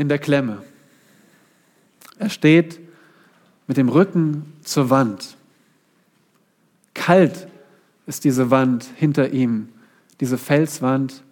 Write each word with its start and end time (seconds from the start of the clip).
in 0.00 0.08
der 0.08 0.18
Klemme. 0.18 0.62
Er 2.18 2.30
steht 2.30 2.80
mit 3.66 3.76
dem 3.76 3.90
Rücken 3.90 4.54
zur 4.64 4.88
Wand. 4.88 5.36
Kalt 6.94 7.46
ist 8.06 8.24
diese 8.24 8.50
Wand 8.50 8.86
hinter 8.96 9.30
ihm, 9.30 9.68
diese 10.18 10.38
Felswand, 10.38 11.22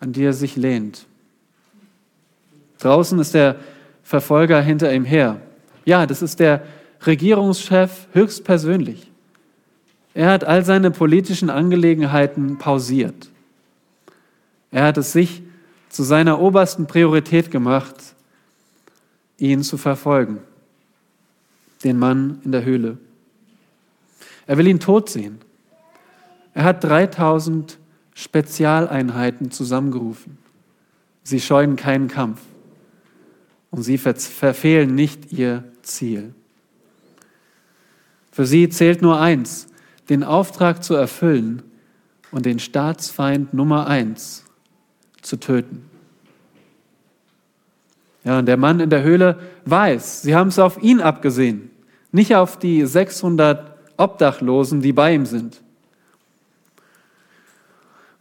an 0.00 0.12
die 0.12 0.24
er 0.24 0.32
sich 0.32 0.56
lehnt. 0.56 1.06
Draußen 2.78 3.18
ist 3.18 3.34
der 3.34 3.56
Verfolger 4.02 4.60
hinter 4.62 4.92
ihm 4.92 5.04
her. 5.04 5.40
Ja, 5.84 6.06
das 6.06 6.22
ist 6.22 6.40
der 6.40 6.62
Regierungschef 7.04 8.08
höchstpersönlich. 8.12 9.10
Er 10.14 10.30
hat 10.30 10.44
all 10.44 10.64
seine 10.64 10.90
politischen 10.90 11.50
Angelegenheiten 11.50 12.56
pausiert. 12.56 13.30
Er 14.70 14.84
hat 14.84 14.96
es 14.96 15.12
sich 15.12 15.42
zu 15.88 16.02
seiner 16.02 16.40
obersten 16.40 16.86
Priorität 16.86 17.50
gemacht, 17.50 17.96
ihn 19.38 19.62
zu 19.62 19.76
verfolgen, 19.76 20.38
den 21.84 21.98
Mann 21.98 22.40
in 22.44 22.52
der 22.52 22.64
Höhle. 22.64 22.98
Er 24.46 24.58
will 24.58 24.66
ihn 24.66 24.80
tot 24.80 25.10
sehen. 25.10 25.38
Er 26.54 26.64
hat 26.64 26.84
3000 26.84 27.78
Spezialeinheiten 28.14 29.50
zusammengerufen. 29.50 30.38
Sie 31.22 31.40
scheuen 31.40 31.76
keinen 31.76 32.08
Kampf 32.08 32.40
und 33.70 33.82
sie 33.82 33.98
verfehlen 33.98 34.94
nicht 34.94 35.32
ihr 35.32 35.64
Ziel. 35.82 36.32
Für 38.32 38.46
sie 38.46 38.68
zählt 38.68 39.02
nur 39.02 39.20
eins, 39.20 39.66
den 40.08 40.22
Auftrag 40.22 40.84
zu 40.84 40.94
erfüllen 40.94 41.62
und 42.30 42.46
den 42.46 42.58
Staatsfeind 42.58 43.52
Nummer 43.54 43.86
eins 43.86 44.44
zu 45.22 45.36
töten. 45.38 45.85
Ja, 48.26 48.40
und 48.40 48.46
der 48.46 48.56
Mann 48.56 48.80
in 48.80 48.90
der 48.90 49.04
Höhle 49.04 49.38
weiß, 49.66 50.22
sie 50.22 50.34
haben 50.34 50.48
es 50.48 50.58
auf 50.58 50.82
ihn 50.82 51.00
abgesehen, 51.00 51.70
nicht 52.10 52.34
auf 52.34 52.58
die 52.58 52.84
600 52.84 53.76
Obdachlosen, 53.96 54.82
die 54.82 54.92
bei 54.92 55.14
ihm 55.14 55.26
sind. 55.26 55.62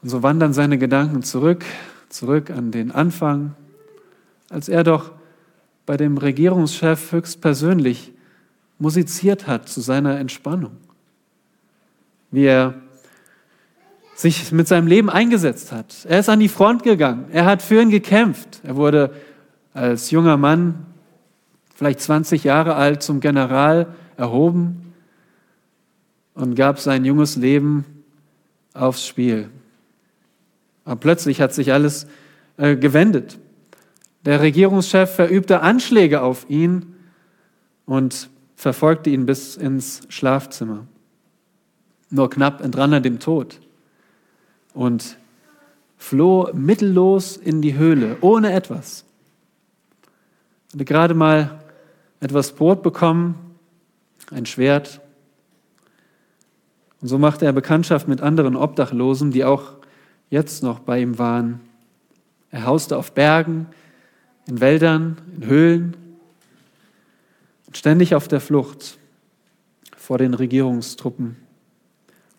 Und 0.04 0.10
so 0.10 0.22
wandern 0.22 0.54
seine 0.54 0.78
Gedanken 0.78 1.24
zurück, 1.24 1.66
zurück 2.10 2.52
an 2.52 2.70
den 2.70 2.92
Anfang, 2.92 3.56
als 4.52 4.70
er 4.70 4.84
doch 4.84 5.12
bei 5.88 5.98
dem 5.98 6.20
Regierungschef 6.20 7.12
höchstpersönlich 7.12 8.14
musiziert 8.78 9.48
hat 9.48 9.68
zu 9.68 9.82
seiner 9.82 10.20
Entspannung. 10.20 10.78
Wie 12.30 12.46
er 12.46 12.76
sich 14.14 14.52
mit 14.52 14.68
seinem 14.68 14.86
Leben 14.86 15.10
eingesetzt 15.10 15.72
hat. 15.72 16.06
Er 16.08 16.20
ist 16.20 16.30
an 16.30 16.40
die 16.40 16.48
Front 16.48 16.84
gegangen. 16.84 17.26
Er 17.32 17.46
hat 17.46 17.64
für 17.64 17.82
ihn 17.82 17.90
gekämpft. 17.90 18.62
Er 18.62 18.76
wurde 18.76 19.12
als 19.76 20.10
junger 20.10 20.38
Mann, 20.38 20.86
vielleicht 21.76 22.00
20 22.00 22.46
Jahre 22.46 22.76
alt, 22.76 23.04
zum 23.04 23.20
General 23.20 23.94
erhoben 24.16 24.94
und 26.34 26.56
gab 26.56 26.80
sein 26.80 27.04
junges 27.04 27.36
Leben 27.36 27.84
aufs 28.74 29.06
Spiel. 29.06 29.50
Aber 30.86 30.96
plötzlich 30.96 31.42
hat 31.42 31.54
sich 31.54 31.74
alles 31.74 32.08
äh, 32.56 32.78
gewendet. 32.78 33.38
Der 34.24 34.40
Regierungschef 34.40 35.14
verübte 35.14 35.60
Anschläge 35.60 36.22
auf 36.22 36.50
ihn 36.50 36.96
und 37.86 38.30
verfolgte 38.56 39.10
ihn 39.10 39.26
bis 39.26 39.58
ins 39.58 40.04
Schlafzimmer. 40.08 40.88
Nur 42.10 42.30
knapp 42.30 42.62
entrann 42.62 42.94
er 42.94 43.02
dem 43.02 43.20
Tod 43.20 43.60
und 44.74 45.18
floh 45.98 46.50
mittellos 46.54 47.36
in 47.36 47.62
die 47.62 47.76
Höhle, 47.76 48.18
ohne 48.22 48.54
etwas. 48.54 49.06
Er 50.76 50.80
hatte 50.80 50.86
gerade 50.86 51.14
mal 51.14 51.64
etwas 52.20 52.52
Brot 52.52 52.84
bekommen, 52.84 53.56
ein 54.30 54.46
Schwert. 54.46 55.00
Und 57.00 57.08
so 57.08 57.18
machte 57.18 57.46
er 57.46 57.54
Bekanntschaft 57.54 58.10
mit 58.10 58.20
anderen 58.20 58.58
Obdachlosen, 58.58 59.32
die 59.32 59.46
auch 59.46 59.72
jetzt 60.30 60.64
noch 60.64 60.80
bei 60.80 61.00
ihm 61.00 61.18
waren. 61.18 61.62
Er 62.52 62.66
hauste 62.66 62.98
auf 62.98 63.14
Bergen, 63.14 63.68
in 64.48 64.60
Wäldern, 64.60 65.22
in 65.38 65.46
Höhlen 65.46 65.98
und 67.68 67.78
ständig 67.78 68.14
auf 68.14 68.28
der 68.28 68.42
Flucht 68.42 68.98
vor 69.96 70.18
den 70.18 70.34
Regierungstruppen. 70.34 71.38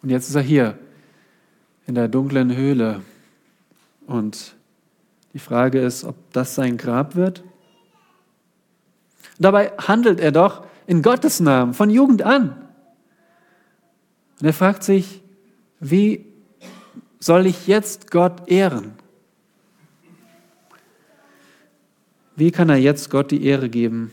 Und 0.03 0.11
jetzt 0.11 0.29
ist 0.29 0.35
er 0.35 0.43
hier 0.43 0.79
in 1.87 1.95
der 1.95 2.09
dunklen 2.09 2.55
Höhle. 2.55 3.01
Und 4.07 4.57
die 5.33 5.39
Frage 5.39 5.81
ist, 5.81 6.05
ob 6.05 6.17
das 6.35 6.55
sein 6.55 6.77
Grab 6.77 7.17
wird. 7.17 7.43
Dabei 9.39 9.73
handelt 9.79 10.21
er 10.21 10.33
doch 10.33 10.67
in 10.87 11.03
Gottes 11.03 11.41
Namen 11.41 11.75
von 11.75 11.91
Jugend 11.91 12.23
an. 12.23 12.69
Und 14.41 14.47
er 14.47 14.53
fragt 14.53 14.83
sich, 14.83 15.23
wie 15.81 16.27
soll 17.19 17.47
ich 17.47 17.67
jetzt 17.67 18.11
Gott 18.11 18.49
ehren? 18.49 18.95
Wie 22.37 22.51
kann 22.51 22.69
er 22.69 22.77
jetzt 22.77 23.11
Gott 23.11 23.31
die 23.31 23.45
Ehre 23.45 23.69
geben? 23.69 24.13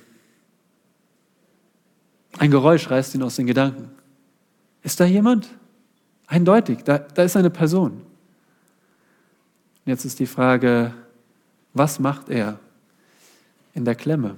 Ein 2.37 2.51
Geräusch 2.51 2.89
reißt 2.89 3.15
ihn 3.15 3.23
aus 3.23 3.35
den 3.35 3.47
Gedanken. 3.47 3.91
Ist 4.81 4.99
da 4.99 5.05
jemand? 5.05 5.49
Eindeutig, 6.27 6.83
da, 6.83 6.97
da 6.97 7.23
ist 7.23 7.37
eine 7.37 7.49
Person. 7.49 8.01
Jetzt 9.85 10.05
ist 10.05 10.19
die 10.19 10.25
Frage, 10.25 10.93
was 11.73 11.99
macht 11.99 12.29
er 12.29 12.59
in 13.73 13.83
der 13.85 13.95
Klemme? 13.95 14.37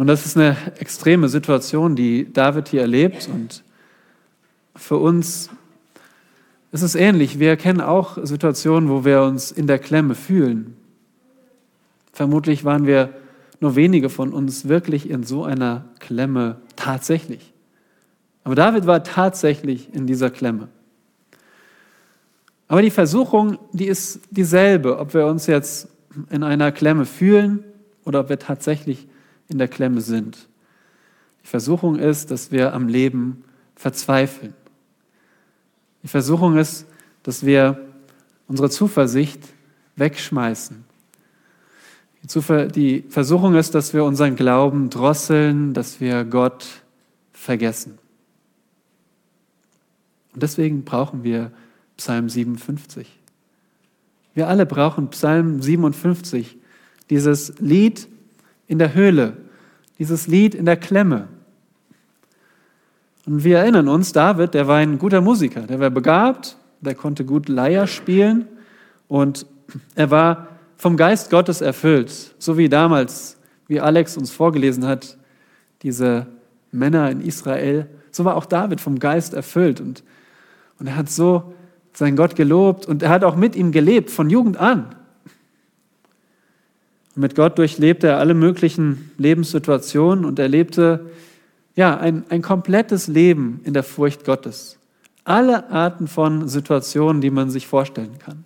Und 0.00 0.06
das 0.06 0.24
ist 0.24 0.38
eine 0.38 0.56
extreme 0.78 1.28
Situation, 1.28 1.94
die 1.94 2.32
David 2.32 2.68
hier 2.68 2.80
erlebt. 2.80 3.28
Und 3.30 3.62
für 4.74 4.96
uns 4.96 5.50
ist 6.72 6.80
es 6.80 6.94
ähnlich. 6.94 7.38
Wir 7.38 7.58
kennen 7.58 7.82
auch 7.82 8.16
Situationen, 8.22 8.88
wo 8.88 9.04
wir 9.04 9.20
uns 9.20 9.52
in 9.52 9.66
der 9.66 9.78
Klemme 9.78 10.14
fühlen. 10.14 10.74
Vermutlich 12.14 12.64
waren 12.64 12.86
wir 12.86 13.10
nur 13.60 13.76
wenige 13.76 14.08
von 14.08 14.32
uns 14.32 14.68
wirklich 14.68 15.10
in 15.10 15.22
so 15.22 15.44
einer 15.44 15.84
Klemme 15.98 16.62
tatsächlich. 16.76 17.52
Aber 18.42 18.54
David 18.54 18.86
war 18.86 19.04
tatsächlich 19.04 19.92
in 19.92 20.06
dieser 20.06 20.30
Klemme. 20.30 20.68
Aber 22.68 22.80
die 22.80 22.90
Versuchung, 22.90 23.58
die 23.74 23.86
ist 23.86 24.20
dieselbe, 24.30 24.98
ob 24.98 25.12
wir 25.12 25.26
uns 25.26 25.46
jetzt 25.46 25.88
in 26.30 26.42
einer 26.42 26.72
Klemme 26.72 27.04
fühlen 27.04 27.64
oder 28.06 28.20
ob 28.20 28.30
wir 28.30 28.38
tatsächlich 28.38 29.06
in 29.50 29.58
der 29.58 29.68
Klemme 29.68 30.00
sind. 30.00 30.48
Die 31.42 31.48
Versuchung 31.48 31.96
ist, 31.96 32.30
dass 32.30 32.50
wir 32.52 32.74
am 32.74 32.88
Leben 32.88 33.44
verzweifeln. 33.74 34.54
Die 36.02 36.08
Versuchung 36.08 36.56
ist, 36.56 36.86
dass 37.22 37.44
wir 37.44 37.88
unsere 38.46 38.70
Zuversicht 38.70 39.40
wegschmeißen. 39.96 40.84
Die 42.22 43.04
Versuchung 43.08 43.54
ist, 43.54 43.74
dass 43.74 43.94
wir 43.94 44.04
unseren 44.04 44.36
Glauben 44.36 44.90
drosseln, 44.90 45.72
dass 45.72 46.00
wir 46.00 46.24
Gott 46.24 46.66
vergessen. 47.32 47.98
Und 50.34 50.42
deswegen 50.42 50.84
brauchen 50.84 51.24
wir 51.24 51.50
Psalm 51.96 52.28
57. 52.28 53.20
Wir 54.34 54.48
alle 54.48 54.66
brauchen 54.66 55.08
Psalm 55.10 55.60
57, 55.60 56.56
dieses 57.08 57.58
Lied 57.58 58.08
in 58.70 58.78
der 58.78 58.94
Höhle, 58.94 59.36
dieses 59.98 60.26
Lied 60.26 60.54
in 60.54 60.64
der 60.64 60.76
Klemme. 60.76 61.28
Und 63.26 63.44
wir 63.44 63.58
erinnern 63.58 63.88
uns, 63.88 64.12
David, 64.12 64.54
der 64.54 64.66
war 64.66 64.76
ein 64.76 64.98
guter 64.98 65.20
Musiker, 65.20 65.62
der 65.62 65.80
war 65.80 65.90
begabt, 65.90 66.56
der 66.80 66.94
konnte 66.94 67.24
gut 67.24 67.48
Leier 67.48 67.86
spielen 67.86 68.46
und 69.08 69.44
er 69.94 70.10
war 70.10 70.48
vom 70.76 70.96
Geist 70.96 71.30
Gottes 71.30 71.60
erfüllt, 71.60 72.34
so 72.38 72.56
wie 72.56 72.68
damals, 72.68 73.38
wie 73.66 73.80
Alex 73.80 74.16
uns 74.16 74.30
vorgelesen 74.30 74.86
hat, 74.86 75.18
diese 75.82 76.26
Männer 76.72 77.10
in 77.10 77.20
Israel, 77.20 77.86
so 78.10 78.24
war 78.24 78.36
auch 78.36 78.46
David 78.46 78.80
vom 78.80 78.98
Geist 78.98 79.34
erfüllt 79.34 79.80
und 79.80 80.02
und 80.80 80.86
er 80.86 80.96
hat 80.96 81.10
so 81.10 81.52
seinen 81.92 82.16
Gott 82.16 82.34
gelobt 82.34 82.86
und 82.86 83.02
er 83.02 83.10
hat 83.10 83.22
auch 83.22 83.36
mit 83.36 83.54
ihm 83.54 83.70
gelebt, 83.70 84.10
von 84.10 84.30
Jugend 84.30 84.56
an. 84.56 84.96
Und 87.14 87.22
mit 87.22 87.34
Gott 87.34 87.58
durchlebte 87.58 88.08
er 88.08 88.18
alle 88.18 88.34
möglichen 88.34 89.10
Lebenssituationen 89.18 90.24
und 90.24 90.38
erlebte 90.38 91.06
ja, 91.74 91.96
ein, 91.96 92.24
ein 92.28 92.42
komplettes 92.42 93.08
Leben 93.08 93.60
in 93.64 93.74
der 93.74 93.82
Furcht 93.82 94.24
Gottes. 94.24 94.78
Alle 95.24 95.70
Arten 95.70 96.08
von 96.08 96.48
Situationen, 96.48 97.20
die 97.20 97.30
man 97.30 97.50
sich 97.50 97.66
vorstellen 97.66 98.18
kann. 98.18 98.44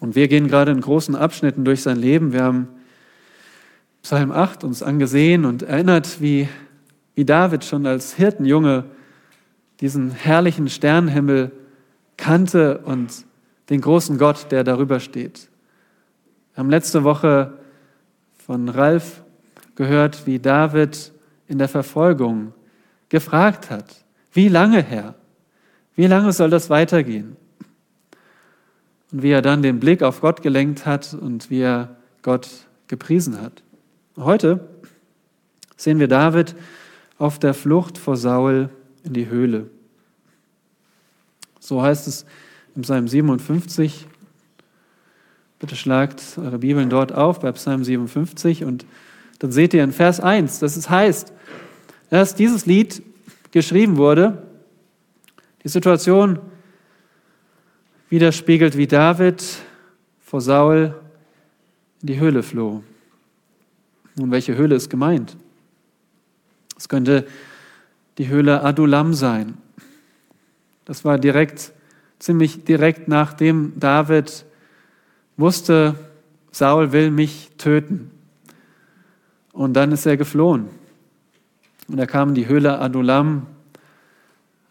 Und 0.00 0.14
wir 0.14 0.28
gehen 0.28 0.48
gerade 0.48 0.72
in 0.72 0.80
großen 0.80 1.14
Abschnitten 1.14 1.64
durch 1.64 1.82
sein 1.82 1.96
Leben. 1.96 2.32
Wir 2.32 2.44
haben 2.44 2.68
Psalm 4.02 4.30
8 4.30 4.64
uns 4.64 4.82
angesehen 4.82 5.44
und 5.44 5.62
erinnert, 5.62 6.20
wie 6.20 6.48
wie 7.16 7.24
David 7.24 7.64
schon 7.64 7.86
als 7.86 8.14
Hirtenjunge 8.14 8.84
diesen 9.80 10.10
herrlichen 10.12 10.68
Sternenhimmel 10.68 11.50
kannte 12.16 12.78
und 12.78 13.25
den 13.68 13.80
großen 13.80 14.18
Gott, 14.18 14.50
der 14.50 14.64
darüber 14.64 15.00
steht. 15.00 15.48
Wir 16.54 16.58
haben 16.60 16.70
letzte 16.70 17.04
Woche 17.04 17.58
von 18.38 18.68
Ralf 18.68 19.22
gehört, 19.74 20.26
wie 20.26 20.38
David 20.38 21.12
in 21.48 21.58
der 21.58 21.68
Verfolgung 21.68 22.52
gefragt 23.08 23.70
hat, 23.70 24.04
wie 24.32 24.48
lange 24.48 24.82
Herr? 24.82 25.14
Wie 25.94 26.06
lange 26.06 26.32
soll 26.32 26.50
das 26.50 26.68
weitergehen? 26.70 27.36
Und 29.12 29.22
wie 29.22 29.30
er 29.30 29.42
dann 29.42 29.62
den 29.62 29.80
Blick 29.80 30.02
auf 30.02 30.20
Gott 30.20 30.42
gelenkt 30.42 30.84
hat 30.84 31.14
und 31.14 31.50
wie 31.50 31.60
er 31.60 31.96
Gott 32.22 32.48
gepriesen 32.88 33.40
hat. 33.40 33.62
Heute 34.16 34.68
sehen 35.76 35.98
wir 35.98 36.08
David 36.08 36.54
auf 37.18 37.38
der 37.38 37.54
Flucht 37.54 37.98
vor 37.98 38.16
Saul 38.16 38.68
in 39.04 39.12
die 39.12 39.28
Höhle. 39.28 39.70
So 41.60 41.82
heißt 41.82 42.06
es 42.08 42.26
im 42.76 42.82
Psalm 42.82 43.08
57. 43.08 44.06
Bitte 45.58 45.76
schlagt 45.76 46.22
eure 46.36 46.58
Bibeln 46.58 46.90
dort 46.90 47.12
auf 47.12 47.40
bei 47.40 47.50
Psalm 47.52 47.82
57 47.82 48.64
und 48.64 48.84
dann 49.38 49.50
seht 49.50 49.74
ihr 49.74 49.82
in 49.82 49.92
Vers 49.92 50.20
1, 50.20 50.58
dass 50.58 50.76
es 50.76 50.90
heißt, 50.90 51.32
dass 52.10 52.34
dieses 52.34 52.66
Lied 52.66 53.02
geschrieben 53.50 53.96
wurde, 53.96 54.46
die 55.64 55.68
Situation 55.68 56.38
widerspiegelt, 58.10 58.76
wie 58.76 58.86
David 58.86 59.42
vor 60.20 60.40
Saul 60.40 60.94
in 62.02 62.06
die 62.06 62.20
Höhle 62.20 62.42
floh. 62.42 62.82
Nun, 64.14 64.30
welche 64.30 64.56
Höhle 64.56 64.74
ist 64.74 64.90
gemeint? 64.90 65.36
Es 66.76 66.88
könnte 66.88 67.26
die 68.18 68.28
Höhle 68.28 68.62
Adulam 68.62 69.14
sein. 69.14 69.58
Das 70.84 71.04
war 71.04 71.18
direkt, 71.18 71.72
ziemlich 72.18 72.64
direkt 72.64 73.08
nachdem 73.08 73.72
David 73.78 74.44
wusste, 75.36 75.94
Saul 76.50 76.92
will 76.92 77.10
mich 77.10 77.50
töten. 77.58 78.10
Und 79.52 79.74
dann 79.74 79.92
ist 79.92 80.06
er 80.06 80.16
geflohen. 80.16 80.68
Und 81.88 81.98
er 81.98 82.06
kam 82.06 82.30
in 82.30 82.34
die 82.34 82.48
Höhle 82.48 82.78
Adulam, 82.78 83.46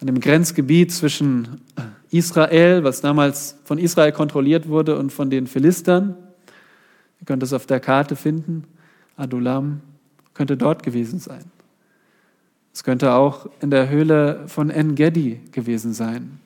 an 0.02 0.08
dem 0.08 0.20
Grenzgebiet 0.20 0.92
zwischen 0.92 1.62
Israel, 2.12 2.84
was 2.84 3.02
damals 3.02 3.58
von 3.64 3.78
Israel 3.78 4.12
kontrolliert 4.12 4.68
wurde, 4.68 4.98
und 4.98 5.12
von 5.12 5.30
den 5.30 5.48
Philistern. 5.48 6.16
Ihr 7.22 7.26
könnt 7.26 7.44
es 7.44 7.54
auf 7.54 7.66
der 7.66 7.80
Karte 7.80 8.16
finden. 8.16 8.66
Adulam 9.16 9.82
könnte 10.34 10.58
dort 10.58 10.84
gewesen 10.84 11.20
sein. 11.20 11.44
Es 12.74 12.84
könnte 12.84 13.14
auch 13.14 13.48
in 13.62 13.72
der 13.72 13.90
Höhle 13.90 14.44
von 14.48 14.70
En-Gedi 14.70 15.40
gewesen 15.52 15.94
sein. 15.94 16.40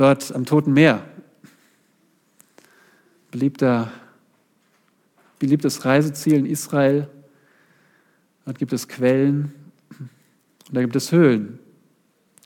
Dort 0.00 0.34
am 0.34 0.46
Toten 0.46 0.72
Meer. 0.72 1.04
Beliebter, 3.30 3.92
beliebtes 5.38 5.84
Reiseziel 5.84 6.38
in 6.38 6.46
Israel. 6.46 7.06
Dort 8.46 8.58
gibt 8.58 8.72
es 8.72 8.88
Quellen 8.88 9.52
und 9.98 10.74
da 10.74 10.80
gibt 10.80 10.96
es 10.96 11.12
Höhlen. 11.12 11.58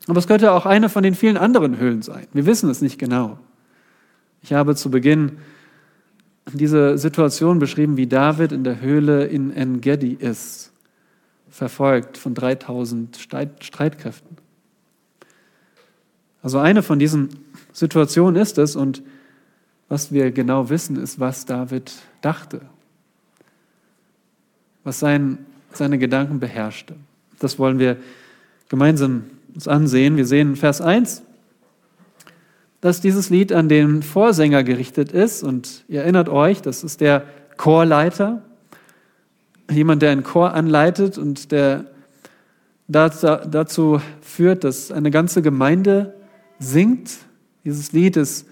Aber 0.05 0.19
es 0.19 0.27
könnte 0.27 0.51
auch 0.51 0.65
eine 0.65 0.89
von 0.89 1.01
den 1.01 1.15
vielen 1.15 1.37
anderen 1.37 1.77
Höhlen 1.77 2.01
sein. 2.01 2.27
Wir 2.33 2.45
wissen 2.45 2.69
es 2.69 2.81
nicht 2.81 2.99
genau. 2.99 3.39
Ich 4.41 4.51
habe 4.51 4.75
zu 4.75 4.91
Beginn 4.91 5.37
diese 6.51 6.97
Situation 6.97 7.59
beschrieben, 7.59 7.95
wie 7.95 8.07
David 8.07 8.51
in 8.51 8.65
der 8.65 8.81
Höhle 8.81 9.27
in 9.27 9.51
En-Gedi 9.51 10.11
ist, 10.11 10.73
verfolgt 11.49 12.17
von 12.17 12.33
3000 12.33 13.15
Streitkräften. 13.15 14.35
Also 16.43 16.59
eine 16.59 16.83
von 16.83 16.99
diesen 16.99 17.44
Situationen 17.75 18.41
ist 18.41 18.57
es 18.57 18.77
und 18.77 19.03
was 19.89 20.13
wir 20.13 20.31
genau 20.31 20.69
wissen, 20.69 20.95
ist, 20.95 21.19
was 21.19 21.45
David 21.45 21.91
dachte, 22.21 22.61
was 24.85 24.97
sein, 24.97 25.45
seine 25.73 25.97
Gedanken 25.97 26.39
beherrschte. 26.39 26.95
Das 27.37 27.59
wollen 27.59 27.77
wir 27.77 27.97
gemeinsam 28.69 29.25
uns 29.53 29.67
ansehen. 29.67 30.15
Wir 30.15 30.25
sehen 30.25 30.55
Vers 30.55 30.79
1, 30.79 31.21
dass 32.79 33.01
dieses 33.01 33.29
Lied 33.29 33.51
an 33.51 33.67
den 33.67 34.03
Vorsänger 34.03 34.63
gerichtet 34.63 35.11
ist. 35.11 35.43
Und 35.43 35.83
ihr 35.89 36.03
erinnert 36.03 36.29
euch, 36.29 36.61
das 36.61 36.81
ist 36.81 37.01
der 37.01 37.23
Chorleiter, 37.57 38.41
jemand, 39.69 40.01
der 40.01 40.11
einen 40.11 40.23
Chor 40.23 40.53
anleitet 40.53 41.17
und 41.17 41.51
der 41.51 41.87
dazu 42.87 43.99
führt, 44.21 44.63
dass 44.63 44.93
eine 44.93 45.11
ganze 45.11 45.41
Gemeinde 45.41 46.13
singt. 46.57 47.09
Dieses 47.65 47.91
Lied 47.91 48.15
ist 48.15 48.47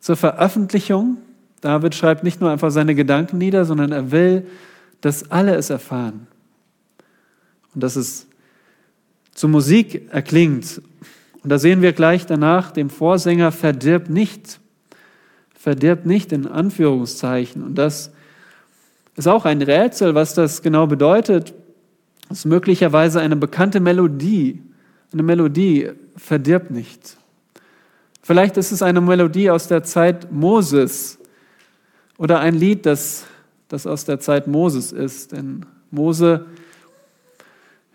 zur 0.00 0.16
Veröffentlichung. 0.16 1.18
David 1.60 1.94
schreibt 1.94 2.24
nicht 2.24 2.40
nur 2.40 2.50
einfach 2.50 2.70
seine 2.70 2.94
Gedanken 2.94 3.38
nieder, 3.38 3.64
sondern 3.64 3.92
er 3.92 4.10
will, 4.10 4.46
dass 5.00 5.30
alle 5.30 5.54
es 5.54 5.70
erfahren. 5.70 6.26
Und 7.74 7.82
dass 7.82 7.96
es 7.96 8.26
zur 9.32 9.50
Musik 9.50 10.12
erklingt. 10.12 10.82
Und 11.42 11.50
da 11.50 11.58
sehen 11.58 11.80
wir 11.80 11.92
gleich 11.92 12.26
danach, 12.26 12.72
dem 12.72 12.90
Vorsänger 12.90 13.52
verdirbt 13.52 14.10
nicht. 14.10 14.60
Verdirbt 15.54 16.06
nicht 16.06 16.32
in 16.32 16.46
Anführungszeichen. 16.46 17.62
Und 17.62 17.76
das 17.76 18.10
ist 19.16 19.28
auch 19.28 19.44
ein 19.44 19.62
Rätsel, 19.62 20.14
was 20.14 20.34
das 20.34 20.62
genau 20.62 20.86
bedeutet. 20.86 21.54
Das 22.28 22.38
ist 22.38 22.44
möglicherweise 22.46 23.20
eine 23.20 23.36
bekannte 23.36 23.80
Melodie. 23.80 24.62
Eine 25.12 25.22
Melodie 25.22 25.90
verdirbt 26.16 26.70
nicht. 26.70 27.16
Vielleicht 28.22 28.56
ist 28.56 28.70
es 28.70 28.82
eine 28.82 29.00
Melodie 29.00 29.50
aus 29.50 29.66
der 29.66 29.82
Zeit 29.82 30.30
Moses 30.30 31.18
oder 32.18 32.40
ein 32.40 32.54
Lied, 32.54 32.84
das, 32.84 33.24
das 33.68 33.86
aus 33.86 34.04
der 34.04 34.20
Zeit 34.20 34.46
Moses 34.46 34.92
ist. 34.92 35.32
Denn 35.32 35.64
Mose, 35.90 36.46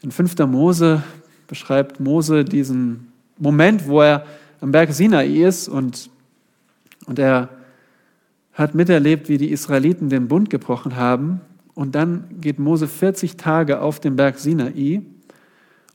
in 0.01 0.11
5. 0.11 0.37
Mose 0.47 1.03
beschreibt 1.47 1.99
Mose 1.99 2.43
diesen 2.43 3.11
Moment, 3.37 3.87
wo 3.87 4.01
er 4.01 4.25
am 4.61 4.71
Berg 4.71 4.93
Sinai 4.93 5.27
ist 5.27 5.67
und, 5.67 6.09
und 7.05 7.19
er 7.19 7.49
hat 8.53 8.73
miterlebt, 8.73 9.29
wie 9.29 9.37
die 9.37 9.51
Israeliten 9.51 10.09
den 10.09 10.27
Bund 10.27 10.49
gebrochen 10.49 10.95
haben. 10.95 11.41
Und 11.75 11.93
dann 11.93 12.23
geht 12.39 12.57
Mose 12.57 12.87
40 12.87 13.37
Tage 13.37 13.81
auf 13.81 13.99
den 13.99 14.15
Berg 14.15 14.39
Sinai 14.39 15.01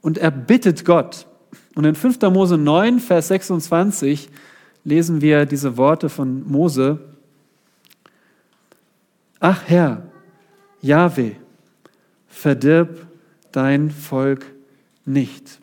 und 0.02 0.18
er 0.18 0.30
bittet 0.30 0.84
Gott. 0.84 1.26
Und 1.74 1.84
in 1.84 1.94
5. 1.94 2.20
Mose 2.22 2.58
9, 2.58 2.98
Vers 3.00 3.28
26 3.28 4.28
lesen 4.84 5.20
wir 5.20 5.46
diese 5.46 5.76
Worte 5.76 6.08
von 6.08 6.46
Mose. 6.48 6.98
Ach 9.38 9.62
Herr, 9.66 10.02
Jahwe, 10.82 11.36
verdirb 12.28 13.06
dein 13.52 13.90
Volk 13.90 14.46
nicht. 15.04 15.60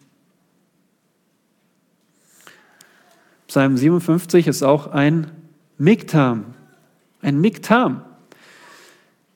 Psalm 3.48 3.78
57 3.78 4.48
ist 4.48 4.64
auch 4.64 4.88
ein 4.88 5.32
Miktam. 5.78 6.54
Ein 7.22 7.40
Miktam. 7.40 8.02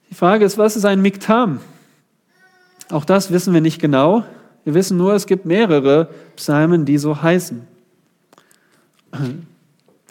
Die 0.09 0.15
Frage 0.15 0.43
ist, 0.45 0.57
was 0.57 0.75
ist 0.75 0.85
ein 0.85 1.01
Miktam? 1.01 1.61
Auch 2.89 3.05
das 3.05 3.31
wissen 3.31 3.53
wir 3.53 3.61
nicht 3.61 3.79
genau. 3.79 4.25
Wir 4.63 4.73
wissen 4.73 4.97
nur, 4.97 5.13
es 5.13 5.25
gibt 5.25 5.45
mehrere 5.45 6.09
Psalmen, 6.35 6.85
die 6.85 6.97
so 6.97 7.21
heißen. 7.21 7.67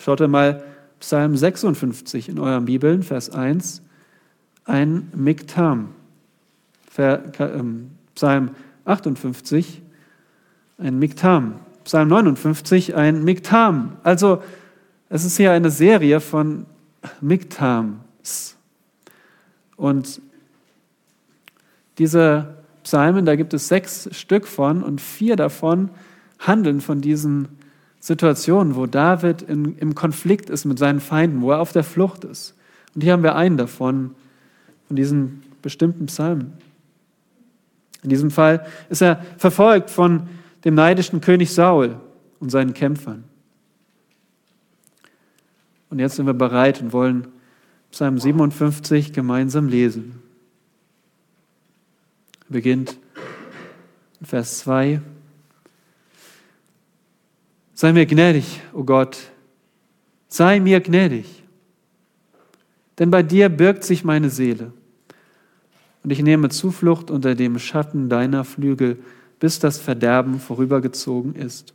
Schaut 0.01 0.21
mal 0.29 0.63
Psalm 0.99 1.37
56 1.37 2.29
in 2.29 2.39
euren 2.39 2.65
Bibeln, 2.65 3.03
Vers 3.03 3.31
1. 3.31 3.83
Ein 4.65 5.11
Miktam. 5.15 5.91
Ähm, 6.99 7.91
Psalm 8.15 8.51
58 8.85 9.83
ein 10.79 10.99
Miktam. 10.99 11.55
Psalm 11.85 12.09
59 12.09 12.95
ein 12.95 13.25
Miktam. 13.25 13.97
Also 14.03 14.43
es 15.09 15.25
ist 15.25 15.37
hier 15.37 15.53
eine 15.53 15.71
Serie 15.71 16.21
von 16.21 16.67
Miktams. 17.21 18.57
Und 19.77 20.21
diese 21.99 22.60
Psalmen, 22.83 23.27
da 23.27 23.37
gibt 23.37 23.55
es 23.55 23.69
sechs 23.69 24.09
Stück 24.13 24.47
von 24.47 24.83
und 24.83 25.01
vier 25.01 25.37
davon 25.37 25.91
handeln 26.39 26.81
von 26.81 27.01
diesen 27.01 27.49
Situationen, 28.01 28.77
wo 28.77 28.87
David 28.87 29.43
in, 29.43 29.77
im 29.77 29.95
Konflikt 29.95 30.49
ist 30.49 30.65
mit 30.65 30.79
seinen 30.79 31.01
Feinden, 31.01 31.43
wo 31.43 31.51
er 31.51 31.61
auf 31.61 31.73
der 31.73 31.85
Flucht 31.85 32.25
ist. 32.25 32.55
Und 32.95 33.03
hier 33.03 33.13
haben 33.13 33.23
wir 33.23 33.37
einen 33.37 33.59
davon, 33.59 34.15
von 34.87 34.97
diesen 34.97 35.43
bestimmten 35.63 36.07
Psalmen. 36.07 36.55
In 38.03 38.11
diesem 38.11 38.31
Fall 38.31 38.67
ist 38.89 39.03
er 39.03 39.25
verfolgt 39.37 39.91
von 39.91 40.29
dem 40.65 40.75
neidischen 40.75 41.21
König 41.21 41.53
Saul 41.53 41.97
und 42.41 42.51
seinen 42.51 42.75
Kämpfern. 42.75 43.25
Und 45.91 45.99
jetzt 45.99 46.17
sind 46.17 46.27
wir 46.27 46.35
bereit 46.35 46.81
und 46.81 46.93
wollen 46.93 47.29
Psalm 47.91 48.19
57 48.19 49.13
gemeinsam 49.13 49.69
lesen. 49.69 50.23
Beginnt 52.51 52.99
in 54.19 54.27
Vers 54.27 54.59
2. 54.59 55.01
Sei 57.75 57.93
mir 57.93 58.05
gnädig, 58.05 58.61
o 58.73 58.81
oh 58.81 58.85
Gott, 58.85 59.17
sei 60.29 60.61
mir 60.61 60.81
gnädig. 60.81 61.45
Denn 62.99 63.11
bei 63.11 63.23
dir 63.23 63.49
birgt 63.49 63.85
sich 63.85 64.05
meine 64.05 64.29
Seele. 64.29 64.73
Und 66.03 66.11
ich 66.11 66.23
nehme 66.23 66.49
Zuflucht 66.49 67.11
unter 67.11 67.35
dem 67.37 67.59
Schatten 67.59 68.09
deiner 68.09 68.45
Flügel, 68.45 68.99
bis 69.39 69.61
das 69.61 69.79
Verderben 69.79 70.41
vorübergezogen 70.41 71.37
ist. 71.37 71.73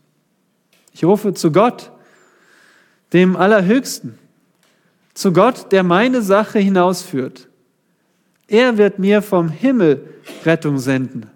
Ich 0.91 1.05
rufe 1.05 1.33
zu 1.33 1.51
Gott, 1.51 1.91
dem 3.13 3.37
Allerhöchsten, 3.37 4.19
zu 5.13 5.31
Gott, 5.31 5.71
der 5.71 5.83
meine 5.83 6.21
Sache 6.21 6.59
hinausführt. 6.59 7.47
Er 8.47 8.77
wird 8.77 8.99
mir 8.99 9.21
vom 9.21 9.49
Himmel 9.49 10.07
Rettung 10.45 10.77
senden, 10.77 11.27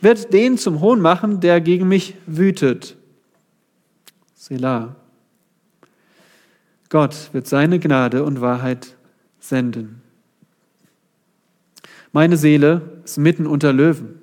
wird 0.00 0.32
den 0.32 0.58
zum 0.58 0.80
Hohn 0.80 1.00
machen, 1.00 1.40
der 1.40 1.60
gegen 1.60 1.88
mich 1.88 2.14
wütet. 2.26 2.96
Selah. 4.34 4.94
Gott 6.88 7.30
wird 7.32 7.48
seine 7.48 7.80
Gnade 7.80 8.22
und 8.22 8.40
Wahrheit 8.40 8.94
senden. 9.40 10.02
Meine 12.12 12.36
Seele 12.36 12.82
ist 13.04 13.18
mitten 13.18 13.46
unter 13.46 13.72
Löwen. 13.72 14.20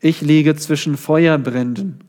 Ich 0.00 0.20
liege 0.20 0.56
zwischen 0.56 0.96
Feuerbränden, 0.96 2.02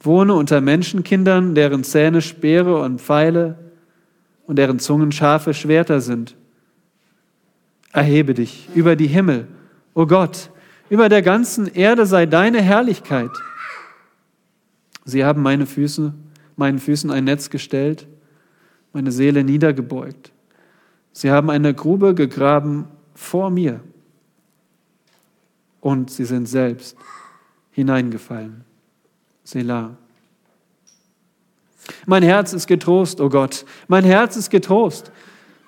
wohne 0.00 0.34
unter 0.34 0.60
Menschenkindern, 0.60 1.54
deren 1.54 1.84
Zähne 1.84 2.20
Speere 2.20 2.82
und 2.82 3.00
Pfeile 3.00 3.58
und 4.46 4.56
deren 4.56 4.78
Zungen 4.78 5.12
scharfe 5.12 5.54
Schwerter 5.54 6.00
sind. 6.00 6.36
Erhebe 7.92 8.34
dich 8.34 8.68
über 8.74 8.96
die 8.96 9.08
Himmel, 9.08 9.48
o 9.94 10.02
oh 10.02 10.06
Gott, 10.06 10.50
über 10.88 11.08
der 11.08 11.22
ganzen 11.22 11.66
Erde 11.66 12.06
sei 12.06 12.26
deine 12.26 12.62
Herrlichkeit. 12.62 13.30
Sie 15.04 15.24
haben 15.24 15.42
meine 15.42 15.66
Füße, 15.66 16.14
meinen 16.56 16.78
Füßen 16.78 17.10
ein 17.10 17.24
Netz 17.24 17.50
gestellt, 17.50 18.06
meine 18.92 19.12
Seele 19.12 19.42
niedergebeugt. 19.44 20.32
Sie 21.12 21.30
haben 21.30 21.50
eine 21.50 21.74
Grube 21.74 22.14
gegraben 22.14 22.86
vor 23.14 23.50
mir 23.50 23.80
und 25.80 26.10
sie 26.10 26.24
sind 26.24 26.46
selbst 26.46 26.96
hineingefallen. 27.72 28.64
Selah. 29.42 29.96
Mein 32.06 32.22
Herz 32.22 32.52
ist 32.52 32.66
getrost, 32.66 33.20
o 33.20 33.24
oh 33.24 33.28
Gott, 33.28 33.64
mein 33.88 34.04
Herz 34.04 34.36
ist 34.36 34.50
getrost. 34.50 35.10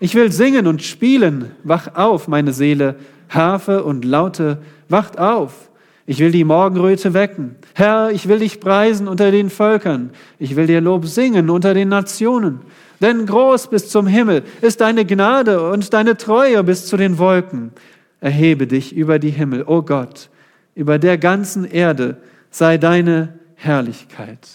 Ich 0.03 0.17
will 0.17 0.33
singen 0.33 0.67
und 0.67 0.83
spielen. 0.83 1.53
Wach 1.63 1.95
auf, 1.95 2.27
meine 2.27 2.53
Seele, 2.53 2.97
Harfe 3.29 3.85
und 3.85 4.05
Laute, 4.05 4.59
wacht 4.89 5.17
auf. 5.17 5.71
Ich 6.07 6.19
will 6.19 6.33
die 6.33 6.43
Morgenröte 6.43 7.15
wecken. 7.15 7.55
Herr, 7.75 8.11
ich 8.11 8.27
will 8.27 8.41
dich 8.41 8.59
preisen 8.59 9.07
unter 9.07 9.31
den 9.31 9.49
Völkern. 9.49 10.11
Ich 10.41 10.57
will 10.57 10.67
dir 10.67 10.81
Lob 10.81 11.07
singen 11.07 11.49
unter 11.51 11.73
den 11.73 11.89
Nationen. 11.89 12.63
Denn 13.01 13.27
groß 13.27 13.71
bis 13.71 13.91
zum 13.91 14.09
Himmel 14.09 14.43
ist 14.61 14.81
deine 14.81 15.05
Gnade 15.05 15.71
und 15.71 15.95
deine 15.95 16.17
Treue 16.17 16.65
bis 16.65 16.87
zu 16.87 16.97
den 16.97 17.19
Wolken. 17.19 17.71
Erhebe 18.19 18.67
dich 18.67 18.97
über 18.97 19.21
die 19.21 19.31
Himmel, 19.31 19.63
o 19.63 19.77
oh 19.77 19.83
Gott, 19.83 20.31
über 20.75 20.99
der 20.99 21.17
ganzen 21.17 21.65
Erde 21.65 22.17
sei 22.51 22.77
deine 22.77 23.39
Herrlichkeit. 23.55 24.49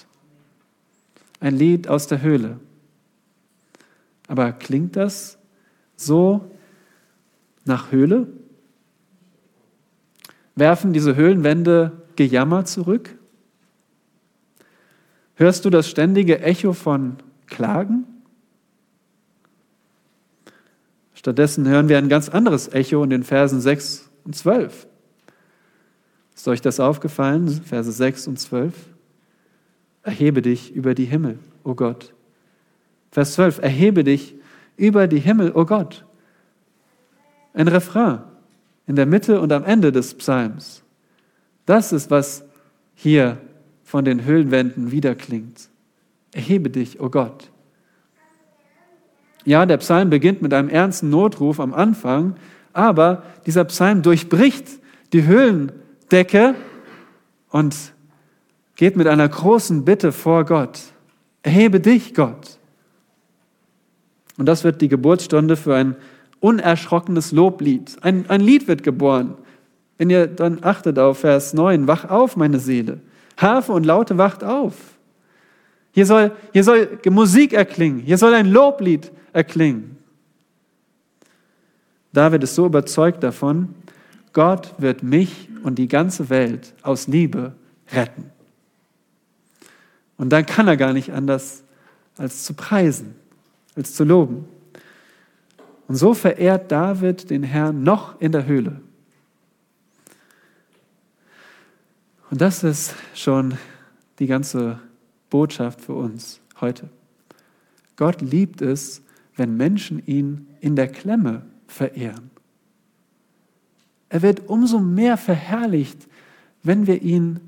Ein 1.39 1.56
Lied 1.56 1.88
aus 1.88 2.08
der 2.08 2.22
Höhle. 2.22 2.60
Aber 4.27 4.51
klingt 4.51 4.98
das 4.98 5.37
so 5.98 6.50
nach 7.66 7.92
Höhle? 7.92 8.27
Werfen 10.56 10.94
diese 10.94 11.16
Höhlenwände 11.16 11.92
Gejammer 12.16 12.63
zurück? 12.66 13.18
Hörst 15.36 15.66
du 15.66 15.70
das 15.70 15.89
ständige 15.89 16.39
Echo 16.39 16.74
von 16.74 17.18
Klagen? 17.46 18.06
Stattdessen 21.13 21.68
hören 21.68 21.89
wir 21.89 21.98
ein 21.98 22.10
ganz 22.10 22.30
anderes 22.30 22.72
Echo 22.74 23.04
in 23.04 23.10
den 23.10 23.24
Versen 23.24 23.60
6 23.60 24.10
und 24.24 24.36
12. 24.36 24.88
Ist 26.36 26.48
euch 26.48 26.62
das 26.62 26.80
aufgefallen? 26.80 27.50
Verse 27.50 27.92
6 27.92 28.27
und 28.27 28.39
12. 28.39 28.74
Erhebe 30.04 30.42
dich 30.42 30.74
über 30.74 30.96
die 30.96 31.06
Himmel, 31.06 31.38
o 31.63 31.72
oh 31.72 31.75
Gott. 31.75 32.13
Vers 33.12 33.34
12. 33.34 33.60
Erhebe 33.60 34.04
dich 34.04 34.37
über 34.77 35.07
die 35.07 35.19
Himmel, 35.19 35.51
o 35.51 35.62
oh 35.62 35.65
Gott. 35.65 36.05
Ein 37.53 37.67
Refrain 37.67 38.19
in 38.86 38.96
der 38.96 39.05
Mitte 39.05 39.41
und 39.41 39.51
am 39.51 39.65
Ende 39.65 39.91
des 39.91 40.13
Psalms. 40.13 40.84
Das 41.65 41.91
ist, 41.91 42.10
was 42.10 42.46
hier 42.93 43.38
von 43.84 44.05
den 44.05 44.24
Höhlenwänden 44.24 44.91
wiederklingt. 44.91 45.69
Erhebe 46.34 46.69
dich, 46.69 47.00
o 47.00 47.05
oh 47.05 47.10
Gott. 47.10 47.51
Ja, 49.43 49.65
der 49.65 49.77
Psalm 49.77 50.10
beginnt 50.10 50.41
mit 50.41 50.53
einem 50.53 50.69
ernsten 50.69 51.10
Notruf 51.10 51.60
am 51.60 51.74
Anfang, 51.74 52.36
aber 52.74 53.24
dieser 53.46 53.63
Psalm 53.65 54.01
durchbricht 54.01 54.67
die 55.13 55.24
Höhlendecke 55.24 56.55
und 57.50 57.75
geht 58.75 58.98
mit 58.98 59.07
einer 59.07 59.27
großen 59.27 59.86
Bitte 59.86 60.12
vor 60.12 60.46
Gott. 60.46 60.79
Erhebe 61.43 61.79
dich, 61.79 62.13
Gott. 62.13 62.57
Und 64.38 64.46
das 64.46 64.63
wird 64.63 64.82
die 64.82 64.88
Geburtsstunde 64.88 65.56
für 65.56 65.75
ein 65.75 65.96
unerschrockenes 66.39 67.32
Loblied. 67.32 67.98
Ein, 68.01 68.29
ein 68.29 68.41
Lied 68.41 68.67
wird 68.67 68.84
geboren. 68.84 69.36
Wenn 69.98 70.10
ihr 70.10 70.27
dann 70.27 70.60
achtet 70.62 71.00
auf 71.00 71.20
Vers 71.20 71.53
9, 71.53 71.88
wach 71.88 72.10
auf, 72.10 72.36
meine 72.36 72.60
Seele. 72.60 73.00
Harfe 73.36 73.72
und 73.72 73.86
Laute 73.86 74.17
wacht 74.17 74.44
auf. 74.44 74.75
Hier 75.91 76.06
soll, 76.06 76.32
hier 76.53 76.63
soll 76.63 77.00
Musik 77.10 77.53
erklingen. 77.53 78.00
Hier 78.00 78.17
soll 78.17 78.34
ein 78.34 78.51
Loblied 78.51 79.12
erklingen. 79.34 79.98
David 82.13 82.44
ist 82.44 82.56
so 82.56 82.65
überzeugt 82.65 83.24
davon, 83.24 83.75
Gott 84.34 84.75
wird 84.77 85.01
mich 85.03 85.50
und 85.63 85.75
die 85.79 85.88
ganze 85.88 86.29
Welt 86.29 86.74
aus 86.84 87.08
Liebe 87.08 87.53
retten. 87.91 88.32
Und 90.17 90.29
dann 90.29 90.46
kann 90.46 90.67
er 90.67 90.77
gar 90.77 90.94
nicht 90.94 91.12
anders 91.12 91.63
als 92.17 92.44
zu 92.44 92.53
preisen, 92.53 93.15
als 93.77 93.93
zu 93.93 94.03
loben. 94.03 94.46
Und 95.88 95.96
so 95.96 96.13
verehrt 96.13 96.72
David 96.72 97.29
den 97.29 97.43
Herrn 97.43 97.84
noch 97.84 98.19
in 98.19 98.31
der 98.31 98.46
Höhle. 98.46 98.81
Und 102.29 102.41
das 102.41 102.63
ist 102.63 102.93
schon 103.13 103.57
die 104.19 104.27
ganze 104.27 104.79
Botschaft 105.29 105.81
für 105.81 105.93
uns 105.93 106.41
heute. 106.60 106.89
Gott 107.96 108.22
liebt 108.22 108.62
es, 108.62 109.01
wenn 109.36 109.55
Menschen 109.55 110.05
ihn 110.05 110.48
in 110.60 110.75
der 110.75 110.88
Klemme 110.88 111.46
verehren. 111.67 112.31
Er 114.10 114.22
wird 114.22 114.48
umso 114.50 114.79
mehr 114.79 115.17
verherrlicht, 115.17 116.07
wenn 116.63 116.88
wir 116.88 117.01
ihn 117.01 117.39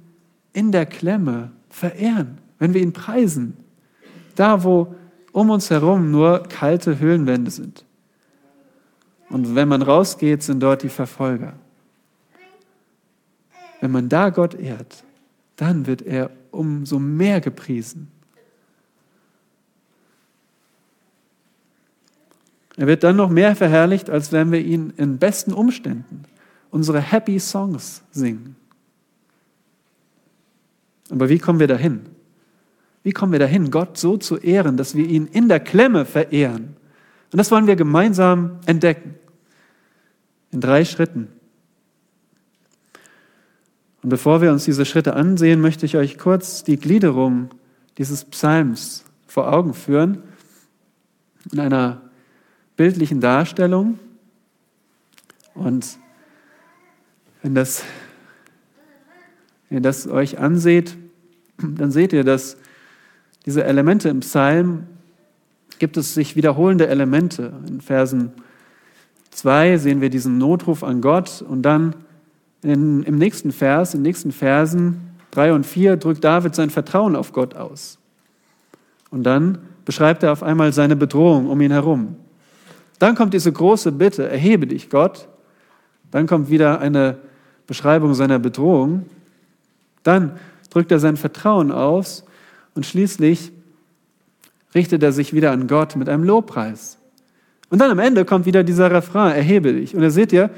in 0.54 0.72
der 0.72 0.86
Klemme 0.86 1.52
verehren, 1.70 2.38
wenn 2.58 2.74
wir 2.74 2.82
ihn 2.82 2.94
preisen. 2.94 3.58
Da, 4.36 4.64
wo 4.64 4.96
um 5.32 5.50
uns 5.50 5.70
herum 5.70 6.12
nur 6.12 6.44
kalte 6.44 7.00
Höhlenwände 7.00 7.52
sind. 7.52 7.86
Und 9.30 9.56
wenn 9.56 9.68
man 9.68 9.82
rausgeht, 9.82 10.44
sind 10.44 10.62
dort 10.62 10.84
die 10.84 10.90
Verfolger. 10.90 11.54
Wenn 13.80 13.92
man 13.92 14.10
da 14.10 14.30
Gott 14.30 14.56
ehrt, 14.56 15.04
dann 15.56 15.86
wird 15.86 16.02
er 16.02 16.32
umso 16.52 17.00
mehr 17.00 17.42
gepriesen. 17.42 18.12
Er 22.76 22.88
wird 22.88 23.04
dann 23.04 23.18
noch 23.18 23.30
mehr 23.30 23.56
verherrlicht, 23.56 24.10
als 24.10 24.32
wenn 24.32 24.52
wir 24.52 24.62
ihn 24.62 24.94
in 24.96 25.18
besten 25.18 25.54
Umständen 25.54 26.24
unsere 26.72 27.02
Happy 27.02 27.40
Songs 27.40 28.04
singen. 28.12 28.56
Aber 31.10 31.28
wie 31.30 31.40
kommen 31.40 31.60
wir 31.60 31.68
dahin? 31.68 32.06
Wie 33.10 33.14
kommen 33.14 33.32
wir 33.32 33.40
dahin, 33.40 33.72
Gott 33.72 33.98
so 33.98 34.18
zu 34.18 34.38
ehren, 34.38 34.78
dass 34.78 34.94
wir 34.94 35.04
ihn 35.04 35.26
in 35.26 35.50
der 35.50 35.60
Klemme 35.60 36.06
verehren? 36.06 36.76
Und 37.32 37.38
das 37.40 37.50
wollen 37.50 37.66
wir 37.66 37.76
gemeinsam 37.76 38.60
entdecken. 38.68 39.16
In 40.52 40.62
drei 40.62 40.86
Schritten. 40.86 41.28
Und 44.04 44.10
bevor 44.12 44.44
wir 44.44 44.52
uns 44.52 44.66
diese 44.66 44.86
Schritte 44.86 45.16
ansehen, 45.16 45.60
möchte 45.60 45.88
ich 45.88 45.98
euch 45.98 46.20
kurz 46.20 46.64
die 46.64 46.78
Gliederung 46.78 47.50
dieses 47.98 48.26
Psalms 48.26 49.06
vor 49.26 49.52
Augen 49.52 49.74
führen. 49.74 50.22
In 51.52 51.62
einer 51.62 52.04
bildlichen 52.78 53.22
Darstellung. 53.22 53.98
Und 55.56 55.98
wenn, 57.42 57.56
das, 57.56 57.84
wenn 59.68 59.80
ihr 59.80 59.82
das 59.82 60.08
euch 60.08 60.38
anseht, 60.38 60.96
dann 61.58 61.90
seht 61.90 62.14
ihr, 62.14 62.24
dass 62.24 62.56
diese 63.50 63.64
Elemente 63.64 64.10
im 64.10 64.20
Psalm 64.20 64.84
gibt 65.80 65.98
es 65.98 66.14
sich 66.14 66.36
wiederholende 66.36 66.88
Elemente. 66.88 67.52
In 67.68 67.82
Versen 67.82 68.32
2 69.32 69.78
sehen 69.78 70.02
wir 70.02 70.12
diesen 70.12 70.38
Notruf 70.38 70.84
an 70.84 71.02
Gott 71.02 71.42
und 71.42 71.64
dann 71.64 71.96
in, 72.62 73.02
im 73.02 73.18
nächsten 73.18 73.52
Vers, 73.52 73.96
in 73.96 74.02
den 74.02 74.04
nächsten 74.04 74.32
Versen 74.32 75.16
3 75.32 75.54
und 75.54 75.66
4 75.66 75.98
drückt 75.98 76.24
David 76.24 76.54
sein 76.54 76.70
Vertrauen 76.70 77.16
auf 77.16 77.34
Gott 77.34 77.56
aus. 77.56 77.98
Und 79.10 79.24
dann 79.24 79.58
beschreibt 79.84 80.22
er 80.22 80.32
auf 80.32 80.44
einmal 80.44 80.72
seine 80.72 80.96
Bedrohung 80.96 81.48
um 81.48 81.60
ihn 81.60 81.72
herum. 81.72 82.18
Dann 83.00 83.16
kommt 83.16 83.34
diese 83.34 83.52
große 83.52 83.92
Bitte, 83.94 84.30
erhebe 84.30 84.68
dich, 84.68 84.92
Gott. 84.92 85.28
Dann 86.12 86.28
kommt 86.28 86.52
wieder 86.52 86.82
eine 86.82 87.18
Beschreibung 87.66 88.14
seiner 88.14 88.38
Bedrohung. 88.38 89.08
Dann 90.04 90.34
drückt 90.70 90.92
er 90.92 91.00
sein 91.00 91.18
Vertrauen 91.18 91.72
aus 91.72 92.26
und 92.80 92.86
schließlich 92.86 93.52
richtet 94.74 95.04
er 95.04 95.12
sich 95.12 95.34
wieder 95.34 95.52
an 95.52 95.68
Gott 95.68 95.98
mit 95.98 96.08
einem 96.08 96.24
Lobpreis. 96.24 96.98
Und 97.70 97.80
dann 97.80 97.92
am 97.92 98.00
Ende 98.00 98.24
kommt 98.24 98.46
wieder 98.46 98.64
dieser 98.64 98.90
Refrain, 98.90 99.36
erhebe 99.36 99.74
dich. 99.74 99.94
Und 99.94 100.02
da 100.02 100.10
seht 100.10 100.32
ihr, 100.32 100.50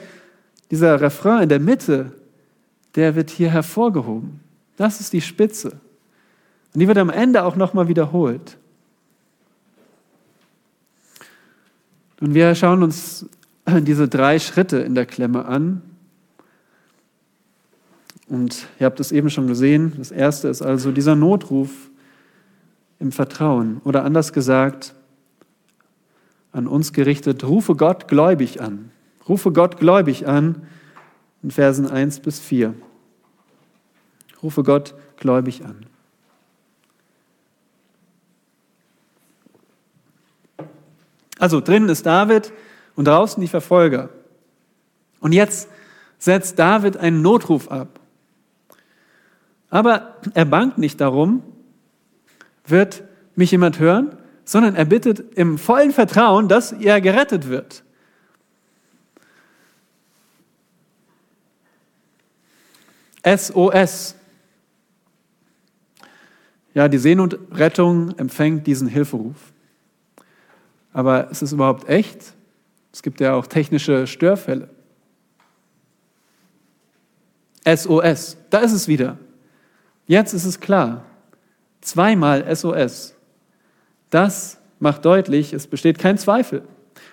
dieser 0.69 1.01
Refrain 1.01 1.41
in 1.41 1.49
der 1.49 1.59
Mitte, 1.59 2.11
der 2.93 3.15
wird 3.15 3.31
hier 3.31 3.49
hervorgehoben. 3.49 4.39
Das 4.77 4.99
ist 4.99 5.13
die 5.13 5.21
Spitze. 5.21 5.71
Und 6.75 6.79
die 6.79 6.87
wird 6.87 6.99
am 6.99 7.09
Ende 7.09 7.43
auch 7.43 7.55
nochmal 7.55 7.87
wiederholt. 7.87 8.55
Und 12.19 12.35
wir 12.35 12.53
schauen 12.53 12.83
uns 12.83 13.25
diese 13.67 14.07
drei 14.07 14.37
Schritte 14.37 14.77
in 14.77 14.93
der 14.93 15.07
Klemme 15.07 15.45
an. 15.45 15.81
Und 18.27 18.67
ihr 18.79 18.85
habt 18.85 18.99
es 18.99 19.11
eben 19.11 19.31
schon 19.31 19.47
gesehen. 19.47 19.93
Das 19.97 20.11
erste 20.11 20.49
ist 20.49 20.61
also 20.61 20.91
dieser 20.91 21.15
Notruf 21.15 21.87
im 23.01 23.11
Vertrauen. 23.11 23.81
Oder 23.83 24.05
anders 24.05 24.31
gesagt, 24.31 24.95
an 26.51 26.67
uns 26.67 26.93
gerichtet, 26.93 27.43
rufe 27.43 27.75
Gott 27.75 28.07
gläubig 28.07 28.61
an. 28.61 28.91
Rufe 29.27 29.51
Gott 29.51 29.77
gläubig 29.77 30.27
an 30.27 30.67
in 31.41 31.51
Versen 31.51 31.87
1 31.87 32.19
bis 32.19 32.39
4. 32.39 32.73
Rufe 34.43 34.63
Gott 34.63 34.95
gläubig 35.17 35.65
an. 35.65 35.85
Also 41.39 41.59
drinnen 41.59 41.89
ist 41.89 42.05
David 42.05 42.53
und 42.95 43.07
draußen 43.07 43.41
die 43.41 43.47
Verfolger. 43.47 44.09
Und 45.19 45.31
jetzt 45.31 45.69
setzt 46.19 46.59
David 46.59 46.97
einen 46.97 47.23
Notruf 47.23 47.71
ab. 47.71 47.99
Aber 49.71 50.17
er 50.33 50.45
bangt 50.45 50.77
nicht 50.77 51.01
darum, 51.01 51.41
wird 52.65 53.03
mich 53.35 53.51
jemand 53.51 53.79
hören, 53.79 54.17
sondern 54.45 54.75
er 54.75 54.85
bittet 54.85 55.37
im 55.37 55.57
vollen 55.57 55.91
Vertrauen, 55.91 56.47
dass 56.47 56.71
er 56.71 57.01
gerettet 57.01 57.47
wird. 57.47 57.83
SOS. 63.25 64.15
Ja, 66.73 66.87
die 66.87 66.97
Seenotrettung 66.97 68.17
empfängt 68.17 68.65
diesen 68.65 68.87
Hilferuf. 68.87 69.51
Aber 70.93 71.29
ist 71.29 71.41
es 71.41 71.51
überhaupt 71.51 71.87
echt? 71.87 72.33
Es 72.91 73.01
gibt 73.01 73.19
ja 73.19 73.33
auch 73.33 73.47
technische 73.47 74.07
Störfälle. 74.07 74.69
SOS, 77.65 78.37
da 78.49 78.59
ist 78.59 78.73
es 78.73 78.87
wieder. 78.87 79.17
Jetzt 80.07 80.33
ist 80.33 80.45
es 80.45 80.59
klar. 80.59 81.05
Zweimal 81.81 82.55
SOS. 82.55 83.15
Das 84.09 84.59
macht 84.79 85.05
deutlich, 85.05 85.53
es 85.53 85.67
besteht 85.67 85.99
kein 85.99 86.17
Zweifel. 86.17 86.63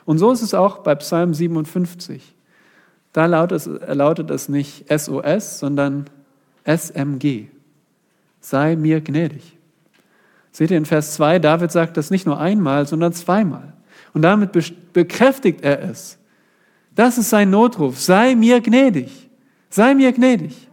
Und 0.04 0.18
so 0.18 0.32
ist 0.32 0.42
es 0.42 0.54
auch 0.54 0.78
bei 0.78 0.94
Psalm 0.94 1.34
57. 1.34 2.34
Da 3.12 3.26
lautet 3.26 3.66
es, 3.66 3.66
lautet 3.66 4.30
es 4.30 4.48
nicht 4.48 4.86
SOS, 4.90 5.58
sondern 5.58 6.06
SMG. 6.64 7.48
Sei 8.40 8.76
mir 8.76 9.00
gnädig. 9.00 9.56
Seht 10.52 10.70
ihr 10.70 10.78
in 10.78 10.86
Vers 10.86 11.14
2, 11.14 11.38
David 11.38 11.72
sagt 11.72 11.96
das 11.96 12.10
nicht 12.10 12.26
nur 12.26 12.38
einmal, 12.38 12.86
sondern 12.86 13.12
zweimal. 13.12 13.74
Und 14.12 14.22
damit 14.22 14.50
bekräftigt 14.92 15.62
er 15.62 15.82
es. 15.82 16.18
Das 16.94 17.18
ist 17.18 17.30
sein 17.30 17.50
Notruf. 17.50 18.00
Sei 18.00 18.34
mir 18.34 18.60
gnädig. 18.60 19.30
Sei 19.70 19.94
mir 19.94 20.12
gnädig. 20.12 20.67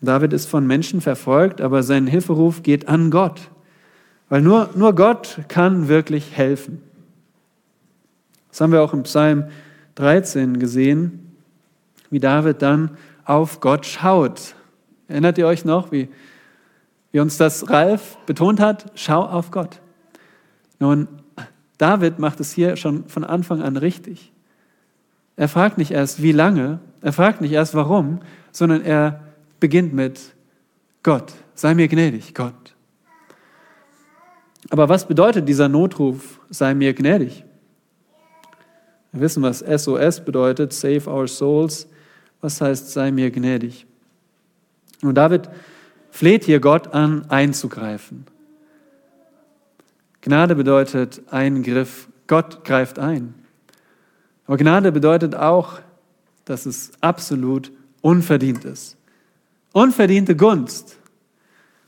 David 0.00 0.32
ist 0.32 0.46
von 0.46 0.66
Menschen 0.66 1.00
verfolgt, 1.00 1.60
aber 1.60 1.82
sein 1.82 2.06
Hilferuf 2.06 2.62
geht 2.62 2.88
an 2.88 3.10
Gott. 3.10 3.50
Weil 4.28 4.42
nur, 4.42 4.70
nur 4.74 4.94
Gott 4.94 5.40
kann 5.48 5.88
wirklich 5.88 6.36
helfen. 6.36 6.82
Das 8.50 8.60
haben 8.60 8.72
wir 8.72 8.82
auch 8.82 8.92
im 8.92 9.02
Psalm 9.02 9.48
13 9.96 10.58
gesehen, 10.58 11.34
wie 12.10 12.20
David 12.20 12.62
dann 12.62 12.96
auf 13.24 13.60
Gott 13.60 13.86
schaut. 13.86 14.54
Erinnert 15.08 15.38
ihr 15.38 15.46
euch 15.46 15.64
noch, 15.64 15.90
wie, 15.90 16.08
wie 17.12 17.20
uns 17.20 17.36
das 17.36 17.68
Ralf 17.68 18.16
betont 18.26 18.60
hat? 18.60 18.86
Schau 18.94 19.22
auf 19.22 19.50
Gott. 19.50 19.80
Nun, 20.78 21.08
David 21.78 22.18
macht 22.18 22.40
es 22.40 22.52
hier 22.52 22.76
schon 22.76 23.08
von 23.08 23.24
Anfang 23.24 23.62
an 23.62 23.76
richtig. 23.76 24.32
Er 25.36 25.48
fragt 25.48 25.78
nicht 25.78 25.92
erst, 25.92 26.22
wie 26.22 26.32
lange, 26.32 26.80
er 27.00 27.12
fragt 27.12 27.40
nicht 27.40 27.52
erst, 27.52 27.74
warum, 27.74 28.20
sondern 28.50 28.82
er 28.82 29.20
beginnt 29.60 29.92
mit 29.92 30.34
Gott, 31.02 31.32
sei 31.54 31.74
mir 31.74 31.88
gnädig, 31.88 32.34
Gott. 32.34 32.74
Aber 34.70 34.88
was 34.88 35.06
bedeutet 35.06 35.48
dieser 35.48 35.68
Notruf, 35.68 36.40
sei 36.50 36.74
mir 36.74 36.92
gnädig? 36.94 37.44
Wir 39.12 39.22
wissen, 39.22 39.42
was 39.42 39.60
SOS 39.60 40.24
bedeutet, 40.24 40.72
Save 40.72 41.08
Our 41.08 41.26
Souls. 41.26 41.88
Was 42.40 42.60
heißt, 42.60 42.92
sei 42.92 43.10
mir 43.10 43.30
gnädig? 43.30 43.86
Und 45.02 45.14
David 45.14 45.48
fleht 46.10 46.44
hier 46.44 46.60
Gott 46.60 46.88
an, 46.88 47.24
einzugreifen. 47.30 48.26
Gnade 50.20 50.54
bedeutet 50.54 51.22
Eingriff. 51.30 52.08
Gott 52.26 52.64
greift 52.64 52.98
ein. 52.98 53.34
Aber 54.46 54.56
Gnade 54.56 54.92
bedeutet 54.92 55.34
auch, 55.34 55.80
dass 56.44 56.66
es 56.66 56.92
absolut 57.00 57.72
unverdient 58.02 58.64
ist. 58.64 58.97
Unverdiente 59.72 60.36
Gunst. 60.36 60.96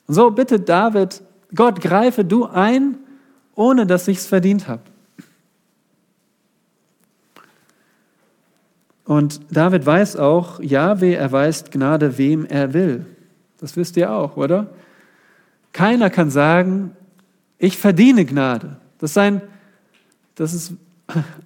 Und 0.06 0.14
so 0.14 0.30
bittet 0.30 0.68
David, 0.68 1.22
Gott, 1.54 1.80
greife 1.80 2.24
du 2.24 2.46
ein, 2.46 2.98
ohne 3.54 3.86
dass 3.86 4.08
ich 4.08 4.18
es 4.18 4.26
verdient 4.26 4.68
habe. 4.68 4.82
Und 9.04 9.40
David 9.50 9.84
weiß 9.84 10.16
auch, 10.16 10.60
Jahwe 10.60 11.16
erweist 11.16 11.72
Gnade, 11.72 12.16
wem 12.16 12.46
er 12.46 12.72
will. 12.74 13.06
Das 13.58 13.76
wisst 13.76 13.96
ihr 13.96 14.12
auch, 14.12 14.36
oder? 14.36 14.68
Keiner 15.72 16.10
kann 16.10 16.30
sagen, 16.30 16.96
ich 17.58 17.76
verdiene 17.76 18.24
Gnade. 18.24 18.76
Das 18.98 19.10
ist 19.10 19.18
ein, 19.18 19.42
das 20.36 20.54
ist 20.54 20.74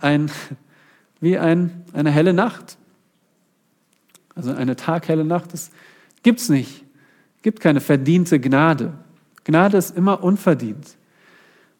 ein, 0.00 0.30
wie 1.20 1.38
ein, 1.38 1.84
eine 1.92 2.10
helle 2.10 2.34
Nacht. 2.34 2.76
Also 4.34 4.52
eine 4.52 4.76
taghelle 4.76 5.24
Nacht, 5.24 5.52
das 5.52 5.70
gibt 6.24 6.40
es 6.40 6.48
nicht. 6.48 6.84
Gibt 7.42 7.60
keine 7.60 7.80
verdiente 7.80 8.40
Gnade. 8.40 8.94
Gnade 9.44 9.76
ist 9.76 9.96
immer 9.96 10.24
unverdient. 10.24 10.96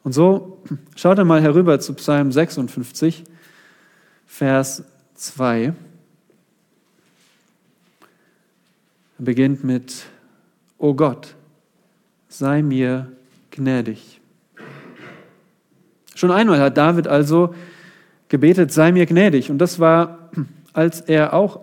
Und 0.05 0.13
so 0.13 0.63
schaut 0.95 1.19
er 1.19 1.25
mal 1.25 1.43
herüber 1.43 1.81
zu 1.81 1.95
Psalm 1.95 2.31
56, 2.31 3.25
Vers 4.27 4.85
2. 5.15 5.65
Er 5.65 5.75
beginnt 9.19 9.65
mit, 9.65 10.05
O 10.77 10.93
Gott, 10.93 11.35
sei 12.29 12.63
mir 12.63 13.11
gnädig. 13.51 14.21
Schon 16.15 16.31
einmal 16.31 16.61
hat 16.61 16.77
David 16.77 17.09
also 17.09 17.55
gebetet, 18.29 18.73
sei 18.73 18.93
mir 18.93 19.07
gnädig. 19.07 19.51
Und 19.51 19.59
das 19.59 19.81
war, 19.81 20.31
als 20.75 21.01
er 21.01 21.33
auch, 21.33 21.61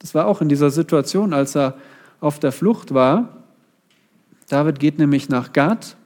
das 0.00 0.14
war 0.14 0.26
auch 0.26 0.40
in 0.40 0.48
dieser 0.48 0.70
Situation, 0.70 1.32
als 1.32 1.54
er 1.54 1.74
auf 2.20 2.38
der 2.38 2.52
Flucht 2.52 2.94
war. 2.94 3.44
David 4.48 4.78
geht 4.78 4.98
nämlich 4.98 5.28
nach 5.28 5.52
Gad 5.52 5.96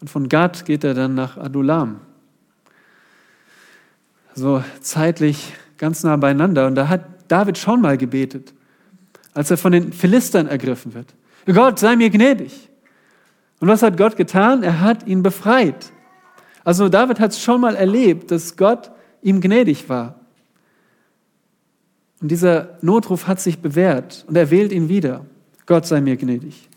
und 0.00 0.08
von 0.08 0.28
Gad 0.28 0.64
geht 0.64 0.84
er 0.84 0.94
dann 0.94 1.14
nach 1.14 1.36
Adulam 1.36 2.00
so 4.34 4.62
zeitlich 4.80 5.54
ganz 5.78 6.02
nah 6.02 6.16
beieinander. 6.16 6.66
Und 6.66 6.74
da 6.74 6.88
hat 6.88 7.04
David 7.28 7.58
schon 7.58 7.80
mal 7.80 7.96
gebetet, 7.96 8.52
als 9.32 9.50
er 9.50 9.56
von 9.56 9.72
den 9.72 9.92
Philistern 9.92 10.46
ergriffen 10.46 10.94
wird. 10.94 11.14
Gott, 11.46 11.78
sei 11.78 11.96
mir 11.96 12.10
gnädig. 12.10 12.68
Und 13.60 13.68
was 13.68 13.82
hat 13.82 13.96
Gott 13.96 14.16
getan? 14.16 14.62
Er 14.62 14.80
hat 14.80 15.06
ihn 15.06 15.22
befreit. 15.22 15.92
Also 16.64 16.88
David 16.88 17.20
hat 17.20 17.32
es 17.32 17.40
schon 17.40 17.60
mal 17.60 17.76
erlebt, 17.76 18.30
dass 18.30 18.56
Gott 18.56 18.90
ihm 19.22 19.40
gnädig 19.40 19.88
war. 19.88 20.20
Und 22.24 22.30
dieser 22.30 22.78
Notruf 22.80 23.26
hat 23.26 23.38
sich 23.38 23.58
bewährt 23.58 24.24
und 24.26 24.34
er 24.34 24.50
wählt 24.50 24.72
ihn 24.72 24.88
wieder. 24.88 25.26
Gott 25.66 25.84
sei 25.84 26.00
mir 26.00 26.16
gnädig. 26.16 26.70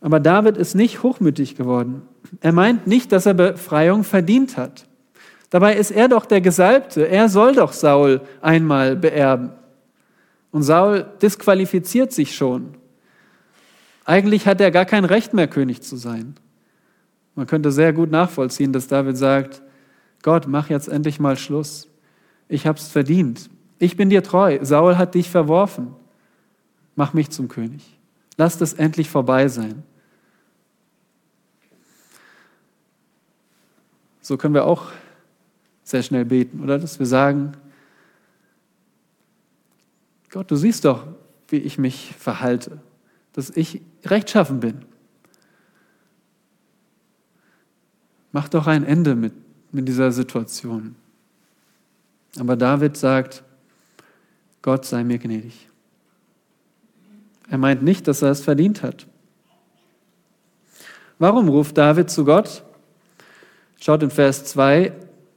Aber 0.00 0.20
David 0.20 0.56
ist 0.56 0.76
nicht 0.76 1.02
hochmütig 1.02 1.56
geworden. 1.56 2.02
Er 2.40 2.52
meint 2.52 2.86
nicht, 2.86 3.10
dass 3.10 3.26
er 3.26 3.34
Befreiung 3.34 4.04
verdient 4.04 4.56
hat. 4.56 4.86
Dabei 5.50 5.74
ist 5.74 5.90
er 5.90 6.06
doch 6.06 6.24
der 6.24 6.40
Gesalbte. 6.40 7.08
Er 7.08 7.28
soll 7.28 7.56
doch 7.56 7.72
Saul 7.72 8.20
einmal 8.40 8.94
beerben. 8.94 9.50
Und 10.52 10.62
Saul 10.62 11.04
disqualifiziert 11.20 12.12
sich 12.12 12.36
schon. 12.36 12.76
Eigentlich 14.04 14.46
hat 14.46 14.60
er 14.60 14.70
gar 14.70 14.84
kein 14.84 15.04
Recht 15.04 15.34
mehr, 15.34 15.48
König 15.48 15.82
zu 15.82 15.96
sein. 15.96 16.36
Man 17.34 17.48
könnte 17.48 17.72
sehr 17.72 17.92
gut 17.92 18.12
nachvollziehen, 18.12 18.72
dass 18.72 18.86
David 18.86 19.16
sagt, 19.16 19.60
Gott, 20.22 20.46
mach 20.46 20.70
jetzt 20.70 20.86
endlich 20.86 21.18
mal 21.18 21.36
Schluss. 21.36 21.88
Ich 22.48 22.66
habe 22.66 22.78
es 22.78 22.88
verdient. 22.88 23.50
Ich 23.78 23.96
bin 23.96 24.10
dir 24.10 24.22
treu. 24.22 24.58
Saul 24.62 24.96
hat 24.96 25.14
dich 25.14 25.30
verworfen. 25.30 25.94
Mach 26.94 27.14
mich 27.14 27.30
zum 27.30 27.48
König. 27.48 27.98
Lass 28.36 28.58
das 28.58 28.74
endlich 28.74 29.08
vorbei 29.08 29.48
sein. 29.48 29.82
So 34.20 34.36
können 34.36 34.54
wir 34.54 34.66
auch 34.66 34.92
sehr 35.82 36.02
schnell 36.02 36.24
beten, 36.24 36.62
oder? 36.62 36.78
Dass 36.78 36.98
wir 36.98 37.06
sagen, 37.06 37.54
Gott, 40.30 40.50
du 40.50 40.56
siehst 40.56 40.84
doch, 40.84 41.06
wie 41.48 41.56
ich 41.56 41.76
mich 41.76 42.14
verhalte, 42.18 42.80
dass 43.32 43.50
ich 43.50 43.82
rechtschaffen 44.04 44.60
bin. 44.60 44.84
Mach 48.30 48.48
doch 48.48 48.66
ein 48.66 48.84
Ende 48.84 49.14
mit, 49.14 49.34
mit 49.72 49.86
dieser 49.86 50.10
Situation. 50.10 50.96
Aber 52.38 52.56
David 52.56 52.96
sagt, 52.96 53.42
Gott 54.62 54.84
sei 54.84 55.04
mir 55.04 55.18
gnädig. 55.18 55.68
Er 57.50 57.58
meint 57.58 57.82
nicht, 57.82 58.08
dass 58.08 58.22
er 58.22 58.30
es 58.30 58.40
verdient 58.40 58.82
hat. 58.82 59.06
Warum 61.18 61.48
ruft 61.48 61.76
David 61.76 62.10
zu 62.10 62.24
Gott? 62.24 62.62
Schaut 63.80 64.02
in 64.02 64.10
Vers 64.10 64.44
2 64.46 64.92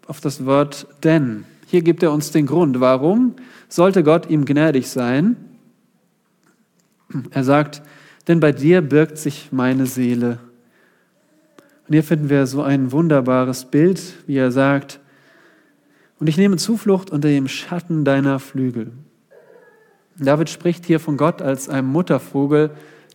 auf 0.07 0.21
das 0.21 0.45
Wort 0.45 0.87
denn. 1.03 1.45
Hier 1.67 1.81
gibt 1.81 2.03
er 2.03 2.11
uns 2.11 2.31
den 2.31 2.45
Grund. 2.45 2.79
Warum 2.79 3.35
sollte 3.67 4.03
Gott 4.03 4.29
ihm 4.29 4.45
gnädig 4.45 4.89
sein? 4.89 5.35
Er 7.31 7.43
sagt, 7.43 7.81
denn 8.27 8.39
bei 8.39 8.51
dir 8.51 8.81
birgt 8.81 9.17
sich 9.17 9.51
meine 9.51 9.85
Seele. 9.85 10.39
Und 11.87 11.93
hier 11.93 12.03
finden 12.03 12.29
wir 12.29 12.47
so 12.47 12.63
ein 12.63 12.91
wunderbares 12.91 13.65
Bild, 13.65 14.01
wie 14.25 14.37
er 14.37 14.51
sagt, 14.51 14.99
und 16.25 16.29
ich 16.29 16.37
nehme 16.37 16.57
Zuflucht 16.57 17.11
unter 17.11 17.27
dem 17.27 17.47
Schatten 17.47 18.03
deiner 18.03 18.39
Flügel. 18.39 18.91
David 20.17 20.49
spricht 20.49 20.83
hier 20.83 20.99
von 20.99 21.17
Gott 21.17 21.39
als 21.39 21.69
einem 21.69 21.89
Muttervogel, 21.89 22.71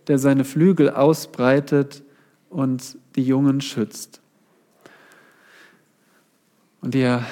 der 0.07 0.17
seine 0.17 0.45
Flügel 0.45 0.89
ausbreitet 0.89 2.03
und 2.49 2.97
die 3.17 3.23
Jungen 3.23 3.59
schützt. 3.59 4.21
Und 6.79 6.95
ihr 6.95 7.25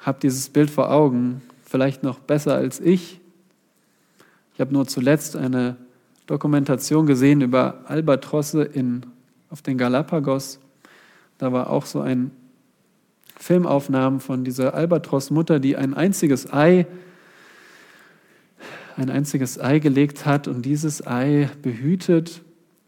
habt 0.00 0.22
dieses 0.22 0.48
Bild 0.48 0.70
vor 0.70 0.90
Augen, 0.90 1.42
vielleicht 1.62 2.02
noch 2.02 2.20
besser 2.20 2.54
als 2.54 2.80
ich. 2.80 3.20
Ich 4.54 4.60
habe 4.62 4.72
nur 4.72 4.86
zuletzt 4.86 5.36
eine 5.36 5.76
Dokumentation 6.26 7.04
gesehen 7.04 7.42
über 7.42 7.82
Albatrosse 7.84 8.62
in, 8.62 9.04
auf 9.50 9.60
den 9.60 9.76
Galapagos. 9.76 10.58
Da 11.36 11.52
war 11.52 11.68
auch 11.68 11.84
so 11.84 12.00
ein 12.00 12.30
Filmaufnahmen 13.38 14.20
von 14.20 14.44
dieser 14.44 14.74
Albatrossmutter, 14.74 15.60
die 15.60 15.76
ein 15.76 15.94
einziges 15.94 16.52
Ei, 16.52 16.86
ein 18.96 19.10
einziges 19.10 19.60
Ei 19.60 19.78
gelegt 19.78 20.26
hat 20.26 20.48
und 20.48 20.62
dieses 20.62 21.06
Ei 21.06 21.48
behütet. 21.62 22.42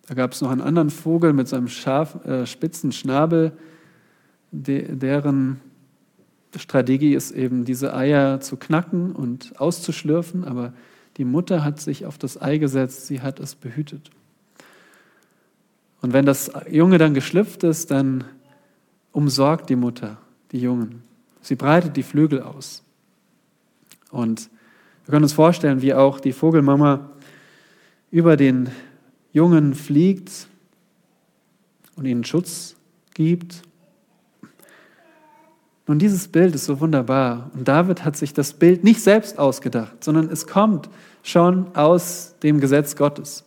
Da 0.08 0.14
gab 0.14 0.32
es 0.32 0.40
noch 0.40 0.50
einen 0.50 0.60
anderen 0.60 0.90
Vogel 0.90 1.32
mit 1.32 1.46
seinem 1.46 1.68
scharf, 1.68 2.24
äh, 2.26 2.46
spitzen 2.46 2.90
Schnabel, 2.90 3.52
de, 4.50 4.96
deren 4.96 5.60
Strategie 6.56 7.14
ist 7.14 7.30
eben, 7.30 7.64
diese 7.64 7.94
Eier 7.94 8.40
zu 8.40 8.56
knacken 8.56 9.12
und 9.12 9.60
auszuschlürfen, 9.60 10.42
aber 10.44 10.72
die 11.16 11.24
Mutter 11.24 11.62
hat 11.62 11.80
sich 11.80 12.06
auf 12.06 12.18
das 12.18 12.42
Ei 12.42 12.58
gesetzt, 12.58 13.06
sie 13.06 13.20
hat 13.20 13.38
es 13.38 13.54
behütet. 13.54 14.10
Und 16.02 16.12
wenn 16.12 16.26
das 16.26 16.50
Junge 16.68 16.98
dann 16.98 17.14
geschlüpft 17.14 17.62
ist, 17.62 17.92
dann 17.92 18.24
umsorgt 19.12 19.70
die 19.70 19.76
Mutter 19.76 20.18
die 20.52 20.60
Jungen. 20.60 21.02
Sie 21.40 21.54
breitet 21.56 21.96
die 21.96 22.02
Flügel 22.02 22.42
aus. 22.42 22.82
Und 24.10 24.50
wir 25.04 25.12
können 25.12 25.24
uns 25.24 25.32
vorstellen, 25.32 25.82
wie 25.82 25.94
auch 25.94 26.20
die 26.20 26.32
Vogelmama 26.32 27.10
über 28.10 28.36
den 28.36 28.70
Jungen 29.32 29.74
fliegt 29.74 30.48
und 31.96 32.06
ihnen 32.06 32.24
Schutz 32.24 32.76
gibt. 33.14 33.62
Nun, 35.86 35.98
dieses 35.98 36.28
Bild 36.28 36.54
ist 36.54 36.66
so 36.66 36.80
wunderbar. 36.80 37.50
Und 37.54 37.66
David 37.66 38.04
hat 38.04 38.16
sich 38.16 38.32
das 38.32 38.52
Bild 38.52 38.84
nicht 38.84 39.02
selbst 39.02 39.38
ausgedacht, 39.38 40.04
sondern 40.04 40.30
es 40.30 40.46
kommt 40.46 40.88
schon 41.22 41.74
aus 41.74 42.34
dem 42.42 42.60
Gesetz 42.60 42.96
Gottes. 42.96 43.44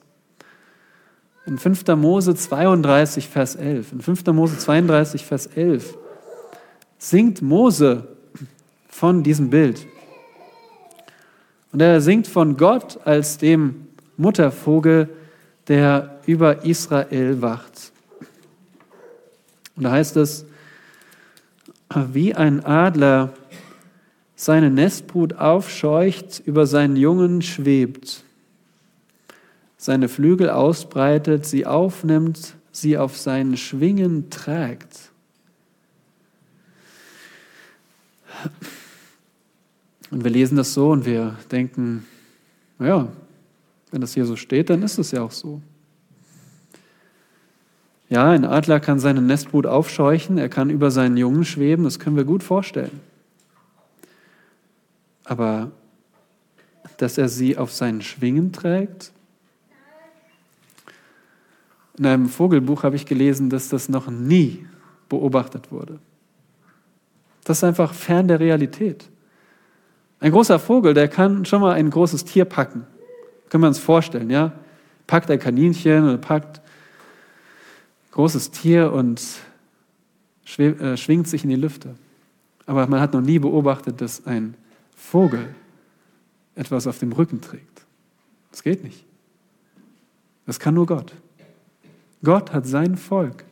In 1.45 1.57
5. 1.57 1.87
Mose 1.97 2.35
32, 2.35 3.27
Vers 3.27 3.55
11. 3.55 3.93
In 3.93 4.01
5. 4.01 4.25
Mose 4.27 4.57
32, 4.57 5.25
Vers 5.25 5.47
11 5.47 5.97
singt 7.03 7.41
Mose 7.41 8.07
von 8.87 9.23
diesem 9.23 9.49
Bild. 9.49 9.85
Und 11.73 11.81
er 11.81 11.99
singt 11.99 12.27
von 12.27 12.55
Gott 12.55 12.97
als 13.05 13.37
dem 13.37 13.87
Muttervogel, 14.15 15.09
der 15.67 16.21
über 16.25 16.63
Israel 16.63 17.41
wacht. 17.41 17.91
Und 19.75 19.83
da 19.83 19.91
heißt 19.91 20.15
es, 20.15 20.45
wie 22.13 22.35
ein 22.35 22.63
Adler 22.63 23.33
seine 24.35 24.69
Nestbrut 24.69 25.33
aufscheucht, 25.33 26.41
über 26.45 26.65
seinen 26.65 26.95
Jungen 26.95 27.41
schwebt, 27.41 28.23
seine 29.75 30.07
Flügel 30.07 30.49
ausbreitet, 30.49 31.45
sie 31.45 31.65
aufnimmt, 31.65 32.55
sie 32.71 32.97
auf 32.97 33.17
seinen 33.17 33.57
Schwingen 33.57 34.29
trägt. 34.29 35.12
Und 40.11 40.23
wir 40.23 40.31
lesen 40.31 40.57
das 40.57 40.73
so 40.73 40.91
und 40.91 41.05
wir 41.05 41.37
denken, 41.51 42.05
naja, 42.77 43.07
wenn 43.91 44.01
das 44.01 44.13
hier 44.13 44.25
so 44.25 44.35
steht, 44.35 44.69
dann 44.69 44.83
ist 44.83 44.97
es 44.97 45.11
ja 45.11 45.21
auch 45.21 45.31
so. 45.31 45.61
Ja, 48.09 48.29
ein 48.29 48.45
Adler 48.45 48.79
kann 48.79 48.99
seine 48.99 49.21
Nestbrut 49.21 49.65
aufscheuchen, 49.65 50.37
er 50.37 50.49
kann 50.49 50.69
über 50.69 50.91
seinen 50.91 51.17
Jungen 51.17 51.45
schweben, 51.45 51.83
das 51.83 51.99
können 51.99 52.15
wir 52.15 52.25
gut 52.25 52.43
vorstellen. 52.43 52.99
Aber 55.23 55.71
dass 56.97 57.17
er 57.17 57.29
sie 57.29 57.57
auf 57.57 57.71
seinen 57.71 58.01
Schwingen 58.01 58.51
trägt? 58.51 59.11
In 61.97 62.05
einem 62.05 62.29
Vogelbuch 62.29 62.83
habe 62.83 62.95
ich 62.95 63.05
gelesen, 63.05 63.49
dass 63.49 63.69
das 63.69 63.89
noch 63.89 64.09
nie 64.09 64.65
beobachtet 65.09 65.71
wurde. 65.71 65.99
Das 67.43 67.57
ist 67.57 67.63
einfach 67.63 67.93
fern 67.93 68.27
der 68.27 68.39
Realität. 68.39 69.09
Ein 70.19 70.31
großer 70.31 70.59
Vogel, 70.59 70.93
der 70.93 71.07
kann 71.09 71.45
schon 71.45 71.61
mal 71.61 71.73
ein 71.73 71.89
großes 71.89 72.25
Tier 72.25 72.45
packen. 72.45 72.87
Können 73.49 73.63
wir 73.63 73.67
uns 73.67 73.79
vorstellen, 73.79 74.29
ja? 74.29 74.53
Packt 75.05 75.29
ein 75.29 75.39
Kaninchen 75.39 76.05
oder 76.05 76.17
packt 76.17 76.59
ein 76.59 78.11
großes 78.11 78.51
Tier 78.51 78.93
und 78.93 79.21
äh, 80.57 80.95
schwingt 80.95 81.27
sich 81.27 81.43
in 81.43 81.49
die 81.49 81.55
Lüfte. 81.55 81.95
Aber 82.65 82.87
man 82.87 83.01
hat 83.01 83.13
noch 83.13 83.21
nie 83.21 83.39
beobachtet, 83.39 83.99
dass 83.99 84.25
ein 84.25 84.55
Vogel 84.95 85.53
etwas 86.55 86.87
auf 86.87 86.99
dem 86.99 87.11
Rücken 87.11 87.41
trägt. 87.41 87.85
Das 88.51 88.63
geht 88.63 88.83
nicht. 88.83 89.03
Das 90.45 90.59
kann 90.59 90.73
nur 90.73 90.85
Gott. 90.85 91.13
Gott 92.23 92.53
hat 92.53 92.65
sein 92.65 92.95
Volk 92.95 93.43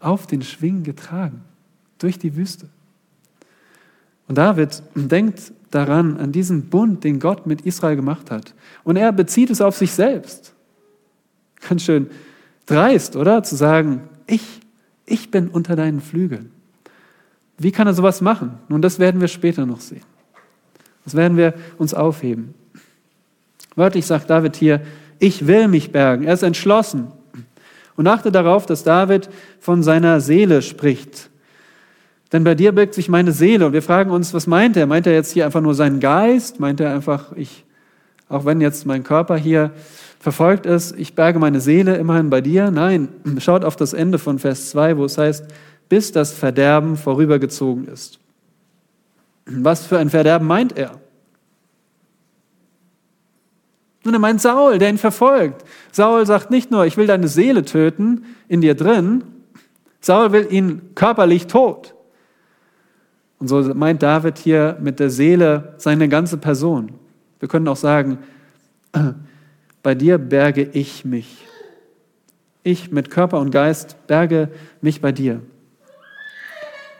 auf 0.00 0.26
den 0.26 0.42
Schwingen 0.42 0.82
getragen, 0.82 1.42
durch 1.98 2.18
die 2.18 2.34
Wüste. 2.34 2.68
Und 4.30 4.38
David 4.38 4.84
denkt 4.94 5.52
daran, 5.72 6.16
an 6.16 6.30
diesen 6.30 6.70
Bund, 6.70 7.02
den 7.02 7.18
Gott 7.18 7.48
mit 7.48 7.62
Israel 7.62 7.96
gemacht 7.96 8.30
hat. 8.30 8.54
Und 8.84 8.94
er 8.94 9.10
bezieht 9.10 9.50
es 9.50 9.60
auf 9.60 9.76
sich 9.76 9.90
selbst. 9.90 10.54
Ganz 11.68 11.82
schön 11.82 12.08
dreist, 12.64 13.16
oder? 13.16 13.42
Zu 13.42 13.56
sagen, 13.56 14.02
ich, 14.28 14.60
ich 15.04 15.32
bin 15.32 15.48
unter 15.48 15.74
deinen 15.74 16.00
Flügeln. 16.00 16.52
Wie 17.58 17.72
kann 17.72 17.88
er 17.88 17.92
sowas 17.92 18.20
machen? 18.20 18.60
Nun, 18.68 18.80
das 18.80 19.00
werden 19.00 19.20
wir 19.20 19.26
später 19.26 19.66
noch 19.66 19.80
sehen. 19.80 20.04
Das 21.04 21.16
werden 21.16 21.36
wir 21.36 21.54
uns 21.78 21.92
aufheben. 21.92 22.54
Wörtlich 23.74 24.06
sagt 24.06 24.30
David 24.30 24.54
hier, 24.54 24.80
ich 25.18 25.48
will 25.48 25.66
mich 25.66 25.90
bergen. 25.90 26.22
Er 26.22 26.34
ist 26.34 26.44
entschlossen. 26.44 27.08
Und 27.96 28.06
achte 28.06 28.30
darauf, 28.30 28.64
dass 28.64 28.84
David 28.84 29.28
von 29.58 29.82
seiner 29.82 30.20
Seele 30.20 30.62
spricht. 30.62 31.29
Denn 32.32 32.44
bei 32.44 32.54
dir 32.54 32.72
birgt 32.72 32.94
sich 32.94 33.08
meine 33.08 33.32
Seele. 33.32 33.66
Und 33.66 33.72
wir 33.72 33.82
fragen 33.82 34.10
uns, 34.10 34.32
was 34.32 34.46
meint 34.46 34.76
er? 34.76 34.86
Meint 34.86 35.06
er 35.06 35.14
jetzt 35.14 35.32
hier 35.32 35.44
einfach 35.44 35.60
nur 35.60 35.74
seinen 35.74 35.98
Geist? 35.98 36.60
Meint 36.60 36.80
er 36.80 36.94
einfach, 36.94 37.32
ich, 37.34 37.64
auch 38.28 38.44
wenn 38.44 38.60
jetzt 38.60 38.86
mein 38.86 39.02
Körper 39.02 39.36
hier 39.36 39.72
verfolgt 40.20 40.66
ist, 40.66 40.96
ich 40.96 41.14
berge 41.14 41.38
meine 41.38 41.60
Seele 41.60 41.96
immerhin 41.96 42.30
bei 42.30 42.40
dir? 42.40 42.70
Nein, 42.70 43.08
schaut 43.38 43.64
auf 43.64 43.74
das 43.76 43.92
Ende 43.92 44.18
von 44.18 44.38
Vers 44.38 44.70
2, 44.70 44.96
wo 44.96 45.04
es 45.04 45.18
heißt, 45.18 45.46
bis 45.88 46.12
das 46.12 46.32
Verderben 46.32 46.96
vorübergezogen 46.96 47.88
ist. 47.88 48.20
Was 49.46 49.86
für 49.86 49.98
ein 49.98 50.10
Verderben 50.10 50.46
meint 50.46 50.78
er? 50.78 51.00
Nun, 54.04 54.14
er 54.14 54.20
meint 54.20 54.40
Saul, 54.40 54.78
der 54.78 54.88
ihn 54.88 54.98
verfolgt. 54.98 55.64
Saul 55.92 56.24
sagt 56.24 56.50
nicht 56.50 56.70
nur, 56.70 56.86
ich 56.86 56.96
will 56.96 57.06
deine 57.06 57.28
Seele 57.28 57.64
töten 57.64 58.24
in 58.48 58.60
dir 58.60 58.74
drin, 58.74 59.24
Saul 60.00 60.32
will 60.32 60.46
ihn 60.50 60.94
körperlich 60.94 61.46
tot. 61.48 61.94
Und 63.40 63.48
so 63.48 63.62
meint 63.74 64.02
David 64.02 64.38
hier 64.38 64.76
mit 64.80 65.00
der 65.00 65.10
Seele 65.10 65.74
seine 65.78 66.08
ganze 66.08 66.36
Person. 66.36 66.92
Wir 67.40 67.48
können 67.48 67.66
auch 67.68 67.76
sagen, 67.76 68.18
bei 69.82 69.94
dir 69.94 70.18
berge 70.18 70.62
ich 70.62 71.04
mich. 71.04 71.38
Ich 72.62 72.92
mit 72.92 73.10
Körper 73.10 73.40
und 73.40 73.50
Geist 73.50 73.96
berge 74.06 74.50
mich 74.82 75.00
bei 75.00 75.10
dir. 75.10 75.40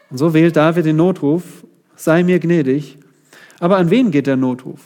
Und 0.09 0.17
so 0.17 0.33
wählt 0.33 0.57
David 0.57 0.87
den 0.87 0.97
Notruf, 0.97 1.65
sei 1.95 2.23
mir 2.23 2.41
gnädig. 2.41 2.99
Aber 3.61 3.77
an 3.77 3.91
wen 3.91 4.11
geht 4.11 4.27
der 4.27 4.37
Notruf? 4.37 4.81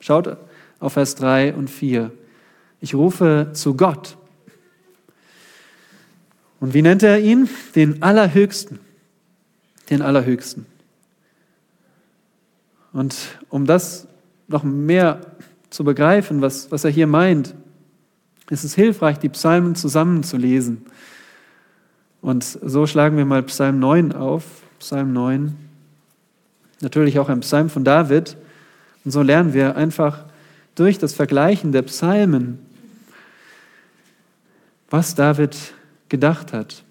Schaut 0.00 0.36
auf 0.80 0.94
Vers 0.94 1.14
3 1.14 1.54
und 1.54 1.70
4. 1.70 2.10
Ich 2.80 2.96
rufe 2.96 3.50
zu 3.52 3.76
Gott. 3.76 4.16
Und 6.58 6.74
wie 6.74 6.82
nennt 6.82 7.04
er 7.04 7.20
ihn? 7.20 7.48
Den 7.76 8.02
Allerhöchsten. 8.02 8.80
Den 9.90 10.02
Allerhöchsten. 10.02 10.66
Und 12.92 13.16
um 13.48 13.66
das 13.66 14.06
noch 14.46 14.62
mehr 14.62 15.20
zu 15.70 15.84
begreifen, 15.84 16.40
was, 16.40 16.70
was 16.70 16.84
er 16.84 16.90
hier 16.90 17.06
meint, 17.06 17.54
ist 18.50 18.64
es 18.64 18.74
hilfreich, 18.74 19.18
die 19.18 19.28
Psalmen 19.30 19.74
zusammenzulesen. 19.74 20.86
Und 22.22 22.44
so 22.44 22.86
schlagen 22.86 23.16
wir 23.16 23.24
mal 23.24 23.42
Psalm 23.42 23.78
9 23.80 24.12
auf. 24.12 24.44
Psalm 24.78 25.12
9. 25.12 25.56
Natürlich 26.80 27.18
auch 27.18 27.28
ein 27.28 27.40
Psalm 27.40 27.68
von 27.70 27.84
David. 27.84 28.36
Und 29.04 29.10
so 29.10 29.22
lernen 29.22 29.54
wir 29.54 29.76
einfach 29.76 30.24
durch 30.74 30.98
das 30.98 31.14
Vergleichen 31.14 31.72
der 31.72 31.82
Psalmen, 31.82 32.58
was 34.90 35.14
David 35.14 35.56
gedacht 36.08 36.52
hat, 36.52 36.84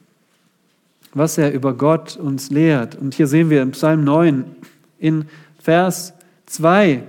was 1.14 1.38
er 1.38 1.54
über 1.54 1.74
Gott 1.74 2.18
uns 2.18 2.50
lehrt. 2.50 2.96
Und 2.96 3.14
hier 3.14 3.28
sehen 3.28 3.50
wir 3.50 3.62
im 3.62 3.72
Psalm 3.72 4.04
9 4.04 4.46
in 5.00 5.26
Vers 5.60 6.14
2 6.48 7.04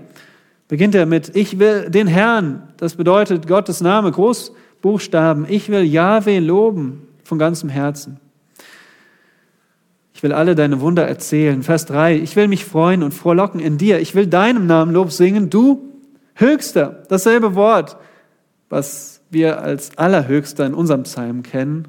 beginnt 0.68 0.94
er 0.94 1.06
mit, 1.06 1.36
ich 1.36 1.58
will 1.58 1.90
den 1.90 2.06
Herrn, 2.06 2.68
das 2.78 2.94
bedeutet 2.94 3.46
Gottes 3.46 3.80
Name, 3.80 4.10
Großbuchstaben, 4.10 5.46
ich 5.48 5.68
will 5.68 5.82
Yahweh 5.84 6.38
loben 6.38 7.06
von 7.22 7.38
ganzem 7.38 7.68
Herzen. 7.68 8.18
Ich 10.14 10.22
will 10.22 10.32
alle 10.32 10.54
deine 10.54 10.80
Wunder 10.80 11.06
erzählen. 11.06 11.62
Vers 11.62 11.86
3, 11.86 12.16
ich 12.16 12.34
will 12.36 12.48
mich 12.48 12.64
freuen 12.64 13.02
und 13.02 13.12
frohlocken 13.12 13.60
in 13.60 13.78
dir. 13.78 14.00
Ich 14.00 14.14
will 14.14 14.26
deinem 14.26 14.66
Namen 14.66 14.92
Lob 14.92 15.12
singen, 15.12 15.50
du 15.50 15.92
Höchster. 16.34 17.02
Dasselbe 17.08 17.54
Wort, 17.54 17.96
was 18.68 19.20
wir 19.30 19.60
als 19.60 19.98
Allerhöchster 19.98 20.66
in 20.66 20.74
unserem 20.74 21.02
Psalm 21.02 21.42
kennen. 21.42 21.88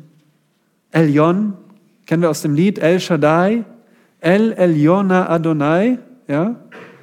Elyon, 0.91 1.53
kennen 2.05 2.21
wir 2.21 2.29
aus 2.29 2.41
dem 2.41 2.53
Lied 2.53 2.79
El 2.79 2.99
Shaddai. 2.99 3.63
El 4.19 4.53
Elyona 4.53 5.29
Adonai, 5.29 5.99
ja. 6.27 6.55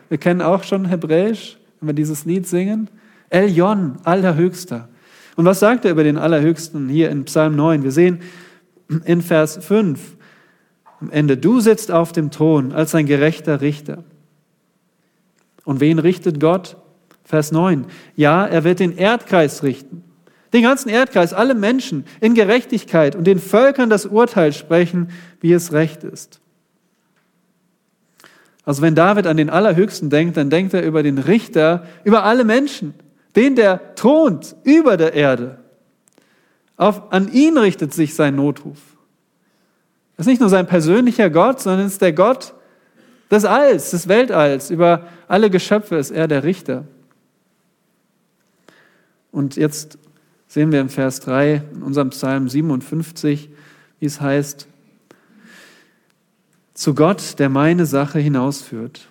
Wir 0.09 0.19
kennen 0.19 0.43
auch 0.43 0.65
schon 0.65 0.87
Hebräisch 0.87 1.59
wenn 1.83 1.89
wir 1.89 1.95
dieses 1.95 2.25
Lied 2.25 2.47
singen? 2.47 2.89
Elyon, 3.29 3.99
Allerhöchster. 4.05 4.89
Und 5.35 5.45
was 5.45 5.59
sagt 5.59 5.85
er 5.85 5.91
über 5.91 6.05
den 6.05 6.17
Allerhöchsten 6.17 6.89
hier 6.89 7.11
in 7.11 7.25
Psalm 7.25 7.57
9? 7.57 7.83
Wir 7.83 7.91
sehen 7.91 8.21
in 9.05 9.21
Vers 9.21 9.59
5 9.61 10.17
am 11.01 11.11
Ende, 11.11 11.37
du 11.37 11.59
sitzt 11.59 11.91
auf 11.91 12.13
dem 12.13 12.31
Thron 12.31 12.71
als 12.71 12.95
ein 12.95 13.07
gerechter 13.07 13.61
Richter. 13.61 14.05
Und 15.65 15.81
wen 15.81 15.99
richtet 15.99 16.39
Gott? 16.39 16.77
Vers 17.25 17.51
9. 17.51 17.87
Ja, 18.15 18.47
er 18.47 18.63
wird 18.63 18.79
den 18.79 18.97
Erdkreis 18.97 19.65
richten. 19.65 20.05
Den 20.53 20.63
ganzen 20.63 20.89
Erdkreis, 20.89 21.33
alle 21.33 21.55
Menschen 21.55 22.05
in 22.21 22.35
Gerechtigkeit 22.35 23.17
und 23.17 23.25
den 23.25 23.39
Völkern 23.39 23.89
das 23.89 24.07
Urteil 24.07 24.53
sprechen, 24.53 25.11
wie 25.41 25.53
es 25.53 25.73
recht 25.73 26.05
ist. 26.05 26.41
Also 28.65 28.83
wenn 28.83 28.95
David 28.95 29.27
an 29.27 29.37
den 29.37 29.51
Allerhöchsten 29.51 30.11
denkt, 30.11 30.37
dann 30.37 30.51
denkt 30.51 30.75
er 30.75 30.85
über 30.85 31.03
den 31.03 31.19
Richter, 31.19 31.87
über 32.05 32.25
alle 32.25 32.45
Menschen, 32.45 32.95
den, 33.35 33.57
der 33.57 33.95
thront 33.95 34.55
über 34.63 34.97
der 34.97 35.15
Erde. 35.15 35.59
Auf, 36.77 37.13
an 37.13 37.33
ihn 37.33 37.59
richtet 37.59 37.93
sich 37.95 38.15
sein 38.15 38.37
Notruf. 38.37 38.79
Das 40.17 40.27
ist 40.27 40.31
nicht 40.31 40.41
nur 40.41 40.51
sein 40.51 40.67
persönlicher 40.67 41.31
Gott, 41.31 41.61
sondern 41.61 41.87
es 41.87 41.95
ist 41.95 42.03
der 42.03 42.13
Gott 42.13 42.55
des 43.31 43.45
Alls, 43.45 43.91
des 43.91 44.09
Weltalls. 44.09 44.71
Über 44.71 45.09
alle 45.27 45.51
Geschöpfe 45.51 45.97
ist 45.97 46.11
er 46.11 46.29
der 46.29 46.45
Richter. 46.45 46.85
Und 49.33 49.57
jetzt 49.57 49.99
sehen 50.53 50.71
wir 50.71 50.83
im 50.83 50.91
Vers 50.91 51.21
3 51.21 51.63
in 51.73 51.83
unserem 51.83 52.11
Psalm 52.11 52.47
57, 52.47 53.49
wie 54.01 54.05
es 54.05 54.21
heißt, 54.21 54.69
zu 56.75 56.95
Gott, 56.95 57.39
der 57.39 57.49
meine 57.49 57.87
Sache 57.87 58.19
hinausführt. 58.19 59.09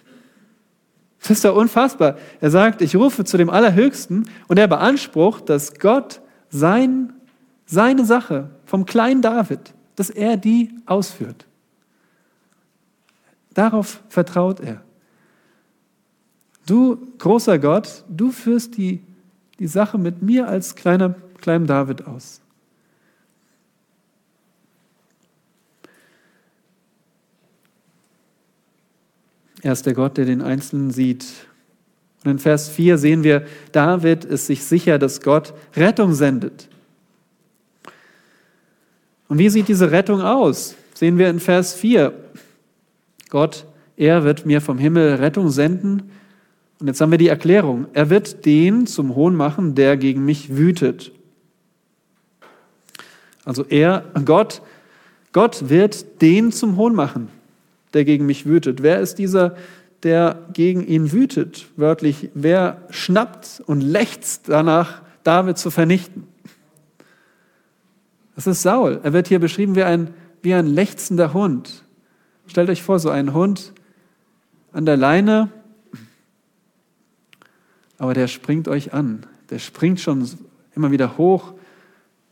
Das 1.19 1.32
ist 1.32 1.43
doch 1.43 1.56
unfassbar. 1.56 2.19
Er 2.41 2.51
sagt, 2.51 2.84
ich 2.84 2.95
rufe 2.95 3.25
zu 3.25 3.38
dem 3.38 3.49
Allerhöchsten 3.49 4.30
und 4.49 4.60
er 4.60 4.67
beansprucht, 4.67 5.49
dass 5.49 5.80
Gott 5.80 6.21
sein, 6.51 7.12
seine 7.65 8.06
Sache 8.06 8.51
vom 8.65 8.86
kleinen 8.86 9.23
David, 9.23 9.73
dass 9.95 10.12
er 10.12 10.38
die 10.38 10.69
ausführt. 10.86 11.47
Darauf 13.56 14.04
vertraut 14.10 14.60
er. 14.60 14.84
Du, 16.67 16.99
großer 17.17 17.58
Gott, 17.58 18.04
du 18.10 18.32
führst 18.32 18.77
die, 18.77 19.01
die 19.58 19.65
Sache 19.67 19.97
mit 19.97 20.21
mir 20.21 20.47
als 20.47 20.75
kleiner, 20.75 21.15
kleinem 21.41 21.67
David 21.67 22.06
aus. 22.08 22.41
Er 29.62 29.73
ist 29.73 29.86
der 29.86 29.93
Gott, 29.93 30.17
der 30.17 30.25
den 30.25 30.41
Einzelnen 30.41 30.91
sieht. 30.91 31.25
Und 32.23 32.32
in 32.32 32.39
Vers 32.39 32.69
4 32.69 32.97
sehen 32.97 33.23
wir, 33.23 33.45
David 33.71 34.25
ist 34.25 34.47
sich 34.47 34.63
sicher, 34.63 34.99
dass 34.99 35.21
Gott 35.21 35.54
Rettung 35.75 36.13
sendet. 36.13 36.67
Und 39.27 39.38
wie 39.38 39.49
sieht 39.49 39.67
diese 39.67 39.91
Rettung 39.91 40.21
aus? 40.21 40.75
Sehen 40.93 41.17
wir 41.17 41.30
in 41.30 41.39
Vers 41.39 41.73
4. 41.73 42.13
Gott, 43.30 43.65
er 43.95 44.23
wird 44.23 44.45
mir 44.45 44.62
vom 44.62 44.77
Himmel 44.77 45.15
Rettung 45.15 45.49
senden. 45.49 46.12
Und 46.80 46.88
jetzt 46.88 46.99
haben 46.99 47.12
wir 47.12 47.17
die 47.17 47.27
Erklärung. 47.27 47.86
Er 47.93 48.10
wird 48.10 48.45
den 48.45 48.88
zum 48.88 49.15
Hohn 49.15 49.36
machen, 49.36 49.75
der 49.75 49.95
gegen 49.95 50.25
mich 50.25 50.58
wütet. 50.58 51.12
Also 53.45 53.65
er, 53.65 54.06
Gott, 54.25 54.62
Gott 55.32 55.69
wird 55.69 56.21
den 56.21 56.51
zum 56.51 56.77
Hohn 56.77 56.93
machen, 56.93 57.30
der 57.93 58.06
gegen 58.06 58.25
mich 58.25 58.45
wütet? 58.45 58.84
Wer 58.84 58.99
ist 58.99 59.15
dieser, 59.15 59.56
der 60.04 60.39
gegen 60.54 60.86
ihn 60.86 61.12
wütet? 61.12 61.67
Wörtlich, 61.75 62.30
wer 62.34 62.82
schnappt 62.89 63.63
und 63.65 63.82
lechzt 63.82 64.49
danach, 64.49 65.01
David 65.23 65.58
zu 65.58 65.71
vernichten? 65.71 66.27
Das 68.36 68.47
ist 68.47 68.62
Saul. 68.62 68.99
Er 69.04 69.13
wird 69.13 69.27
hier 69.27 69.39
beschrieben 69.39 69.75
wie 69.75 69.84
ein, 69.84 70.13
wie 70.41 70.54
ein 70.54 70.67
lechzender 70.67 71.34
Hund. 71.34 71.84
Stellt 72.47 72.69
euch 72.69 72.82
vor, 72.82 72.99
so 72.99 73.10
ein 73.10 73.34
Hund 73.34 73.73
an 74.71 74.86
der 74.86 74.97
Leine, 74.97 75.49
aber 77.97 78.13
der 78.13 78.27
springt 78.27 78.67
euch 78.67 78.93
an. 78.93 79.25
Der 79.49 79.60
springt 79.60 79.99
schon 79.99 80.27
immer 80.75 80.91
wieder 80.91 81.17
hoch, 81.17 81.54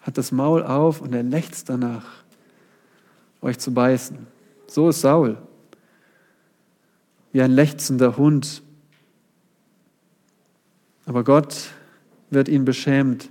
hat 0.01 0.17
das 0.17 0.31
Maul 0.31 0.63
auf 0.63 1.01
und 1.01 1.13
er 1.13 1.23
lechzt 1.23 1.69
danach, 1.69 2.05
euch 3.41 3.59
zu 3.59 3.73
beißen. 3.73 4.27
So 4.67 4.89
ist 4.89 5.01
Saul 5.01 5.37
wie 7.31 7.41
ein 7.41 7.51
lechzender 7.51 8.17
Hund. 8.17 8.61
Aber 11.05 11.23
Gott 11.23 11.69
wird 12.29 12.47
ihn 12.47 12.65
beschämt 12.65 13.29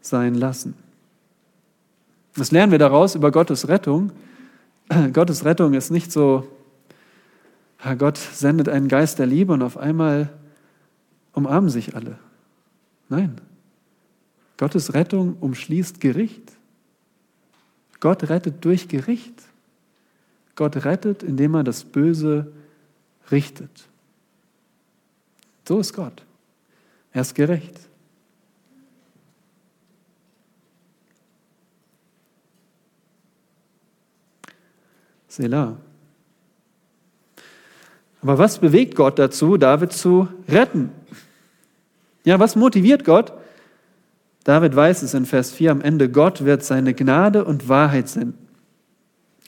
sein 0.00 0.34
lassen. 0.34 0.74
Was 2.34 2.50
lernen 2.50 2.72
wir 2.72 2.78
daraus 2.78 3.14
über 3.14 3.30
Gottes 3.30 3.68
Rettung? 3.68 4.12
Gottes 5.12 5.44
Rettung 5.44 5.74
ist 5.74 5.90
nicht 5.90 6.12
so, 6.12 6.48
Gott 7.98 8.18
sendet 8.18 8.68
einen 8.68 8.88
Geist 8.88 9.18
der 9.18 9.26
Liebe 9.26 9.52
und 9.52 9.62
auf 9.62 9.76
einmal 9.76 10.30
umarmen 11.32 11.70
sich 11.70 11.94
alle. 11.96 12.18
Nein, 13.08 13.40
Gottes 14.60 14.92
Rettung 14.92 15.38
umschließt 15.40 16.02
Gericht. 16.02 16.52
Gott 17.98 18.28
rettet 18.28 18.62
durch 18.62 18.88
Gericht. 18.88 19.32
Gott 20.54 20.84
rettet, 20.84 21.22
indem 21.22 21.54
er 21.54 21.64
das 21.64 21.82
Böse 21.82 22.52
richtet. 23.30 23.88
So 25.66 25.80
ist 25.80 25.94
Gott. 25.94 26.26
Er 27.14 27.22
ist 27.22 27.34
gerecht. 27.34 27.80
Selah. 35.26 35.78
Aber 38.20 38.36
was 38.36 38.58
bewegt 38.58 38.94
Gott 38.94 39.18
dazu, 39.18 39.56
David 39.56 39.94
zu 39.94 40.28
retten? 40.46 40.90
Ja, 42.24 42.38
was 42.38 42.56
motiviert 42.56 43.06
Gott? 43.06 43.39
David 44.44 44.74
weiß 44.74 45.02
es 45.02 45.14
in 45.14 45.26
Vers 45.26 45.52
4 45.52 45.70
am 45.70 45.80
Ende, 45.80 46.08
Gott 46.08 46.44
wird 46.44 46.64
seine 46.64 46.94
Gnade 46.94 47.44
und 47.44 47.68
Wahrheit 47.68 48.08
senden. 48.08 48.38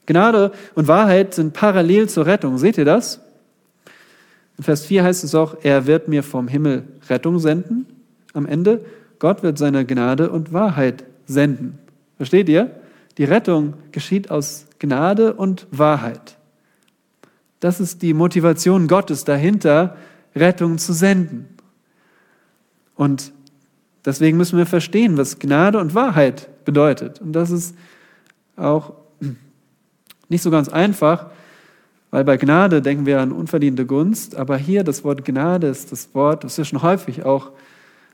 Gnade 0.07 0.53
und 0.75 0.89
Wahrheit 0.89 1.35
sind 1.35 1.53
parallel 1.53 2.09
zur 2.09 2.27
Rettung. 2.27 2.59
Seht 2.59 2.77
ihr 2.77 2.85
das? 2.85 3.21
In 4.59 4.65
Vers 4.65 4.85
4 4.85 5.05
heißt 5.05 5.25
es 5.25 5.35
auch, 5.35 5.57
er 5.63 5.87
wird 5.87 6.09
mir 6.09 6.23
vom 6.23 6.49
Himmel 6.49 6.85
Rettung 7.09 7.39
senden. 7.39 7.87
Am 8.35 8.47
Ende, 8.47 8.85
Gott 9.19 9.43
wird 9.43 9.59
seine 9.59 9.87
Gnade 9.87 10.31
und 10.31 10.53
Wahrheit 10.53 11.05
senden. 11.27 11.79
Versteht 12.17 12.49
ihr? 12.49 12.71
Die 13.19 13.25
Rettung 13.25 13.75
geschieht 13.93 14.31
aus 14.31 14.67
Gnade 14.79 15.35
und 15.35 15.67
Wahrheit. 15.71 16.37
Das 17.61 17.79
ist 17.79 18.03
die 18.03 18.15
Motivation 18.15 18.89
Gottes 18.89 19.25
dahinter, 19.25 19.97
Rettung 20.35 20.79
zu 20.79 20.93
senden. 20.93 21.49
Und 22.97 23.33
deswegen 24.05 24.37
müssen 24.37 24.59
wir 24.59 24.67
verstehen, 24.67 25.17
was 25.17 25.39
Gnade 25.39 25.79
und 25.79 25.95
Wahrheit 25.95 26.65
bedeutet. 26.65 27.21
Und 27.21 27.33
das 27.33 27.51
ist 27.51 27.75
auch 28.57 28.95
nicht 30.29 30.43
so 30.43 30.51
ganz 30.51 30.69
einfach, 30.69 31.27
weil 32.11 32.25
bei 32.25 32.37
Gnade 32.37 32.83
denken 32.83 33.07
wir 33.07 33.21
an 33.21 33.33
unverdiente 33.33 33.87
Gunst, 33.87 34.37
aber 34.37 34.59
hier 34.59 34.85
das 34.85 35.03
Wort 35.03 35.25
Gnade 35.25 35.67
ist 35.67 35.93
das 35.93 36.15
Wort, 36.15 36.45
das 36.45 36.59
wir 36.59 36.65
schon 36.65 36.83
häufig 36.83 37.25
auch 37.25 37.53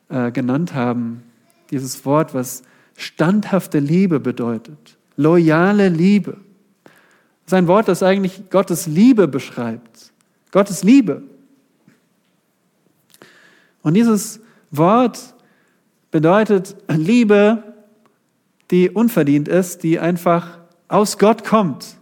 äh, 0.09 0.31
genannt 0.31 0.75
haben. 0.75 1.23
Dieses 1.71 2.05
Wort, 2.05 2.33
was 2.33 2.63
standhafte 2.97 3.79
Liebe 3.79 4.21
bedeutet, 4.21 4.97
loyale 5.17 5.89
Liebe. 5.89 6.37
Das 7.45 7.53
ist 7.53 7.55
ein 7.55 7.67
Wort, 7.67 7.89
das 7.89 8.03
eigentlich 8.03 8.51
Gottes 8.51 8.87
Liebe 8.87 9.27
beschreibt. 9.27 10.13
Gottes 10.53 10.85
Liebe. 10.85 11.23
Und 13.83 13.95
dieses 13.95 14.41
Wort 14.71 15.35
bedeutet 16.11 16.77
Liebe, 16.89 17.63
die 18.71 18.91
unverdient 18.91 19.49
ist, 19.49 19.83
die 19.83 19.99
einfach 19.99 20.59
aus 20.89 21.19
Gott 21.19 21.45
kommt. 21.45 21.97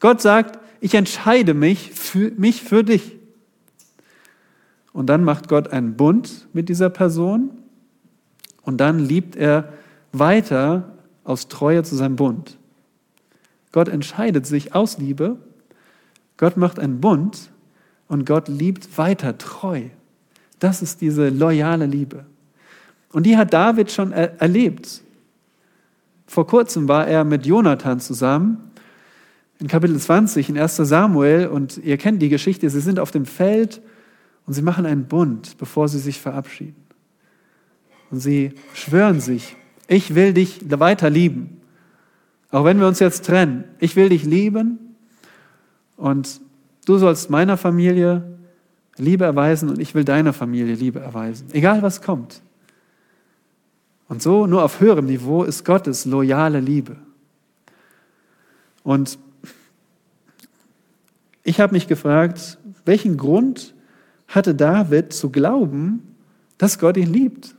Gott 0.00 0.20
sagt, 0.20 0.58
ich 0.80 0.94
entscheide 0.94 1.54
mich 1.54 1.92
für, 1.92 2.30
mich 2.36 2.62
für 2.62 2.84
dich. 2.84 3.16
Und 4.92 5.06
dann 5.06 5.24
macht 5.24 5.48
Gott 5.48 5.68
einen 5.68 5.96
Bund 5.96 6.48
mit 6.52 6.68
dieser 6.68 6.90
Person 6.90 7.50
und 8.62 8.78
dann 8.78 8.98
liebt 8.98 9.36
er 9.36 9.72
weiter 10.12 10.94
aus 11.24 11.48
Treue 11.48 11.82
zu 11.82 11.96
seinem 11.96 12.16
Bund. 12.16 12.58
Gott 13.72 13.88
entscheidet 13.88 14.46
sich 14.46 14.74
aus 14.74 14.98
Liebe, 14.98 15.36
Gott 16.36 16.56
macht 16.56 16.78
einen 16.78 17.00
Bund 17.00 17.50
und 18.08 18.24
Gott 18.24 18.48
liebt 18.48 18.96
weiter 18.96 19.36
treu. 19.36 19.82
Das 20.58 20.82
ist 20.82 21.00
diese 21.00 21.28
loyale 21.28 21.86
Liebe. 21.86 22.24
Und 23.16 23.24
die 23.24 23.38
hat 23.38 23.54
David 23.54 23.90
schon 23.90 24.12
er 24.12 24.38
erlebt. 24.42 25.00
Vor 26.26 26.46
kurzem 26.46 26.86
war 26.86 27.08
er 27.08 27.24
mit 27.24 27.46
Jonathan 27.46 27.98
zusammen 27.98 28.72
in 29.58 29.68
Kapitel 29.68 29.98
20 29.98 30.50
in 30.50 30.58
1 30.58 30.76
Samuel 30.76 31.46
und 31.46 31.78
ihr 31.78 31.96
kennt 31.96 32.20
die 32.20 32.28
Geschichte, 32.28 32.68
sie 32.68 32.80
sind 32.80 33.00
auf 33.00 33.12
dem 33.12 33.24
Feld 33.24 33.80
und 34.44 34.52
sie 34.52 34.60
machen 34.60 34.84
einen 34.84 35.06
Bund, 35.06 35.56
bevor 35.56 35.88
sie 35.88 35.98
sich 35.98 36.20
verabschieden. 36.20 36.76
Und 38.10 38.20
sie 38.20 38.52
schwören 38.74 39.20
sich, 39.20 39.56
ich 39.88 40.14
will 40.14 40.34
dich 40.34 40.60
weiter 40.78 41.08
lieben. 41.08 41.62
Auch 42.50 42.66
wenn 42.66 42.78
wir 42.80 42.86
uns 42.86 42.98
jetzt 42.98 43.24
trennen, 43.24 43.64
ich 43.78 43.96
will 43.96 44.10
dich 44.10 44.24
lieben 44.24 44.94
und 45.96 46.42
du 46.84 46.98
sollst 46.98 47.30
meiner 47.30 47.56
Familie 47.56 48.36
Liebe 48.98 49.24
erweisen 49.24 49.70
und 49.70 49.78
ich 49.78 49.94
will 49.94 50.04
deiner 50.04 50.34
Familie 50.34 50.74
Liebe 50.74 51.00
erweisen. 51.00 51.46
Egal 51.54 51.80
was 51.80 52.02
kommt. 52.02 52.42
Und 54.08 54.22
so, 54.22 54.46
nur 54.46 54.62
auf 54.62 54.80
höherem 54.80 55.06
Niveau, 55.06 55.42
ist 55.42 55.64
Gottes 55.64 56.04
loyale 56.04 56.60
Liebe. 56.60 56.96
Und 58.82 59.18
ich 61.42 61.60
habe 61.60 61.72
mich 61.72 61.88
gefragt, 61.88 62.58
welchen 62.84 63.16
Grund 63.16 63.74
hatte 64.28 64.54
David 64.54 65.12
zu 65.12 65.30
glauben, 65.30 66.14
dass 66.58 66.78
Gott 66.78 66.96
ihn 66.96 67.12
liebt? 67.12 67.54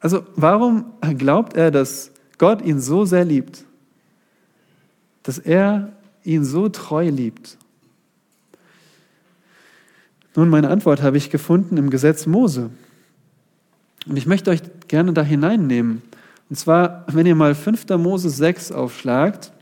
Also 0.00 0.24
warum 0.36 0.92
glaubt 1.16 1.56
er, 1.56 1.70
dass 1.70 2.12
Gott 2.38 2.62
ihn 2.62 2.80
so 2.80 3.04
sehr 3.04 3.24
liebt? 3.24 3.64
Dass 5.24 5.38
er 5.38 5.92
ihn 6.24 6.44
so 6.44 6.68
treu 6.68 7.08
liebt? 7.08 7.58
Nun, 10.36 10.48
meine 10.48 10.70
Antwort 10.70 11.02
habe 11.02 11.16
ich 11.16 11.30
gefunden 11.30 11.76
im 11.76 11.90
Gesetz 11.90 12.26
Mose. 12.26 12.70
Und 14.08 14.16
ich 14.16 14.26
möchte 14.26 14.50
euch 14.50 14.62
gerne 14.88 15.12
da 15.12 15.22
hineinnehmen. 15.22 16.02
Und 16.48 16.56
zwar, 16.56 17.04
wenn 17.08 17.26
ihr 17.26 17.34
mal 17.34 17.54
5. 17.54 17.86
Mose 17.98 18.30
6 18.30 18.72
aufschlagt, 18.72 19.52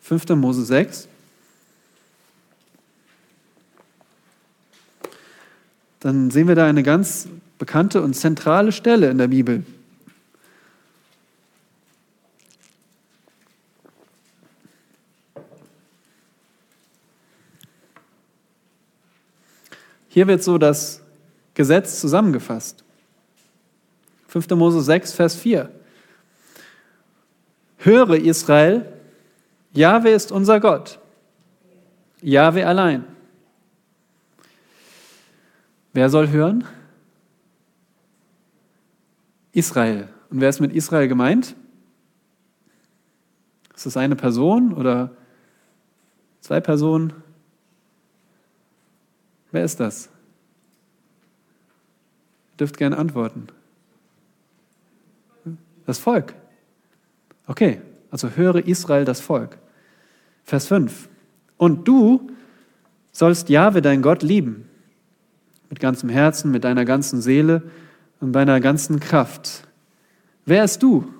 5. 0.00 0.28
Mose 0.30 0.64
6. 0.64 1.08
Dann 5.98 6.30
sehen 6.30 6.46
wir 6.46 6.54
da 6.54 6.66
eine 6.66 6.84
ganz 6.84 7.28
bekannte 7.58 8.02
und 8.02 8.14
zentrale 8.14 8.70
Stelle 8.70 9.10
in 9.10 9.18
der 9.18 9.26
Bibel. 9.26 9.64
Hier 20.08 20.28
wird 20.28 20.42
so 20.44 20.56
das 20.56 21.02
Gesetz 21.54 22.00
zusammengefasst. 22.00 22.84
5. 24.28 24.50
Mose 24.50 24.82
6, 24.82 25.12
Vers 25.12 25.36
4. 25.36 25.70
Höre 27.78 28.16
Israel, 28.16 28.92
Jahwe 29.72 30.10
ist 30.10 30.32
unser 30.32 30.60
Gott. 30.60 30.98
Jahwe 32.20 32.66
allein. 32.66 33.04
Wer 35.92 36.10
soll 36.10 36.28
hören? 36.28 36.64
Israel. 39.52 40.08
Und 40.30 40.40
wer 40.40 40.48
ist 40.48 40.60
mit 40.60 40.72
Israel 40.72 41.08
gemeint? 41.08 41.54
Ist 43.74 43.86
das 43.86 43.96
eine 43.96 44.16
Person 44.16 44.74
oder 44.74 45.10
zwei 46.40 46.60
Personen? 46.60 47.12
Wer 49.52 49.64
ist 49.64 49.80
das? 49.80 50.06
Ihr 52.52 52.56
dürft 52.58 52.76
gerne 52.76 52.98
antworten. 52.98 53.48
Das 55.88 55.98
Volk. 55.98 56.34
Okay, 57.46 57.80
also 58.10 58.28
höre 58.36 58.56
Israel 58.56 59.06
das 59.06 59.22
Volk. 59.22 59.56
Vers 60.44 60.66
5. 60.66 61.08
Und 61.56 61.88
du 61.88 62.30
sollst 63.10 63.48
Jahwe, 63.48 63.80
dein 63.80 64.02
Gott, 64.02 64.22
lieben. 64.22 64.68
Mit 65.70 65.80
ganzem 65.80 66.10
Herzen, 66.10 66.50
mit 66.50 66.64
deiner 66.64 66.84
ganzen 66.84 67.22
Seele 67.22 67.62
und 68.20 68.34
deiner 68.34 68.60
ganzen 68.60 69.00
Kraft. 69.00 69.66
Wer 70.44 70.62
ist 70.62 70.82
du? 70.82 71.10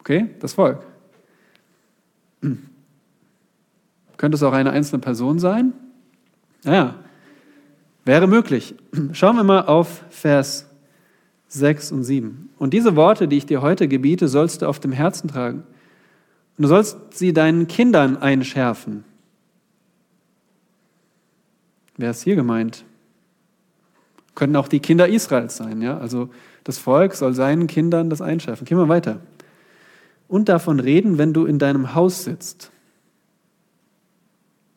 Okay, 0.00 0.28
das 0.40 0.52
Volk. 0.52 0.84
Könnte 4.18 4.36
es 4.36 4.42
auch 4.42 4.52
eine 4.52 4.72
einzelne 4.72 5.00
Person 5.00 5.38
sein? 5.38 5.72
Naja, 6.64 6.96
Wäre 8.04 8.26
möglich. 8.26 8.74
Schauen 9.12 9.36
wir 9.36 9.44
mal 9.44 9.62
auf 9.62 10.04
Vers 10.10 10.68
6 11.48 11.92
und 11.92 12.04
7. 12.04 12.50
Und 12.58 12.72
diese 12.74 12.96
Worte, 12.96 13.28
die 13.28 13.36
ich 13.36 13.46
dir 13.46 13.62
heute 13.62 13.88
gebiete, 13.88 14.28
sollst 14.28 14.62
du 14.62 14.66
auf 14.66 14.80
dem 14.80 14.92
Herzen 14.92 15.28
tragen. 15.28 15.64
Und 16.56 16.62
du 16.62 16.68
sollst 16.68 16.96
sie 17.12 17.32
deinen 17.32 17.68
Kindern 17.68 18.16
einschärfen. 18.16 19.04
Wer 21.96 22.10
ist 22.10 22.22
hier 22.22 22.36
gemeint? 22.36 22.84
Könnten 24.34 24.56
auch 24.56 24.68
die 24.68 24.80
Kinder 24.80 25.08
Israels 25.08 25.56
sein, 25.56 25.82
ja? 25.82 25.98
Also 25.98 26.30
das 26.64 26.78
Volk 26.78 27.14
soll 27.14 27.34
seinen 27.34 27.66
Kindern 27.66 28.08
das 28.08 28.22
einschärfen. 28.22 28.64
Gehen 28.64 28.78
wir 28.78 28.88
weiter. 28.88 29.20
Und 30.26 30.48
davon 30.48 30.80
reden, 30.80 31.18
wenn 31.18 31.34
du 31.34 31.44
in 31.44 31.58
deinem 31.58 31.94
Haus 31.94 32.24
sitzt. 32.24 32.70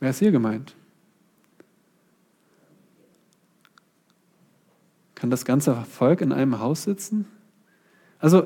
Wer 0.01 0.09
ist 0.09 0.19
hier 0.19 0.31
gemeint? 0.31 0.75
Kann 5.25 5.31
das 5.31 5.43
ganze 5.43 5.75
Volk 5.89 6.21
in 6.21 6.31
einem 6.31 6.59
Haus 6.59 6.83
sitzen? 6.83 7.25
Also 8.19 8.45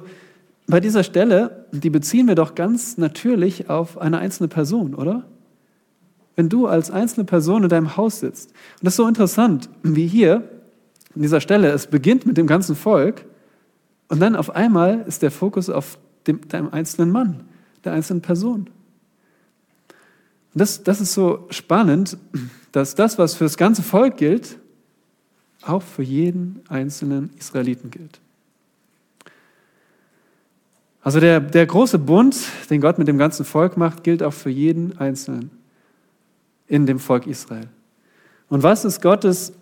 bei 0.65 0.79
dieser 0.79 1.03
Stelle, 1.03 1.65
die 1.73 1.89
beziehen 1.89 2.25
wir 2.29 2.35
doch 2.35 2.55
ganz 2.55 2.97
natürlich 2.97 3.69
auf 3.69 3.97
eine 3.97 4.19
einzelne 4.19 4.47
Person, 4.47 4.95
oder? 4.95 5.25
Wenn 6.37 6.47
du 6.47 6.67
als 6.67 6.89
einzelne 6.89 7.25
Person 7.25 7.63
in 7.63 7.69
deinem 7.69 7.97
Haus 7.97 8.21
sitzt. 8.21 8.51
Und 8.51 8.83
das 8.83 8.93
ist 8.93 8.95
so 8.95 9.09
interessant, 9.09 9.69
wie 9.83 10.07
hier 10.07 10.35
an 11.13 11.21
dieser 11.21 11.41
Stelle, 11.41 11.67
es 11.71 11.87
beginnt 11.87 12.25
mit 12.25 12.37
dem 12.37 12.47
ganzen 12.47 12.77
Volk 12.77 13.25
und 14.07 14.21
dann 14.21 14.37
auf 14.37 14.55
einmal 14.55 15.01
ist 15.05 15.21
der 15.21 15.31
Fokus 15.31 15.69
auf 15.69 15.99
dem, 16.27 16.47
dem 16.47 16.73
einzelnen 16.73 17.11
Mann, 17.11 17.41
der 17.83 17.91
einzelnen 17.91 18.21
Person. 18.21 18.69
Und 20.53 20.61
das, 20.61 20.81
das 20.83 21.01
ist 21.01 21.13
so 21.13 21.45
spannend, 21.49 22.17
dass 22.71 22.95
das, 22.95 23.17
was 23.17 23.35
für 23.35 23.43
das 23.43 23.57
ganze 23.57 23.83
Volk 23.83 24.15
gilt, 24.15 24.58
auch 25.61 25.81
für 25.81 26.03
jeden 26.03 26.61
einzelnen 26.69 27.31
Israeliten 27.37 27.91
gilt. 27.91 28.19
Also 31.01 31.19
der, 31.19 31.39
der 31.39 31.65
große 31.65 31.97
Bund, 31.97 32.37
den 32.69 32.81
Gott 32.81 32.97
mit 32.97 33.07
dem 33.07 33.17
ganzen 33.17 33.45
Volk 33.45 33.77
macht, 33.77 34.03
gilt 34.03 34.21
auch 34.21 34.33
für 34.33 34.49
jeden 34.49 34.97
Einzelnen 34.97 35.51
in 36.67 36.85
dem 36.85 36.99
Volk 36.99 37.25
Israel. 37.25 37.67
Und 38.49 38.63
was 38.63 38.85
ist 38.85 39.01
Gottes, 39.01 39.53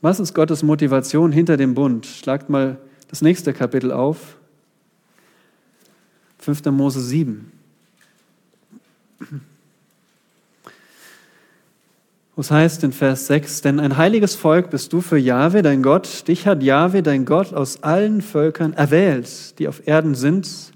was 0.00 0.20
ist 0.20 0.34
Gottes 0.34 0.62
Motivation 0.62 1.32
hinter 1.32 1.56
dem 1.56 1.74
Bund? 1.74 2.06
Schlagt 2.06 2.50
mal 2.50 2.78
das 3.08 3.22
nächste 3.22 3.52
Kapitel 3.52 3.92
auf. 3.92 4.36
5. 6.38 6.64
Mose 6.66 7.00
7. 7.00 7.50
Was 12.36 12.50
heißt 12.50 12.82
in 12.82 12.90
Vers 12.90 13.28
6, 13.28 13.60
denn 13.60 13.78
ein 13.78 13.96
heiliges 13.96 14.34
Volk 14.34 14.70
bist 14.70 14.92
du 14.92 15.00
für 15.00 15.18
Jahwe, 15.18 15.62
dein 15.62 15.82
Gott. 15.82 16.26
Dich 16.26 16.48
hat 16.48 16.64
Jahwe, 16.64 17.04
dein 17.04 17.26
Gott, 17.26 17.54
aus 17.54 17.84
allen 17.84 18.22
Völkern 18.22 18.72
erwählt, 18.72 19.56
die 19.60 19.68
auf 19.68 19.86
Erden 19.86 20.16
sind, 20.16 20.72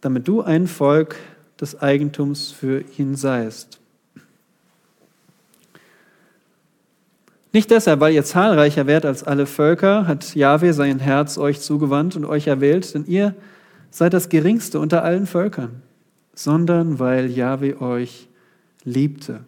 damit 0.00 0.28
du 0.28 0.42
ein 0.42 0.68
Volk 0.68 1.16
des 1.60 1.82
Eigentums 1.82 2.52
für 2.52 2.84
ihn 2.96 3.16
seist. 3.16 3.80
Nicht 7.52 7.72
deshalb, 7.72 7.98
weil 7.98 8.14
ihr 8.14 8.22
zahlreicher 8.22 8.86
wärt 8.86 9.04
als 9.04 9.24
alle 9.24 9.46
Völker, 9.46 10.06
hat 10.06 10.36
Jahwe 10.36 10.72
sein 10.72 11.00
Herz 11.00 11.38
euch 11.38 11.60
zugewandt 11.60 12.14
und 12.14 12.24
euch 12.24 12.46
erwählt, 12.46 12.94
denn 12.94 13.04
ihr 13.06 13.34
seid 13.90 14.14
das 14.14 14.28
geringste 14.28 14.78
unter 14.78 15.02
allen 15.02 15.26
Völkern, 15.26 15.82
sondern 16.32 17.00
weil 17.00 17.28
Jahwe 17.28 17.80
euch 17.80 18.28
liebte 18.84 19.40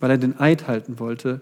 weil 0.00 0.10
er 0.10 0.18
den 0.18 0.38
Eid 0.38 0.68
halten 0.68 0.98
wollte, 0.98 1.40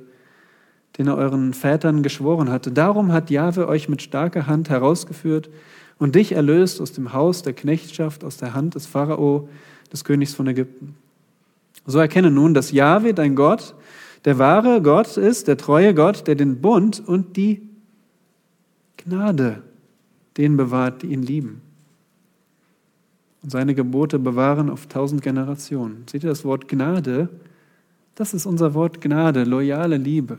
den 0.99 1.09
er 1.09 1.17
euren 1.17 1.53
Vätern 1.53 2.03
geschworen 2.03 2.51
hatte. 2.51 2.73
Darum 2.73 3.13
hat 3.13 3.31
Jahwe 3.31 3.69
euch 3.69 3.89
mit 3.89 4.03
starker 4.03 4.47
Hand 4.47 4.71
herausgeführt 4.71 5.51
und 5.99 6.15
dich 6.15 6.33
erlöst 6.33 6.81
aus 6.81 6.93
dem 6.93 7.13
Haus 7.13 7.43
der 7.43 7.53
Knechtschaft, 7.53 8.25
aus 8.25 8.37
der 8.37 8.55
Hand 8.55 8.75
des 8.75 8.87
Pharao, 8.87 9.49
des 9.93 10.05
Königs 10.05 10.35
von 10.35 10.47
Ägypten. 10.47 10.95
So 11.87 11.99
erkenne 11.99 12.31
nun, 12.31 12.55
dass 12.55 12.73
Jahwe, 12.73 13.15
dein 13.15 13.37
Gott, 13.37 13.75
der 14.25 14.39
wahre 14.39 14.83
Gott 14.83 15.17
ist, 15.17 15.47
der 15.49 15.57
treue 15.57 15.95
Gott, 15.95 16.27
der 16.27 16.35
den 16.35 16.61
Bund 16.61 17.03
und 17.07 17.37
die 17.37 17.69
Gnade 18.97 19.63
denen 20.37 20.57
bewahrt, 20.57 21.03
die 21.03 21.09
ihn 21.09 21.23
lieben. 21.23 21.63
Und 23.43 23.51
seine 23.51 23.75
Gebote 23.75 24.19
bewahren 24.19 24.71
auf 24.71 24.87
tausend 24.87 25.23
Generationen. 25.23 26.05
Seht 26.11 26.25
ihr 26.25 26.31
das 26.31 26.45
Wort 26.45 26.69
Gnade? 26.69 27.29
Das 28.17 28.33
ist 28.33 28.47
unser 28.47 28.73
Wort 28.73 29.03
Gnade, 29.03 29.45
loyale 29.45 29.99
Liebe. 29.99 30.39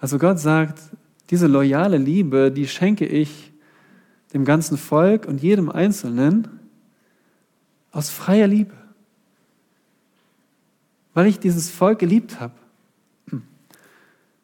Also 0.00 0.18
Gott 0.18 0.38
sagt, 0.38 0.80
diese 1.28 1.46
loyale 1.46 1.98
Liebe, 1.98 2.50
die 2.50 2.66
schenke 2.66 3.06
ich 3.06 3.52
dem 4.32 4.46
ganzen 4.46 4.78
Volk 4.78 5.26
und 5.26 5.42
jedem 5.42 5.68
Einzelnen 5.68 6.48
aus 7.92 8.08
freier 8.08 8.46
Liebe. 8.46 8.74
Weil 11.12 11.26
ich 11.26 11.38
dieses 11.38 11.68
Volk 11.68 11.98
geliebt 11.98 12.40
habe. 12.40 12.54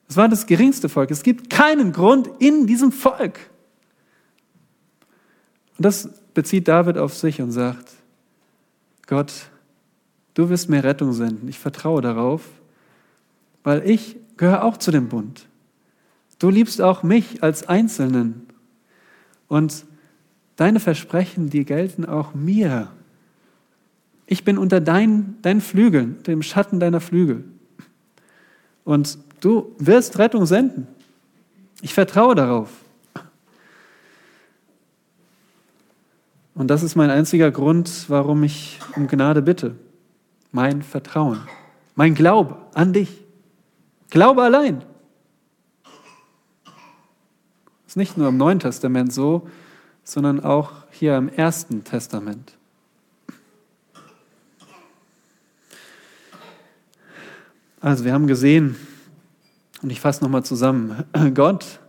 Es 0.08 0.16
war 0.16 0.28
das 0.28 0.46
geringste 0.46 0.90
Volk. 0.90 1.10
Es 1.10 1.22
gibt 1.22 1.48
keinen 1.48 1.92
Grund 1.92 2.28
in 2.38 2.66
diesem 2.66 2.92
Volk. 2.92 3.40
Und 5.78 5.84
das 5.86 6.10
bezieht 6.34 6.68
David 6.68 6.98
auf 6.98 7.14
sich 7.14 7.40
und 7.40 7.50
sagt, 7.50 7.92
Gott, 9.06 9.32
du 10.36 10.50
wirst 10.50 10.68
mir 10.68 10.84
Rettung 10.84 11.12
senden. 11.12 11.48
Ich 11.48 11.58
vertraue 11.58 12.02
darauf, 12.02 12.42
weil 13.64 13.88
ich 13.88 14.16
gehöre 14.36 14.62
auch 14.62 14.76
zu 14.76 14.92
dem 14.92 15.08
Bund. 15.08 15.48
Du 16.38 16.50
liebst 16.50 16.80
auch 16.80 17.02
mich 17.02 17.42
als 17.42 17.66
Einzelnen. 17.68 18.46
Und 19.48 19.86
deine 20.56 20.78
Versprechen, 20.78 21.48
die 21.48 21.64
gelten 21.64 22.04
auch 22.04 22.34
mir. 22.34 22.92
Ich 24.26 24.44
bin 24.44 24.58
unter 24.58 24.80
deinen, 24.80 25.40
deinen 25.40 25.62
Flügeln, 25.62 26.22
dem 26.24 26.42
Schatten 26.42 26.80
deiner 26.80 27.00
Flügel. 27.00 27.44
Und 28.84 29.18
du 29.40 29.74
wirst 29.78 30.18
Rettung 30.18 30.44
senden. 30.44 30.86
Ich 31.80 31.94
vertraue 31.94 32.34
darauf. 32.34 32.70
Und 36.54 36.68
das 36.68 36.82
ist 36.82 36.94
mein 36.94 37.10
einziger 37.10 37.50
Grund, 37.50 38.04
warum 38.08 38.42
ich 38.44 38.80
um 38.96 39.06
Gnade 39.06 39.40
bitte 39.40 39.76
mein 40.56 40.80
Vertrauen, 40.80 41.46
mein 41.96 42.14
Glaube 42.14 42.56
an 42.72 42.94
dich. 42.94 43.22
Glaube 44.08 44.42
allein. 44.42 44.80
Das 46.64 47.88
ist 47.88 47.96
nicht 47.96 48.16
nur 48.16 48.28
im 48.28 48.38
Neuen 48.38 48.58
Testament 48.58 49.12
so, 49.12 49.50
sondern 50.02 50.42
auch 50.42 50.72
hier 50.90 51.14
im 51.18 51.28
Ersten 51.28 51.84
Testament. 51.84 52.54
Also 57.82 58.06
wir 58.06 58.14
haben 58.14 58.26
gesehen, 58.26 58.76
und 59.82 59.90
ich 59.90 60.00
fasse 60.00 60.24
nochmal 60.24 60.42
zusammen, 60.42 61.04
Gott, 61.34 61.80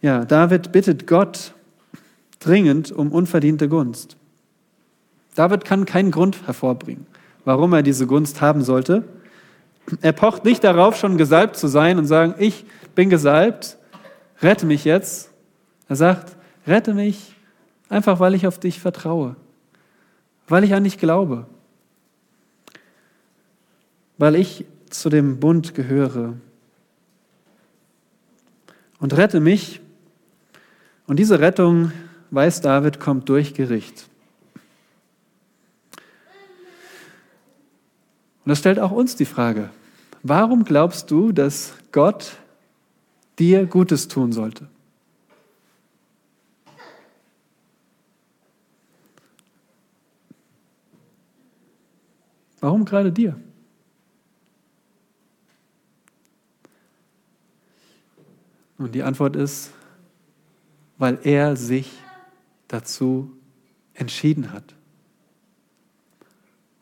ja, 0.00 0.24
David 0.24 0.70
bittet 0.70 1.08
Gott 1.08 1.52
dringend 2.38 2.92
um 2.92 3.10
unverdiente 3.10 3.68
Gunst. 3.68 4.16
David 5.34 5.64
kann 5.64 5.86
keinen 5.86 6.10
Grund 6.10 6.46
hervorbringen, 6.46 7.06
warum 7.44 7.72
er 7.72 7.82
diese 7.82 8.06
Gunst 8.06 8.40
haben 8.40 8.62
sollte. 8.62 9.04
Er 10.00 10.12
pocht 10.12 10.44
nicht 10.44 10.62
darauf, 10.62 10.96
schon 10.96 11.16
gesalbt 11.16 11.56
zu 11.56 11.68
sein 11.68 11.98
und 11.98 12.06
sagen, 12.06 12.34
ich 12.38 12.64
bin 12.94 13.10
gesalbt, 13.10 13.78
rette 14.40 14.66
mich 14.66 14.84
jetzt. 14.84 15.30
Er 15.88 15.96
sagt, 15.96 16.36
rette 16.66 16.94
mich 16.94 17.34
einfach, 17.88 18.20
weil 18.20 18.34
ich 18.34 18.46
auf 18.46 18.58
dich 18.58 18.80
vertraue, 18.80 19.36
weil 20.48 20.64
ich 20.64 20.74
an 20.74 20.84
dich 20.84 20.98
glaube, 20.98 21.46
weil 24.18 24.36
ich 24.36 24.64
zu 24.88 25.08
dem 25.08 25.40
Bund 25.40 25.74
gehöre. 25.74 26.34
Und 28.98 29.16
rette 29.16 29.40
mich. 29.40 29.80
Und 31.08 31.18
diese 31.18 31.40
Rettung, 31.40 31.90
weiß 32.30 32.60
David, 32.60 33.00
kommt 33.00 33.28
durch 33.28 33.52
Gericht. 33.52 34.08
Und 38.44 38.50
das 38.50 38.58
stellt 38.58 38.78
auch 38.80 38.90
uns 38.90 39.14
die 39.14 39.24
Frage, 39.24 39.70
warum 40.22 40.64
glaubst 40.64 41.10
du, 41.10 41.30
dass 41.32 41.74
Gott 41.92 42.36
dir 43.38 43.66
Gutes 43.66 44.08
tun 44.08 44.32
sollte? 44.32 44.68
Warum 52.60 52.84
gerade 52.84 53.12
dir? 53.12 53.36
Und 58.78 58.94
die 58.94 59.02
Antwort 59.02 59.36
ist, 59.36 59.70
weil 60.98 61.18
er 61.22 61.56
sich 61.56 61.90
dazu 62.66 63.30
entschieden 63.94 64.52
hat 64.52 64.74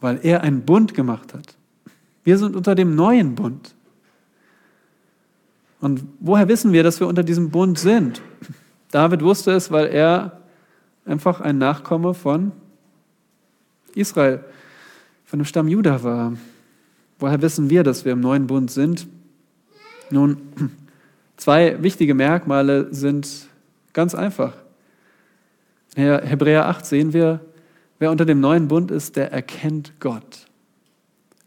weil 0.01 0.21
er 0.23 0.43
einen 0.43 0.63
Bund 0.63 0.95
gemacht 0.95 1.35
hat. 1.35 1.57
Wir 2.25 2.39
sind 2.39 2.57
unter 2.57 2.75
dem 2.75 2.95
neuen 2.95 3.35
Bund. 3.35 3.75
Und 5.81 6.05
woher 6.21 6.49
wissen 6.49 6.73
wir, 6.73 6.83
dass 6.83 7.01
wir 7.01 7.07
unter 7.07 7.23
diesem 7.23 7.51
Bund 7.51 7.79
sind? 7.79 8.21
David 8.91 9.23
wusste 9.23 9.53
es, 9.53 9.71
weil 9.71 9.87
er 9.87 10.41
einfach 11.05 11.41
ein 11.41 11.59
Nachkomme 11.59 12.13
von 12.15 12.53
Israel, 13.95 14.45
von 15.25 15.39
dem 15.39 15.47
Stamm 15.47 15.69
Juda 15.69 16.03
war. 16.03 16.35
Woher 17.19 17.41
wissen 17.43 17.71
wir, 17.71 17.83
dass 17.83 18.05
wir 18.05 18.13
im 18.13 18.21
neuen 18.21 18.47
Bund 18.47 18.71
sind? 18.71 19.07
Nun, 20.11 20.39
zwei 21.37 21.83
wichtige 21.83 22.15
Merkmale 22.15 22.93
sind 22.93 23.49
ganz 23.93 24.15
einfach. 24.15 24.55
In 25.95 26.05
Hebräer 26.05 26.67
8 26.67 26.87
sehen 26.87 27.13
wir, 27.13 27.41
Wer 28.01 28.11
unter 28.11 28.25
dem 28.25 28.41
neuen 28.41 28.67
Bund 28.67 28.91
ist, 28.91 29.17
der 29.17 29.31
erkennt 29.31 30.01
Gott. 30.01 30.47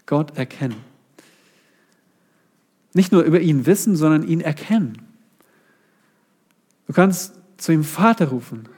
Gott 0.06 0.38
erkennen. 0.38 0.78
Nicht 2.94 3.12
nur 3.12 3.24
über 3.24 3.40
ihn 3.40 3.66
wissen, 3.66 3.96
sondern 3.96 4.22
ihn 4.22 4.40
erkennen. 4.40 5.02
Du 6.86 6.94
kannst 6.94 7.34
zu 7.58 7.72
ihm 7.72 7.84
Vater 7.84 8.28
rufen. 8.28 8.70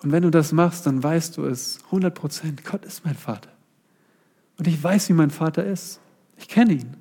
Und 0.00 0.12
wenn 0.12 0.22
du 0.22 0.30
das 0.30 0.52
machst, 0.52 0.86
dann 0.86 1.02
weißt 1.02 1.36
du 1.36 1.44
es 1.44 1.80
100 1.86 2.14
Prozent. 2.14 2.64
Gott 2.64 2.84
ist 2.84 3.04
mein 3.04 3.16
Vater. 3.16 3.50
Und 4.58 4.68
ich 4.68 4.80
weiß, 4.80 5.08
wie 5.08 5.14
mein 5.14 5.30
Vater 5.30 5.64
ist. 5.64 5.98
Ich 6.36 6.46
kenne 6.46 6.74
ihn. 6.74 6.96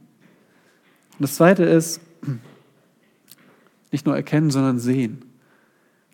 Und 1.12 1.20
das 1.20 1.36
Zweite 1.36 1.64
ist, 1.64 2.01
nicht 3.91 4.08
nur 4.08 4.16
erkennen, 4.16 4.49
sondern 4.49 4.80
sehen. 4.80 5.26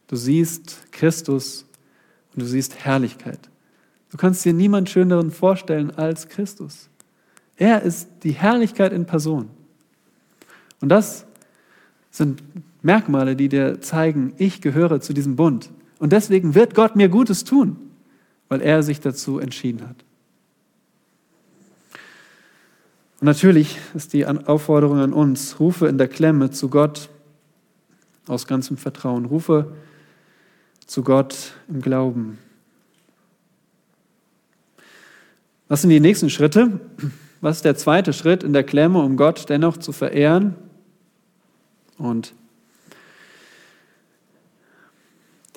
Du 0.08 0.18
siehst 0.18 0.91
Christus 0.91 1.66
und 2.34 2.42
du 2.42 2.46
siehst 2.46 2.76
Herrlichkeit. 2.84 3.40
Du 4.12 4.18
kannst 4.18 4.46
dir 4.46 4.54
niemand 4.54 4.90
Schöneren 4.90 5.32
vorstellen 5.32 5.92
als 5.92 6.30
Christus. 6.30 6.90
Er 7.58 7.82
ist 7.82 8.10
die 8.24 8.32
Herrlichkeit 8.32 8.94
in 8.94 9.06
Person. 9.06 9.50
Und 10.82 10.90
das 10.90 11.26
sind 12.12 12.44
Merkmale, 12.82 13.36
die 13.36 13.50
dir 13.50 13.82
zeigen, 13.82 14.34
ich 14.38 14.62
gehöre 14.62 15.02
zu 15.02 15.14
diesem 15.14 15.36
Bund. 15.36 15.72
Und 16.00 16.12
deswegen 16.12 16.54
wird 16.54 16.76
Gott 16.76 16.96
mir 16.96 17.10
Gutes 17.10 17.44
tun, 17.44 17.78
weil 18.50 18.62
er 18.62 18.84
sich 18.84 19.00
dazu 19.00 19.40
entschieden 19.40 19.88
hat. 19.88 20.04
Und 23.20 23.28
natürlich 23.28 23.80
ist 23.94 24.14
die 24.14 24.26
Aufforderung 24.28 25.00
an 25.00 25.14
uns, 25.14 25.60
rufe 25.60 25.88
in 25.88 25.98
der 25.98 26.10
Klemme 26.10 26.52
zu 26.52 26.70
Gott 26.70 27.10
aus 28.28 28.48
ganzem 28.48 28.78
Vertrauen, 28.78 29.26
rufe 29.26 29.74
zu 30.88 31.04
Gott 31.04 31.54
im 31.68 31.82
Glauben. 31.82 32.38
Was 35.68 35.82
sind 35.82 35.90
die 35.90 36.00
nächsten 36.00 36.30
Schritte? 36.30 36.80
Was 37.42 37.58
ist 37.58 37.66
der 37.66 37.76
zweite 37.76 38.14
Schritt 38.14 38.44
in 38.44 38.54
der 38.54 38.64
Klemme, 38.64 39.02
um 39.02 39.18
Gott 39.18 39.50
dennoch 39.50 39.78
zu 39.78 39.92
verehren? 39.92 40.56
Und 41.98 42.34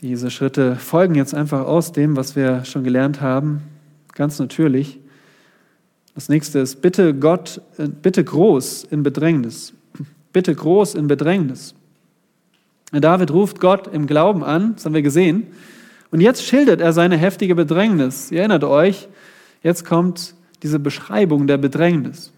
diese 0.00 0.30
Schritte 0.30 0.76
folgen 0.76 1.14
jetzt 1.14 1.34
einfach 1.34 1.66
aus 1.66 1.92
dem, 1.92 2.16
was 2.16 2.36
wir 2.36 2.64
schon 2.64 2.84
gelernt 2.84 3.20
haben, 3.20 3.62
ganz 4.14 4.38
natürlich. 4.38 5.00
Das 6.14 6.28
nächste 6.28 6.60
ist, 6.60 6.80
bitte 6.80 7.14
Gott, 7.14 7.60
äh, 7.76 7.88
bitte 7.88 8.24
groß 8.24 8.84
in 8.84 9.02
Bedrängnis. 9.02 9.74
Bitte 10.32 10.54
groß 10.54 10.94
in 10.94 11.08
Bedrängnis. 11.08 11.74
David 13.00 13.30
ruft 13.30 13.60
Gott 13.60 13.86
im 13.86 14.06
Glauben 14.06 14.44
an, 14.44 14.74
das 14.74 14.84
haben 14.84 14.94
wir 14.94 15.02
gesehen. 15.02 15.48
Und 16.10 16.20
jetzt 16.20 16.44
schildert 16.44 16.80
er 16.80 16.92
seine 16.92 17.16
heftige 17.16 17.54
Bedrängnis. 17.54 18.30
Ihr 18.30 18.40
erinnert 18.40 18.64
euch, 18.64 19.08
jetzt 19.62 19.84
kommt 19.84 20.34
diese 20.62 20.78
Beschreibung 20.78 21.46
der 21.46 21.58
Bedrängnis. 21.58 22.32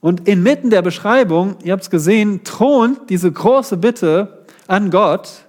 Und 0.00 0.28
inmitten 0.28 0.70
der 0.70 0.82
Beschreibung, 0.82 1.56
ihr 1.62 1.72
habt 1.72 1.84
es 1.84 1.90
gesehen, 1.90 2.44
thront 2.44 3.08
diese 3.08 3.30
große 3.32 3.76
Bitte 3.76 4.44
an 4.66 4.90
Gott. 4.90 5.44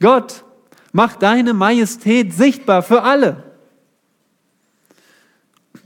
Gott, 0.00 0.44
mach 0.92 1.16
deine 1.16 1.54
Majestät 1.54 2.34
sichtbar 2.34 2.82
für 2.82 3.02
alle 3.02 3.42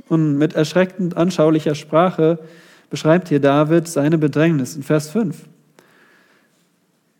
und 0.09 0.39
mit 0.39 0.55
erschreckend 0.55 1.17
anschaulicher 1.17 1.75
Sprache 1.75 2.39
beschreibt 2.91 3.29
hier 3.29 3.41
David 3.41 3.87
seine 3.89 4.19
Bedrängnis 4.19 4.77
in 4.77 4.83
Vers 4.83 5.11
5. 5.11 5.37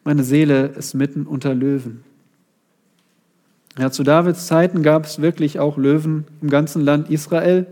Meine 0.09 0.25
Seele 0.25 0.69
ist 0.69 0.95
mitten 0.95 1.27
unter 1.27 1.53
Löwen. 1.53 2.03
Ja, 3.77 3.91
zu 3.91 4.03
Davids 4.03 4.47
Zeiten 4.47 4.83
gab 4.83 5.05
es 5.05 5.21
wirklich 5.21 5.59
auch 5.59 5.77
Löwen 5.77 6.25
im 6.41 6.49
ganzen 6.49 6.81
Land 6.81 7.11
Israel. 7.11 7.67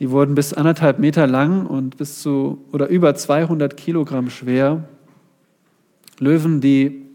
Die 0.00 0.10
wurden 0.10 0.34
bis 0.34 0.52
anderthalb 0.52 0.98
Meter 0.98 1.28
lang 1.28 1.64
und 1.64 1.96
bis 1.96 2.20
zu 2.20 2.64
oder 2.72 2.88
über 2.88 3.14
200 3.14 3.76
Kilogramm 3.76 4.30
schwer. 4.30 4.82
Löwen, 6.18 6.60
die 6.60 7.06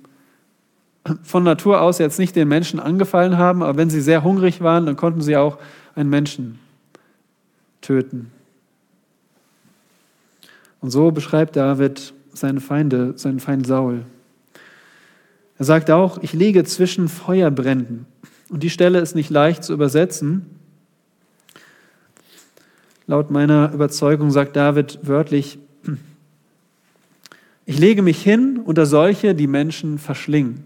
von 1.24 1.44
Natur 1.44 1.82
aus 1.82 1.98
jetzt 1.98 2.18
nicht 2.18 2.38
den 2.38 2.48
Menschen 2.48 2.80
angefallen 2.80 3.38
haben, 3.38 3.62
aber 3.62 3.78
wenn 3.78 3.90
sie 3.90 4.00
sehr 4.00 4.24
hungrig 4.24 4.62
waren, 4.62 4.86
dann 4.86 4.96
konnten 4.96 5.20
sie 5.20 5.36
auch 5.36 5.58
einen 5.96 6.10
Menschen 6.10 6.60
töten. 7.82 8.32
Und 10.80 10.92
so 10.92 11.12
beschreibt 11.12 11.58
David 11.58 12.14
seine 12.36 12.62
Feinde, 12.62 13.14
seinen 13.18 13.40
Feind 13.40 13.66
Saul. 13.66 14.06
Er 15.58 15.66
sagt 15.66 15.90
auch, 15.90 16.18
ich 16.22 16.34
liege 16.34 16.64
zwischen 16.64 17.08
Feuerbränden. 17.08 18.06
Und 18.50 18.64
die 18.64 18.70
Stelle 18.70 19.00
ist 19.00 19.16
nicht 19.16 19.30
leicht 19.30 19.64
zu 19.64 19.74
übersetzen. 19.74 20.46
Laut 23.08 23.32
meiner 23.32 23.72
Überzeugung 23.74 24.32
sagt 24.32 24.56
David 24.56 25.00
wörtlich, 25.04 25.60
ich 27.66 27.80
lege 27.80 28.02
mich 28.02 28.22
hin 28.22 28.60
unter 28.64 28.86
solche, 28.86 29.36
die 29.36 29.48
Menschen 29.48 29.98
verschlingen. 29.98 30.66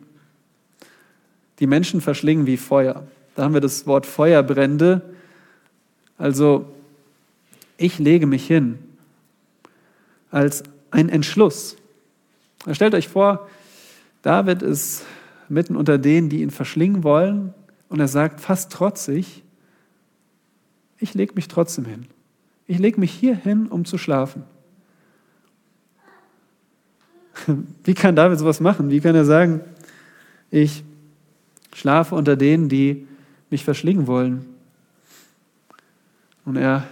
Die 1.60 1.68
Menschen 1.68 2.02
verschlingen 2.02 2.46
wie 2.46 2.58
Feuer. 2.58 3.04
Da 3.36 3.44
haben 3.44 3.54
wir 3.54 3.62
das 3.62 3.86
Wort 3.86 4.06
Feuerbrände. 4.06 5.02
Also 6.18 6.66
ich 7.78 8.00
lege 8.00 8.26
mich 8.26 8.46
hin 8.48 8.80
als 10.32 10.64
ein 10.92 11.10
Entschluss. 11.10 11.78
Stellt 12.72 12.94
euch 12.94 13.08
vor, 13.08 13.48
David 14.22 14.62
ist 14.62 15.06
mitten 15.48 15.76
unter 15.76 15.98
denen, 15.98 16.30
die 16.30 16.42
ihn 16.42 16.52
verschlingen 16.52 17.04
wollen, 17.04 17.54
und 17.90 18.00
er 18.00 18.08
sagt 18.08 18.40
fast 18.40 18.72
trotzig, 18.72 19.44
ich 21.00 21.14
lege 21.16 21.34
mich 21.34 21.48
trotzdem 21.48 21.86
hin. 21.86 22.06
Ich 22.68 22.78
lege 22.78 23.00
mich 23.00 23.12
hier 23.12 23.36
hin, 23.36 23.68
um 23.68 23.86
zu 23.86 23.98
schlafen. 23.98 24.44
Wie 27.84 27.96
kann 27.96 28.16
David 28.16 28.38
sowas 28.38 28.60
machen? 28.60 28.92
Wie 28.92 29.00
kann 29.00 29.16
er 29.16 29.26
sagen, 29.26 29.62
ich 30.52 30.84
schlafe 31.74 32.14
unter 32.14 32.36
denen, 32.36 32.70
die 32.70 33.08
mich 33.50 33.64
verschlingen 33.64 34.06
wollen? 34.06 34.46
Und 36.46 36.58
er, 36.58 36.88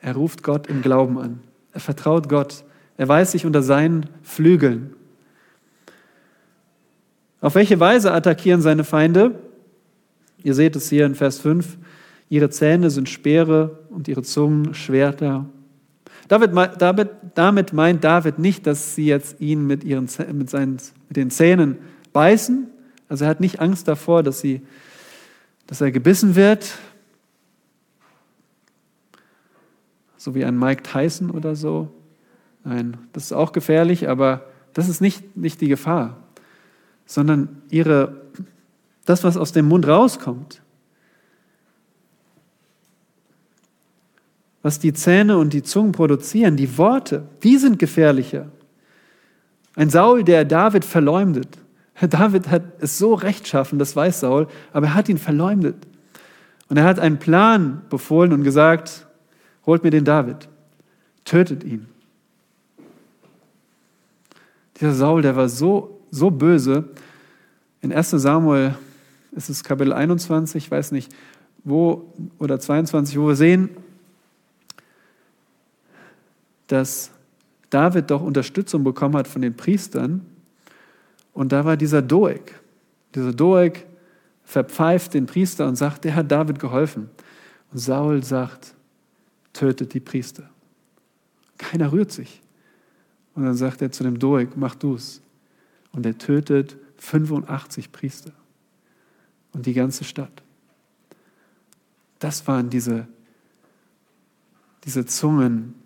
er 0.00 0.14
ruft 0.14 0.42
Gott 0.42 0.66
im 0.68 0.82
Glauben 0.82 1.18
an. 1.18 1.40
Er 1.72 1.80
vertraut 1.80 2.28
Gott. 2.28 2.64
Er 2.98 3.08
weiß 3.08 3.32
sich 3.32 3.46
unter 3.46 3.62
seinen 3.62 4.06
Flügeln. 4.22 4.94
Auf 7.40 7.54
welche 7.54 7.78
Weise 7.78 8.12
attackieren 8.12 8.60
seine 8.60 8.82
Feinde? 8.82 9.38
Ihr 10.42 10.54
seht 10.54 10.74
es 10.74 10.90
hier 10.90 11.06
in 11.06 11.14
Vers 11.14 11.38
5. 11.38 11.78
Ihre 12.28 12.50
Zähne 12.50 12.90
sind 12.90 13.08
Speere 13.08 13.78
und 13.90 14.08
ihre 14.08 14.22
Zungen 14.22 14.74
Schwerter. 14.74 15.46
David, 16.26 16.50
David, 16.80 17.08
damit 17.34 17.72
meint 17.72 18.02
David 18.02 18.40
nicht, 18.40 18.66
dass 18.66 18.96
sie 18.96 19.06
jetzt 19.06 19.40
ihn 19.40 19.66
mit, 19.66 19.84
ihren, 19.84 20.08
mit, 20.32 20.50
seinen, 20.50 20.78
mit 21.08 21.16
den 21.16 21.30
Zähnen 21.30 21.78
beißen. 22.12 22.66
Also 23.08 23.24
er 23.24 23.30
hat 23.30 23.40
nicht 23.40 23.60
Angst 23.60 23.86
davor, 23.86 24.24
dass, 24.24 24.40
sie, 24.40 24.60
dass 25.68 25.80
er 25.80 25.92
gebissen 25.92 26.34
wird, 26.34 26.74
so 30.16 30.34
wie 30.34 30.44
ein 30.44 30.58
Mike 30.58 30.82
Tyson 30.82 31.30
oder 31.30 31.54
so. 31.54 31.88
Nein, 32.64 32.96
das 33.12 33.24
ist 33.24 33.32
auch 33.32 33.52
gefährlich, 33.52 34.08
aber 34.08 34.46
das 34.74 34.88
ist 34.88 35.00
nicht, 35.00 35.36
nicht 35.36 35.60
die 35.60 35.68
Gefahr, 35.68 36.16
sondern 37.06 37.62
ihre, 37.70 38.20
das, 39.04 39.24
was 39.24 39.36
aus 39.36 39.52
dem 39.52 39.66
Mund 39.66 39.86
rauskommt, 39.86 40.62
was 44.62 44.78
die 44.78 44.92
Zähne 44.92 45.38
und 45.38 45.52
die 45.52 45.62
Zungen 45.62 45.92
produzieren, 45.92 46.56
die 46.56 46.76
Worte, 46.76 47.26
die 47.42 47.56
sind 47.56 47.78
gefährlicher. 47.78 48.48
Ein 49.74 49.90
Saul, 49.90 50.24
der 50.24 50.44
David 50.44 50.84
verleumdet. 50.84 51.58
David 52.00 52.48
hat 52.48 52.62
es 52.80 52.98
so 52.98 53.14
rechtschaffen, 53.14 53.78
das 53.78 53.96
weiß 53.96 54.20
Saul, 54.20 54.46
aber 54.72 54.86
er 54.86 54.94
hat 54.94 55.08
ihn 55.08 55.18
verleumdet. 55.18 55.76
Und 56.68 56.76
er 56.76 56.84
hat 56.84 56.98
einen 56.98 57.18
Plan 57.18 57.82
befohlen 57.88 58.32
und 58.32 58.44
gesagt, 58.44 59.06
holt 59.64 59.82
mir 59.84 59.90
den 59.90 60.04
David, 60.04 60.48
tötet 61.24 61.64
ihn. 61.64 61.86
Dieser 64.80 64.94
Saul, 64.94 65.22
der 65.22 65.34
war 65.34 65.48
so, 65.48 66.00
so 66.10 66.30
böse. 66.30 66.88
In 67.80 67.92
1 67.92 68.10
Samuel 68.10 68.76
ist 69.32 69.50
es 69.50 69.64
Kapitel 69.64 69.92
21, 69.92 70.64
ich 70.64 70.70
weiß 70.70 70.92
nicht, 70.92 71.12
wo, 71.64 72.12
oder 72.38 72.60
22, 72.60 73.18
wo 73.18 73.28
wir 73.28 73.36
sehen, 73.36 73.70
dass 76.68 77.10
David 77.70 78.10
doch 78.10 78.22
Unterstützung 78.22 78.84
bekommen 78.84 79.16
hat 79.16 79.28
von 79.28 79.42
den 79.42 79.56
Priestern. 79.56 80.24
Und 81.32 81.52
da 81.52 81.64
war 81.64 81.76
dieser 81.76 82.02
Doeg. 82.02 82.60
Dieser 83.14 83.32
Doeg 83.32 83.84
verpfeift 84.44 85.14
den 85.14 85.26
Priester 85.26 85.66
und 85.66 85.76
sagt, 85.76 86.04
der 86.04 86.14
hat 86.14 86.30
David 86.30 86.58
geholfen. 86.58 87.10
Und 87.72 87.78
Saul 87.78 88.22
sagt, 88.22 88.74
tötet 89.52 89.92
die 89.92 90.00
Priester. 90.00 90.48
Keiner 91.58 91.92
rührt 91.92 92.12
sich. 92.12 92.40
Und 93.38 93.44
dann 93.44 93.54
sagt 93.54 93.82
er 93.82 93.92
zu 93.92 94.02
dem 94.02 94.18
Doeg, 94.18 94.56
mach 94.56 94.74
du's. 94.74 95.20
Und 95.92 96.04
er 96.04 96.18
tötet 96.18 96.76
85 96.96 97.92
Priester 97.92 98.32
und 99.52 99.64
die 99.64 99.74
ganze 99.74 100.02
Stadt. 100.02 100.42
Das 102.18 102.48
waren 102.48 102.68
diese, 102.68 103.06
diese 104.82 105.06
Zungen, 105.06 105.76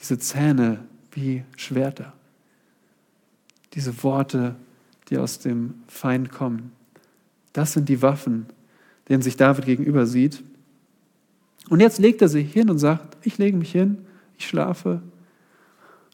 diese 0.00 0.18
Zähne 0.18 0.84
wie 1.12 1.44
Schwerter. 1.56 2.12
Diese 3.74 4.02
Worte, 4.02 4.56
die 5.10 5.18
aus 5.18 5.38
dem 5.38 5.74
Feind 5.86 6.32
kommen. 6.32 6.72
Das 7.52 7.72
sind 7.72 7.88
die 7.88 8.02
Waffen, 8.02 8.46
denen 9.08 9.22
sich 9.22 9.36
David 9.36 9.64
gegenüber 9.64 10.06
sieht. 10.06 10.42
Und 11.68 11.78
jetzt 11.78 12.00
legt 12.00 12.20
er 12.20 12.28
sich 12.28 12.52
hin 12.52 12.68
und 12.68 12.80
sagt, 12.80 13.16
ich 13.24 13.38
lege 13.38 13.56
mich 13.56 13.70
hin, 13.70 13.98
ich 14.36 14.48
schlafe. 14.48 15.02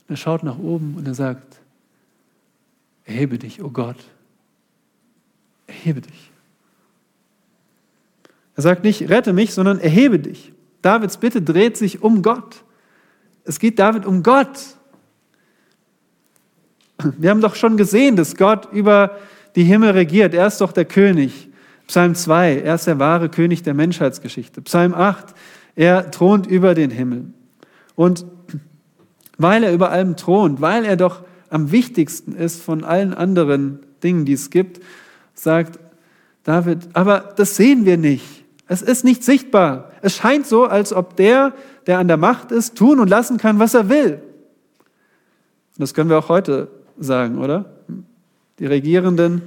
Und 0.07 0.15
er 0.15 0.17
schaut 0.17 0.43
nach 0.43 0.59
oben 0.59 0.95
und 0.97 1.07
er 1.07 1.15
sagt, 1.15 1.61
erhebe 3.05 3.39
dich, 3.39 3.63
o 3.63 3.67
oh 3.67 3.71
Gott, 3.71 3.97
erhebe 5.67 6.01
dich. 6.01 6.31
Er 8.55 8.63
sagt 8.63 8.85
nicht, 8.85 9.09
rette 9.09 9.33
mich, 9.33 9.53
sondern 9.53 9.81
erhebe 9.81 10.19
dich. 10.19 10.53
Davids 10.81 11.17
Bitte 11.17 11.43
dreht 11.43 11.77
sich 11.77 12.03
um 12.03 12.23
Gott. 12.23 12.63
Es 13.45 13.59
geht 13.59 13.79
David 13.79 14.07
um 14.07 14.23
Gott. 14.23 14.59
Wir 17.19 17.31
haben 17.31 17.41
doch 17.41 17.55
schon 17.55 17.77
gesehen, 17.77 18.17
dass 18.17 18.37
Gott 18.37 18.73
über 18.73 19.19
die 19.57 19.65
Himmel 19.65 19.91
regiert. 19.91 20.35
Er 20.35 20.47
ist 20.47 20.61
doch 20.61 20.73
der 20.73 20.85
König. 20.85 21.49
Psalm 21.87 22.15
2, 22.15 22.61
er 22.61 22.75
ist 22.75 22.87
der 22.87 22.99
wahre 22.99 23.29
König 23.29 23.63
der 23.63 23.75
Menschheitsgeschichte. 23.75 24.61
Psalm 24.63 24.95
8, 24.95 25.35
er 25.77 26.11
thront 26.11 26.47
über 26.47 26.75
den 26.75 26.91
Himmel. 26.91 27.27
Und 27.95 28.25
weil 29.39 29.65
er 29.65 29.73
über 29.73 29.91
allem 29.91 30.17
thront, 30.17 30.61
weil 30.61 30.85
er 30.85 30.97
doch 30.97 31.23
am 31.51 31.71
wichtigsten 31.71 32.35
ist 32.35 32.63
von 32.63 32.85
allen 32.85 33.15
anderen 33.15 33.81
Dingen, 34.03 34.25
die 34.25 34.33
es 34.33 34.51
gibt, 34.51 34.83
sagt 35.35 35.79
David, 36.45 36.89
aber 36.93 37.33
das 37.37 37.57
sehen 37.57 37.85
wir 37.85 37.97
nicht. 37.97 38.45
Es 38.69 38.83
ist 38.83 39.05
nicht 39.05 39.23
sichtbar. 39.23 39.93
Es 40.03 40.17
scheint 40.17 40.47
so, 40.47 40.65
als 40.65 40.93
ob 40.93 41.17
der, 41.17 41.53
der 41.87 41.99
an 41.99 42.09
der 42.09 42.17
Macht 42.17 42.51
ist, 42.51 42.77
tun 42.77 42.99
und 42.99 43.09
lassen 43.09 43.37
kann, 43.39 43.59
was 43.59 43.75
er 43.75 43.89
will. 43.89 44.23
Und 45.77 45.81
das 45.81 45.95
können 45.95 46.11
wir 46.11 46.19
auch 46.19 46.29
heute 46.29 46.69
sagen, 46.99 47.39
oder? 47.39 47.67
Die 48.59 48.67
Regierenden, 48.67 49.43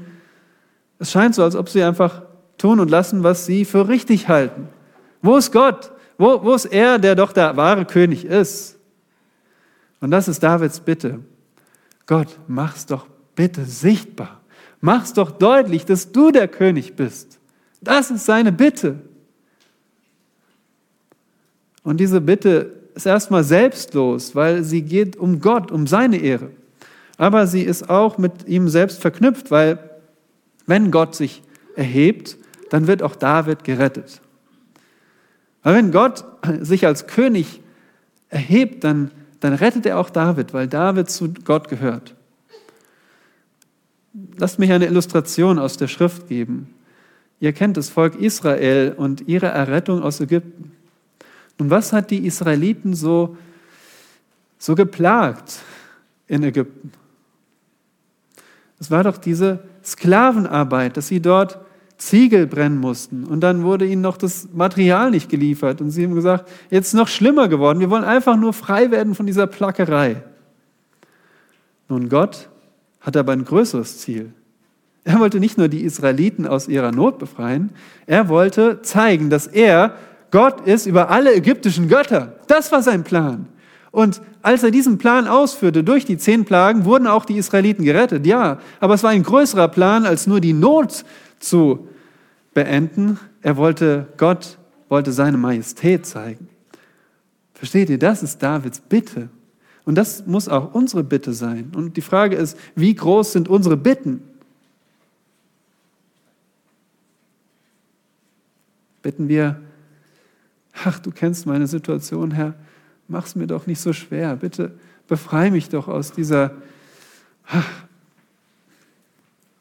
es 1.00 1.12
scheint 1.12 1.36
so, 1.36 1.44
als 1.44 1.56
ob 1.56 1.70
sie 1.70 1.84
einfach 1.84 2.24
tun 2.58 2.80
und 2.80 2.90
lassen, 2.90 3.24
was 3.24 3.46
sie 3.46 3.66
für 3.66 3.88
richtig 3.88 4.28
halten. 4.28 4.68
Wo 5.22 5.38
ist 5.38 5.52
Gott? 5.52 5.92
Wo, 6.18 6.44
wo 6.44 6.54
ist 6.54 6.66
er, 6.66 7.00
der 7.00 7.16
doch 7.16 7.34
der 7.34 7.58
wahre 7.58 7.86
König 7.86 8.26
ist? 8.26 8.79
Und 10.02 10.12
das 10.12 10.28
ist 10.28 10.42
Davids 10.42 10.80
Bitte. 10.80 11.20
Gott, 12.06 12.40
mach's 12.48 12.86
doch 12.86 13.08
bitte 13.36 13.66
sichtbar. 13.66 14.42
Mach's 14.82 15.14
doch 15.14 15.32
deutlich, 15.32 15.86
dass 15.86 16.12
du 16.12 16.32
der 16.32 16.48
König 16.48 16.96
bist. 16.96 17.40
Das 17.82 18.12
ist 18.12 18.26
seine 18.26 18.52
Bitte. 18.52 19.00
Und 21.84 22.00
diese 22.00 22.22
Bitte 22.22 22.74
ist 22.96 23.06
erstmal 23.06 23.44
selbstlos, 23.44 24.36
weil 24.36 24.64
sie 24.64 24.82
geht 24.82 25.16
um 25.18 25.40
Gott, 25.40 25.72
um 25.72 25.88
seine 25.88 26.18
Ehre. 26.18 26.52
Aber 27.18 27.48
sie 27.48 27.62
ist 27.62 27.90
auch 27.90 28.18
mit 28.18 28.48
ihm 28.48 28.70
selbst 28.70 29.02
verknüpft, 29.02 29.52
weil 29.52 29.80
wenn 30.66 30.92
Gott 30.92 31.16
sich 31.16 31.42
erhebt, 31.76 32.38
dann 32.70 32.88
wird 32.88 33.04
auch 33.04 33.16
David 33.16 33.64
gerettet. 33.64 34.22
Weil 35.64 35.76
wenn 35.76 35.92
Gott 35.92 36.24
sich 36.62 36.86
als 36.86 37.08
König 37.08 37.62
erhebt, 38.30 38.84
dann, 38.84 39.12
dann 39.40 39.54
rettet 39.54 39.86
er 39.86 40.00
auch 40.00 40.10
David, 40.10 40.54
weil 40.54 40.68
David 40.68 41.10
zu 41.10 41.34
Gott 41.46 41.70
gehört. 41.70 42.16
Lasst 44.38 44.60
mich 44.60 44.72
eine 44.72 44.86
Illustration 44.86 45.60
aus 45.60 45.78
der 45.78 45.88
Schrift 45.88 46.28
geben. 46.28 46.74
Ihr 47.40 47.54
kennt 47.54 47.78
das 47.78 47.90
Volk 47.90 48.16
Israel 48.16 48.94
und 48.98 49.28
ihre 49.28 49.48
Errettung 49.48 50.04
aus 50.04 50.20
Ägypten. 50.20 50.72
Und 51.58 51.70
was 51.70 51.94
hat 51.94 52.12
die 52.12 52.26
Israeliten 52.26 52.94
so, 52.94 53.38
so 54.58 54.76
geplagt 54.76 55.60
in 56.28 56.44
Ägypten? 56.44 56.92
Es 58.80 58.90
war 58.90 59.04
doch 59.04 59.18
diese 59.18 59.60
Sklavenarbeit, 59.84 60.98
dass 60.98 61.08
sie 61.08 61.22
dort 61.22 61.60
Ziegel 62.00 62.48
brennen 62.48 62.80
mussten. 62.80 63.26
Und 63.26 63.42
dann 63.42 63.64
wurde 63.64 63.86
ihnen 63.86 64.02
noch 64.02 64.18
das 64.18 64.48
Material 64.54 65.12
nicht 65.12 65.30
geliefert. 65.30 65.82
Und 65.82 65.92
sie 65.92 66.06
haben 66.06 66.16
gesagt, 66.16 66.50
jetzt 66.72 66.88
ist 66.88 66.94
noch 66.94 67.10
schlimmer 67.10 67.48
geworden. 67.48 67.80
Wir 67.80 67.90
wollen 67.90 68.04
einfach 68.06 68.38
nur 68.38 68.54
frei 68.54 68.90
werden 68.90 69.14
von 69.14 69.28
dieser 69.28 69.46
Plackerei. 69.46 70.24
Nun, 71.90 72.10
Gott 72.10 72.50
hat 73.02 73.18
aber 73.18 73.34
ein 73.34 73.46
größeres 73.46 74.00
Ziel. 74.00 74.34
Er 75.04 75.20
wollte 75.20 75.40
nicht 75.40 75.58
nur 75.58 75.68
die 75.68 75.84
Israeliten 75.84 76.48
aus 76.48 76.68
ihrer 76.68 76.92
Not 76.92 77.20
befreien, 77.20 77.72
er 78.06 78.30
wollte 78.30 78.82
zeigen, 78.82 79.30
dass 79.30 79.48
er 79.48 79.96
Gott 80.32 80.68
ist 80.68 80.86
über 80.86 81.10
alle 81.10 81.34
ägyptischen 81.34 81.88
Götter. 81.88 82.36
Das 82.48 82.72
war 82.72 82.82
sein 82.82 83.04
Plan. 83.04 83.48
Und 83.92 84.22
als 84.42 84.62
er 84.62 84.72
diesen 84.72 85.00
Plan 85.00 85.28
ausführte 85.28 85.84
durch 85.84 86.06
die 86.06 86.18
zehn 86.18 86.46
Plagen, 86.46 86.86
wurden 86.86 87.08
auch 87.08 87.26
die 87.26 87.38
Israeliten 87.38 87.84
gerettet, 87.84 88.26
ja. 88.28 88.60
Aber 88.80 88.94
es 88.94 89.04
war 89.04 89.10
ein 89.10 89.24
größerer 89.24 89.68
Plan, 89.68 90.06
als 90.06 90.28
nur 90.28 90.40
die 90.40 90.54
Not 90.54 91.04
zu 91.40 91.88
beenden. 92.54 93.20
Er 93.42 93.58
wollte, 93.58 94.08
Gott 94.18 94.58
wollte 94.90 95.12
seine 95.12 95.38
Majestät 95.38 96.06
zeigen. 96.06 96.50
Versteht 97.54 97.90
ihr, 97.90 98.00
das 98.00 98.24
ist 98.24 98.42
Davids 98.42 98.80
Bitte. 98.80 99.30
Und 99.86 99.96
das 99.96 100.26
muss 100.26 100.48
auch 100.48 100.74
unsere 100.74 101.04
Bitte 101.04 101.34
sein. 101.34 101.72
Und 101.76 101.98
die 101.98 102.02
Frage 102.02 102.36
ist, 102.36 102.58
wie 102.76 102.94
groß 102.94 103.34
sind 103.34 103.48
unsere 103.48 103.78
Bitten? 103.78 104.22
Bitten 109.02 109.28
wir 109.28 109.62
ach, 110.86 111.00
du 111.00 111.12
kennst 111.12 111.46
meine 111.46 111.68
Situation, 111.68 112.32
Herr, 112.32 112.54
mach's 113.08 113.36
mir 113.36 113.48
doch 113.48 113.68
nicht 113.68 113.80
so 113.80 113.94
schwer. 113.94 114.36
Bitte 114.36 114.72
befreie 115.08 115.52
mich 115.52 115.70
doch 115.70 115.88
aus 115.88 116.12
dieser, 116.12 116.52
ach, 117.48 117.70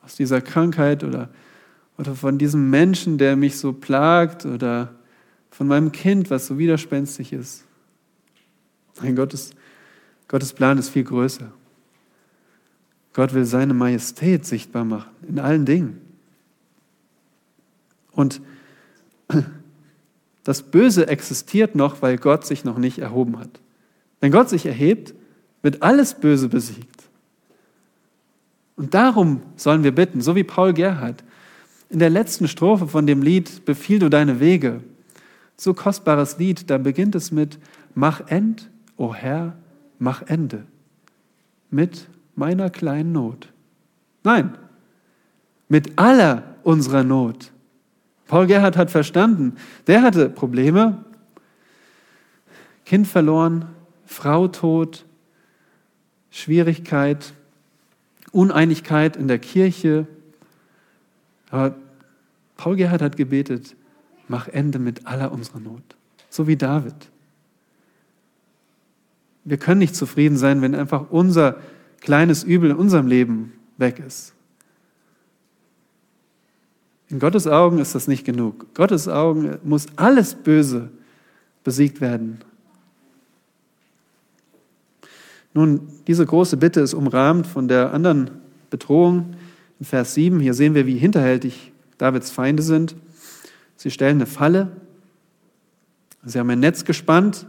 aus 0.05 0.17
dieser 0.17 0.41
Krankheit 0.41 1.05
oder, 1.05 1.29
oder 1.99 2.15
von 2.15 2.39
diesem 2.39 2.71
Menschen, 2.71 3.19
der 3.19 3.37
mich 3.37 3.59
so 3.59 3.73
plagt 3.73 4.47
oder 4.47 4.95
von 5.51 5.67
meinem 5.67 5.93
Kind, 5.93 6.31
was 6.31 6.47
so 6.47 6.57
widerspenstig 6.57 7.33
ist. 7.33 7.65
Nein, 9.03 9.17
Gottes, 9.17 9.51
Gottes 10.29 10.53
Plan 10.53 10.79
ist 10.79 10.91
viel 10.91 11.05
größer. 11.05 11.53
Gott 13.13 13.35
will 13.35 13.45
seine 13.45 13.75
Majestät 13.75 14.47
sichtbar 14.47 14.85
machen 14.85 15.11
in 15.29 15.41
allen 15.41 15.67
Dingen. 15.67 16.01
Und 18.13 18.41
das 20.45 20.63
Böse 20.63 21.09
existiert 21.09 21.75
noch, 21.75 22.01
weil 22.01 22.17
Gott 22.17 22.47
sich 22.47 22.65
noch 22.65 22.79
nicht 22.79 22.99
erhoben 22.99 23.39
hat. 23.39 23.61
Wenn 24.21 24.31
Gott 24.31 24.49
sich 24.49 24.67
erhebt, 24.67 25.15
wird 25.63 25.83
alles 25.83 26.15
Böse 26.15 26.49
besiegt. 26.49 27.03
Und 28.77 28.95
darum 28.95 29.43
sollen 29.57 29.83
wir 29.83 29.93
bitten, 29.93 30.21
so 30.21 30.37
wie 30.37 30.45
Paul 30.45 30.73
Gerhard. 30.73 31.25
In 31.91 31.99
der 31.99 32.11
letzten 32.11 32.49
Strophe 32.49 32.87
von 32.87 33.07
dem 33.07 33.23
Lied 33.23 33.65
Befiehl 33.65 33.99
du 33.99 34.09
deine 34.09 34.41
Wege. 34.41 34.83
So 35.57 35.75
kostbares 35.75 36.39
Lied, 36.39 36.71
da 36.71 36.79
beginnt 36.79 37.15
es 37.15 37.33
mit 37.33 37.59
Mach 37.95 38.29
End, 38.29 38.71
o 38.97 39.15
Herr, 39.15 39.57
mach 39.99 40.23
Ende. 40.23 40.65
Mit 41.71 42.09
meiner 42.37 42.71
kleinen 42.71 43.13
Not. 43.13 43.53
Nein, 44.23 44.57
mit 45.69 45.99
aller 45.99 46.57
unserer 46.63 47.03
Not. 47.03 47.53
Paul 48.27 48.47
Gerhard 48.47 48.77
hat 48.77 48.91
verstanden, 48.91 49.57
der 49.87 50.03
hatte 50.03 50.29
Probleme. 50.29 51.05
Kind 52.85 53.07
verloren, 53.07 53.67
Frau 54.05 54.49
tot, 54.49 55.05
Schwierigkeit, 56.31 57.33
Uneinigkeit 58.33 59.17
in 59.17 59.29
der 59.29 59.39
Kirche. 59.39 60.07
Aber 61.51 61.75
Paul 62.57 62.77
Gerhard 62.77 63.03
hat 63.03 63.17
gebetet, 63.17 63.77
mach 64.27 64.49
Ende 64.49 64.79
mit 64.79 65.07
aller 65.07 65.33
unserer 65.33 65.61
Not. 65.61 65.83
So 66.29 66.47
wie 66.47 66.57
David. 66.57 66.95
Wir 69.45 69.57
können 69.57 69.79
nicht 69.79 69.97
zufrieden 69.97 70.37
sein, 70.37 70.61
wenn 70.61 70.75
einfach 70.75 71.11
unser 71.11 71.57
kleines 72.01 72.45
Übel 72.45 72.71
in 72.71 72.77
unserem 72.77 73.07
Leben 73.07 73.53
weg 73.79 74.03
ist. 74.05 74.35
In 77.09 77.19
Gottes 77.19 77.47
Augen 77.47 77.79
ist 77.79 77.95
das 77.95 78.07
nicht 78.07 78.25
genug. 78.25 78.75
Gottes 78.75 79.09
Augen 79.09 79.59
muss 79.65 79.87
alles 79.97 80.35
Böse 80.35 80.91
besiegt 81.65 82.03
werden. 82.03 82.41
Nun, 85.55 85.89
diese 86.07 86.27
große 86.27 86.59
Bitte 86.59 86.81
ist 86.81 86.93
umrahmt 86.93 87.47
von 87.47 87.67
der 87.69 87.95
anderen 87.95 88.31
Bedrohung 88.69 89.35
in 89.79 89.87
Vers 89.87 90.15
7. 90.15 90.41
Hier 90.41 90.55
sehen 90.55 90.75
wir, 90.75 90.87
wie 90.87 90.99
hinterhältig 90.99 91.73
Davids 91.99 92.31
Feinde 92.31 92.63
sind. 92.63 92.97
Sie 93.77 93.91
stellen 93.91 94.17
eine 94.17 94.27
Falle. 94.27 94.73
Sie 96.25 96.39
haben 96.39 96.51
ein 96.51 96.61
Netz 96.61 96.85
gespannt. 96.85 97.47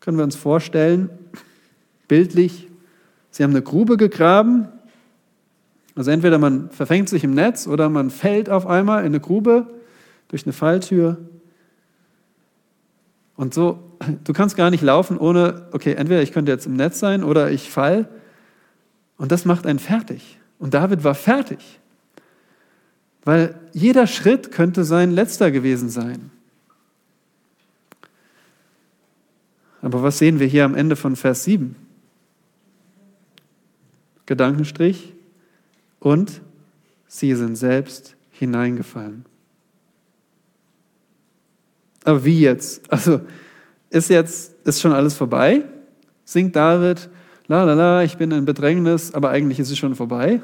Können 0.00 0.16
wir 0.16 0.24
uns 0.24 0.36
vorstellen, 0.36 1.10
bildlich. 2.08 2.68
Sie 3.30 3.42
haben 3.42 3.50
eine 3.50 3.62
Grube 3.62 3.96
gegraben 3.96 4.68
also 5.96 6.10
entweder 6.10 6.38
man 6.38 6.70
verfängt 6.70 7.08
sich 7.08 7.24
im 7.24 7.32
Netz 7.32 7.66
oder 7.66 7.88
man 7.88 8.10
fällt 8.10 8.50
auf 8.50 8.66
einmal 8.66 9.00
in 9.00 9.06
eine 9.06 9.20
Grube 9.20 9.66
durch 10.28 10.44
eine 10.44 10.52
Falltür. 10.52 11.16
Und 13.34 13.54
so, 13.54 13.96
du 14.24 14.32
kannst 14.34 14.56
gar 14.56 14.70
nicht 14.70 14.82
laufen 14.82 15.16
ohne, 15.16 15.68
okay, 15.72 15.94
entweder 15.94 16.22
ich 16.22 16.32
könnte 16.32 16.52
jetzt 16.52 16.66
im 16.66 16.76
Netz 16.76 17.00
sein 17.00 17.24
oder 17.24 17.50
ich 17.50 17.70
fall. 17.70 18.08
Und 19.16 19.32
das 19.32 19.46
macht 19.46 19.66
einen 19.66 19.78
fertig. 19.78 20.38
Und 20.58 20.74
David 20.74 21.04
war 21.04 21.14
fertig. 21.14 21.80
Weil 23.24 23.58
jeder 23.72 24.06
Schritt 24.06 24.52
könnte 24.52 24.84
sein 24.84 25.10
letzter 25.10 25.50
gewesen 25.50 25.88
sein. 25.88 26.30
Aber 29.82 30.02
was 30.02 30.18
sehen 30.18 30.40
wir 30.40 30.46
hier 30.46 30.64
am 30.64 30.74
Ende 30.74 30.96
von 30.96 31.16
Vers 31.16 31.44
7? 31.44 31.76
Gedankenstrich 34.26 35.14
und 36.00 36.40
sie 37.06 37.34
sind 37.34 37.56
selbst 37.56 38.16
hineingefallen. 38.32 39.24
Aber 42.04 42.24
wie 42.24 42.40
jetzt? 42.40 42.90
Also 42.92 43.20
ist 43.90 44.10
jetzt, 44.10 44.54
ist 44.64 44.80
schon 44.80 44.92
alles 44.92 45.14
vorbei? 45.14 45.64
Singt 46.24 46.54
David, 46.56 47.08
la 47.48 47.64
la 47.64 47.74
la, 47.74 48.02
ich 48.02 48.16
bin 48.16 48.30
in 48.30 48.44
Bedrängnis, 48.44 49.14
aber 49.14 49.30
eigentlich 49.30 49.58
ist 49.58 49.70
es 49.70 49.78
schon 49.78 49.94
vorbei? 49.94 50.40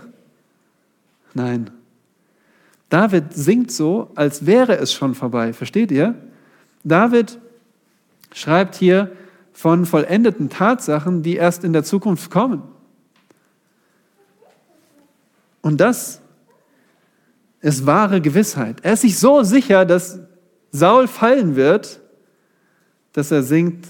Nein. 1.34 1.70
David 2.88 3.32
singt 3.32 3.72
so, 3.72 4.10
als 4.14 4.44
wäre 4.44 4.76
es 4.76 4.92
schon 4.92 5.14
vorbei. 5.14 5.52
Versteht 5.52 5.90
ihr? 5.90 6.14
David 6.84 7.38
schreibt 8.34 8.74
hier 8.74 9.12
von 9.52 9.86
vollendeten 9.86 10.50
Tatsachen, 10.50 11.22
die 11.22 11.36
erst 11.36 11.64
in 11.64 11.72
der 11.72 11.84
Zukunft 11.84 12.30
kommen. 12.30 12.62
Und 15.62 15.80
das 15.80 16.20
ist 17.60 17.86
wahre 17.86 18.20
Gewissheit. 18.20 18.80
Er 18.82 18.94
ist 18.94 19.02
sich 19.02 19.18
so 19.18 19.42
sicher, 19.42 19.86
dass 19.86 20.18
Saul 20.72 21.06
fallen 21.06 21.54
wird, 21.54 22.00
dass 23.12 23.30
er 23.30 23.42
singt, 23.42 23.86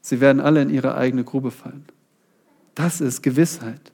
sie 0.00 0.20
werden 0.20 0.40
alle 0.40 0.62
in 0.62 0.70
ihre 0.70 0.94
eigene 0.94 1.24
Grube 1.24 1.50
fallen. 1.50 1.84
Das 2.74 3.00
ist 3.00 3.22
Gewissheit. 3.22 3.92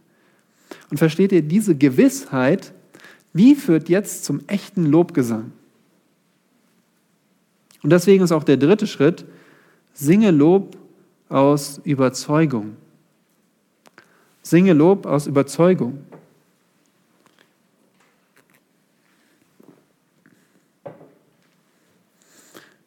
Und 0.90 0.98
versteht 0.98 1.32
ihr, 1.32 1.42
diese 1.42 1.74
Gewissheit, 1.74 2.72
die 3.32 3.54
führt 3.54 3.88
jetzt 3.88 4.24
zum 4.24 4.40
echten 4.46 4.86
Lobgesang. 4.86 5.52
Und 7.82 7.90
deswegen 7.90 8.24
ist 8.24 8.32
auch 8.32 8.44
der 8.44 8.56
dritte 8.56 8.86
Schritt, 8.86 9.24
singe 9.94 10.30
Lob 10.30 10.76
aus 11.28 11.80
Überzeugung. 11.84 12.76
Singe 14.42 14.72
Lob 14.72 15.06
aus 15.06 15.26
Überzeugung. 15.26 16.04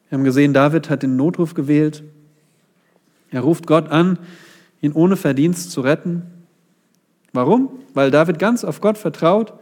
Wir 0.09 0.17
haben 0.17 0.25
gesehen, 0.25 0.53
David 0.53 0.89
hat 0.89 1.01
den 1.01 1.15
Notruf 1.15 1.55
gewählt. 1.55 2.03
Er 3.31 3.41
ruft 3.41 3.65
Gott 3.65 3.89
an, 3.89 4.19
ihn 4.83 4.91
ohne 4.91 5.15
Verdienst 5.15 5.71
zu 5.71 5.81
retten. 5.81 6.23
Warum? 7.31 7.69
Weil 7.93 8.11
David 8.11 8.37
ganz 8.37 8.63
auf 8.63 8.81
Gott 8.81 8.97
vertraut 8.97 9.53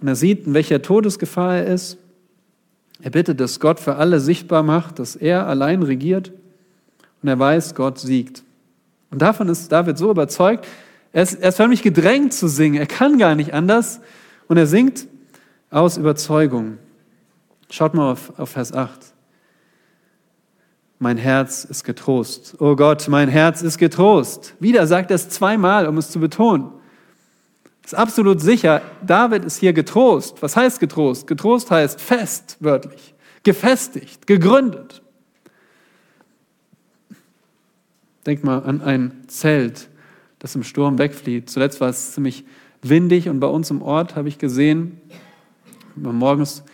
und 0.00 0.08
er 0.08 0.16
sieht, 0.16 0.46
in 0.46 0.54
welcher 0.54 0.82
Todesgefahr 0.82 1.58
er 1.58 1.66
ist. 1.66 1.98
Er 3.02 3.10
bittet, 3.10 3.38
dass 3.38 3.60
Gott 3.60 3.78
für 3.78 3.96
alle 3.96 4.18
sichtbar 4.18 4.62
macht, 4.62 4.98
dass 4.98 5.14
er 5.14 5.46
allein 5.46 5.82
regiert 5.82 6.32
und 7.22 7.28
er 7.28 7.38
weiß, 7.38 7.74
Gott 7.74 7.98
siegt. 7.98 8.42
Und 9.10 9.22
davon 9.22 9.48
ist 9.48 9.70
David 9.70 9.98
so 9.98 10.10
überzeugt, 10.10 10.66
er 11.12 11.22
ist, 11.22 11.34
er 11.34 11.50
ist 11.50 11.56
förmlich 11.56 11.82
gedrängt 11.82 12.32
zu 12.32 12.48
singen. 12.48 12.76
Er 12.76 12.86
kann 12.86 13.18
gar 13.18 13.34
nicht 13.34 13.52
anders 13.52 14.00
und 14.48 14.56
er 14.56 14.66
singt 14.66 15.06
aus 15.70 15.98
Überzeugung. 15.98 16.78
Schaut 17.70 17.94
mal 17.94 18.12
auf, 18.12 18.38
auf 18.38 18.50
Vers 18.50 18.72
8 18.72 18.98
mein 20.98 21.16
Herz 21.16 21.64
ist 21.64 21.84
getrost. 21.84 22.56
Oh 22.58 22.74
Gott, 22.74 23.06
mein 23.08 23.28
Herz 23.28 23.62
ist 23.62 23.78
getrost. 23.78 24.54
Wieder 24.58 24.86
sagt 24.86 25.10
er 25.10 25.16
es 25.16 25.28
zweimal, 25.28 25.86
um 25.86 25.96
es 25.98 26.10
zu 26.10 26.18
betonen. 26.18 26.72
Ist 27.84 27.94
absolut 27.94 28.40
sicher, 28.40 28.82
David 29.06 29.44
ist 29.44 29.58
hier 29.58 29.72
getrost. 29.72 30.42
Was 30.42 30.56
heißt 30.56 30.80
getrost? 30.80 31.26
Getrost 31.26 31.70
heißt 31.70 32.00
fest, 32.00 32.58
wörtlich. 32.60 33.14
Gefestigt, 33.44 34.26
gegründet. 34.26 35.02
Denk 38.26 38.44
mal 38.44 38.62
an 38.64 38.82
ein 38.82 39.24
Zelt, 39.28 39.88
das 40.38 40.54
im 40.54 40.64
Sturm 40.64 40.98
wegflieht. 40.98 41.48
Zuletzt 41.48 41.80
war 41.80 41.88
es 41.88 42.12
ziemlich 42.12 42.44
windig 42.82 43.28
und 43.28 43.40
bei 43.40 43.46
uns 43.46 43.70
im 43.70 43.80
Ort 43.80 44.16
habe 44.16 44.28
ich 44.28 44.36
gesehen, 44.36 45.00
morgens 45.94 46.64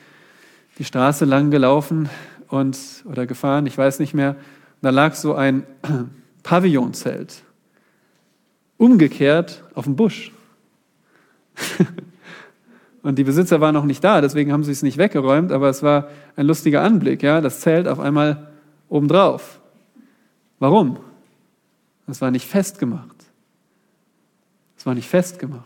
die 0.78 0.84
Straße 0.84 1.24
lang 1.24 1.52
gelaufen, 1.52 2.08
und, 2.48 2.78
oder 3.06 3.26
gefahren, 3.26 3.66
ich 3.66 3.76
weiß 3.76 3.98
nicht 3.98 4.14
mehr. 4.14 4.36
Da 4.82 4.90
lag 4.90 5.14
so 5.14 5.34
ein 5.34 5.64
Pavillonzelt, 6.42 7.42
umgekehrt 8.76 9.64
auf 9.74 9.84
dem 9.84 9.96
Busch. 9.96 10.32
und 13.02 13.18
die 13.18 13.24
Besitzer 13.24 13.60
waren 13.60 13.74
noch 13.74 13.84
nicht 13.84 14.02
da, 14.02 14.20
deswegen 14.20 14.52
haben 14.52 14.64
sie 14.64 14.72
es 14.72 14.82
nicht 14.82 14.98
weggeräumt, 14.98 15.52
aber 15.52 15.68
es 15.68 15.82
war 15.82 16.08
ein 16.36 16.46
lustiger 16.46 16.82
Anblick, 16.82 17.22
ja, 17.22 17.40
das 17.40 17.60
Zelt 17.60 17.88
auf 17.88 18.00
einmal 18.00 18.48
obendrauf. 18.88 19.60
Warum? 20.58 20.98
Es 22.06 22.20
war 22.20 22.30
nicht 22.30 22.46
festgemacht. 22.46 23.24
Es 24.76 24.86
war 24.86 24.94
nicht 24.94 25.08
festgemacht. 25.08 25.64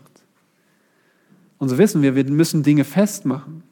Und 1.57 1.67
so 1.67 1.77
wissen 1.77 2.01
wir, 2.01 2.15
wir 2.15 2.23
müssen 2.25 2.63
Dinge 2.63 2.85
festmachen. 2.85 3.63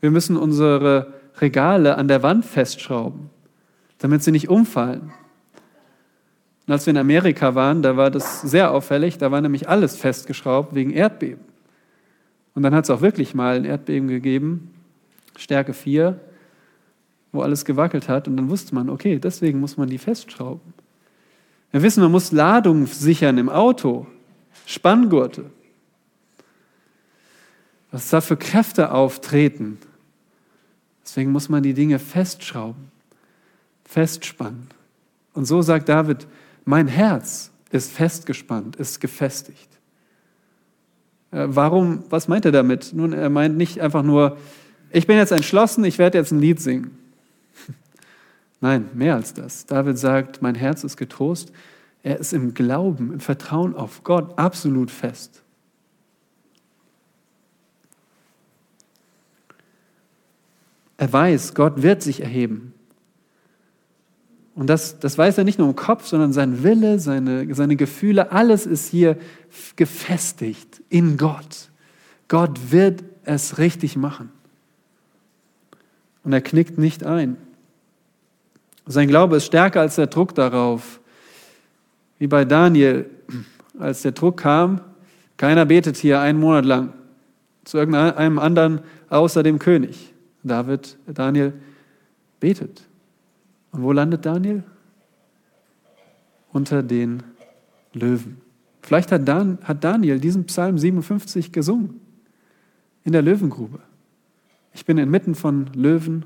Wir 0.00 0.10
müssen 0.10 0.36
unsere 0.36 1.19
Regale 1.40 1.96
an 1.96 2.08
der 2.08 2.22
Wand 2.22 2.44
festschrauben, 2.44 3.30
damit 3.98 4.22
sie 4.22 4.32
nicht 4.32 4.48
umfallen. 4.48 5.12
Und 6.66 6.72
als 6.72 6.86
wir 6.86 6.92
in 6.92 6.98
Amerika 6.98 7.54
waren, 7.54 7.82
da 7.82 7.96
war 7.96 8.10
das 8.10 8.42
sehr 8.42 8.70
auffällig, 8.70 9.18
da 9.18 9.30
war 9.30 9.40
nämlich 9.40 9.68
alles 9.68 9.96
festgeschraubt 9.96 10.74
wegen 10.74 10.90
Erdbeben. 10.90 11.44
Und 12.54 12.62
dann 12.62 12.74
hat 12.74 12.84
es 12.84 12.90
auch 12.90 13.00
wirklich 13.00 13.34
mal 13.34 13.56
ein 13.56 13.64
Erdbeben 13.64 14.08
gegeben, 14.08 14.74
Stärke 15.36 15.72
4, 15.72 16.20
wo 17.32 17.42
alles 17.42 17.64
gewackelt 17.64 18.08
hat. 18.08 18.28
Und 18.28 18.36
dann 18.36 18.50
wusste 18.50 18.74
man, 18.74 18.90
okay, 18.90 19.18
deswegen 19.18 19.60
muss 19.60 19.76
man 19.76 19.88
die 19.88 19.98
festschrauben. 19.98 20.74
Wir 21.70 21.82
wissen, 21.82 22.02
man 22.02 22.12
muss 22.12 22.32
Ladung 22.32 22.86
sichern 22.86 23.38
im 23.38 23.48
Auto, 23.48 24.06
Spanngurte. 24.66 25.46
Was 27.92 28.10
da 28.10 28.20
für 28.20 28.36
Kräfte 28.36 28.92
auftreten, 28.92 29.78
Deswegen 31.10 31.32
muss 31.32 31.48
man 31.48 31.64
die 31.64 31.74
Dinge 31.74 31.98
festschrauben, 31.98 32.92
festspannen. 33.84 34.68
Und 35.34 35.44
so 35.44 35.60
sagt 35.60 35.88
David, 35.88 36.28
mein 36.64 36.86
Herz 36.86 37.50
ist 37.72 37.90
festgespannt, 37.90 38.76
ist 38.76 39.00
gefestigt. 39.00 39.68
Äh, 41.32 41.46
warum, 41.48 42.04
was 42.10 42.28
meint 42.28 42.44
er 42.44 42.52
damit? 42.52 42.92
Nun, 42.92 43.12
er 43.12 43.28
meint 43.28 43.56
nicht 43.56 43.80
einfach 43.80 44.04
nur, 44.04 44.36
ich 44.92 45.08
bin 45.08 45.16
jetzt 45.16 45.32
entschlossen, 45.32 45.82
ich 45.82 45.98
werde 45.98 46.16
jetzt 46.16 46.30
ein 46.30 46.38
Lied 46.38 46.60
singen. 46.60 46.96
Nein, 48.60 48.88
mehr 48.94 49.16
als 49.16 49.34
das. 49.34 49.66
David 49.66 49.98
sagt, 49.98 50.42
mein 50.42 50.54
Herz 50.54 50.84
ist 50.84 50.96
getrost. 50.96 51.50
Er 52.04 52.20
ist 52.20 52.32
im 52.32 52.54
Glauben, 52.54 53.12
im 53.14 53.20
Vertrauen 53.20 53.74
auf 53.74 54.04
Gott 54.04 54.38
absolut 54.38 54.92
fest. 54.92 55.42
Er 61.00 61.10
weiß, 61.10 61.54
Gott 61.54 61.80
wird 61.80 62.02
sich 62.02 62.20
erheben. 62.20 62.74
Und 64.54 64.66
das, 64.66 64.98
das 64.98 65.16
weiß 65.16 65.38
er 65.38 65.44
nicht 65.44 65.58
nur 65.58 65.66
im 65.66 65.74
Kopf, 65.74 66.06
sondern 66.06 66.34
sein 66.34 66.62
Wille, 66.62 66.98
seine, 66.98 67.54
seine 67.54 67.76
Gefühle, 67.76 68.32
alles 68.32 68.66
ist 68.66 68.86
hier 68.90 69.16
gefestigt 69.76 70.82
in 70.90 71.16
Gott. 71.16 71.70
Gott 72.28 72.70
wird 72.70 73.02
es 73.24 73.56
richtig 73.56 73.96
machen. 73.96 74.30
Und 76.22 76.34
er 76.34 76.42
knickt 76.42 76.76
nicht 76.76 77.02
ein. 77.02 77.38
Sein 78.84 79.08
Glaube 79.08 79.38
ist 79.38 79.46
stärker 79.46 79.80
als 79.80 79.94
der 79.94 80.08
Druck 80.08 80.34
darauf. 80.34 81.00
Wie 82.18 82.26
bei 82.26 82.44
Daniel, 82.44 83.08
als 83.78 84.02
der 84.02 84.12
Druck 84.12 84.36
kam, 84.36 84.82
keiner 85.38 85.64
betet 85.64 85.96
hier 85.96 86.20
einen 86.20 86.38
Monat 86.38 86.66
lang 86.66 86.92
zu 87.64 87.78
irgendeinem 87.78 88.38
anderen 88.38 88.82
außer 89.08 89.42
dem 89.42 89.58
König. 89.58 90.09
David, 90.42 90.96
Daniel 91.06 91.52
betet. 92.38 92.82
Und 93.72 93.82
wo 93.82 93.92
landet 93.92 94.24
Daniel? 94.26 94.64
Unter 96.52 96.82
den 96.82 97.22
Löwen. 97.92 98.40
Vielleicht 98.82 99.12
hat, 99.12 99.28
Dan, 99.28 99.58
hat 99.62 99.84
Daniel 99.84 100.18
diesen 100.18 100.46
Psalm 100.46 100.78
57 100.78 101.52
gesungen. 101.52 102.00
In 103.04 103.12
der 103.12 103.22
Löwengrube. 103.22 103.80
Ich 104.72 104.84
bin 104.84 104.98
inmitten 104.98 105.34
von 105.34 105.66
Löwen. 105.74 106.24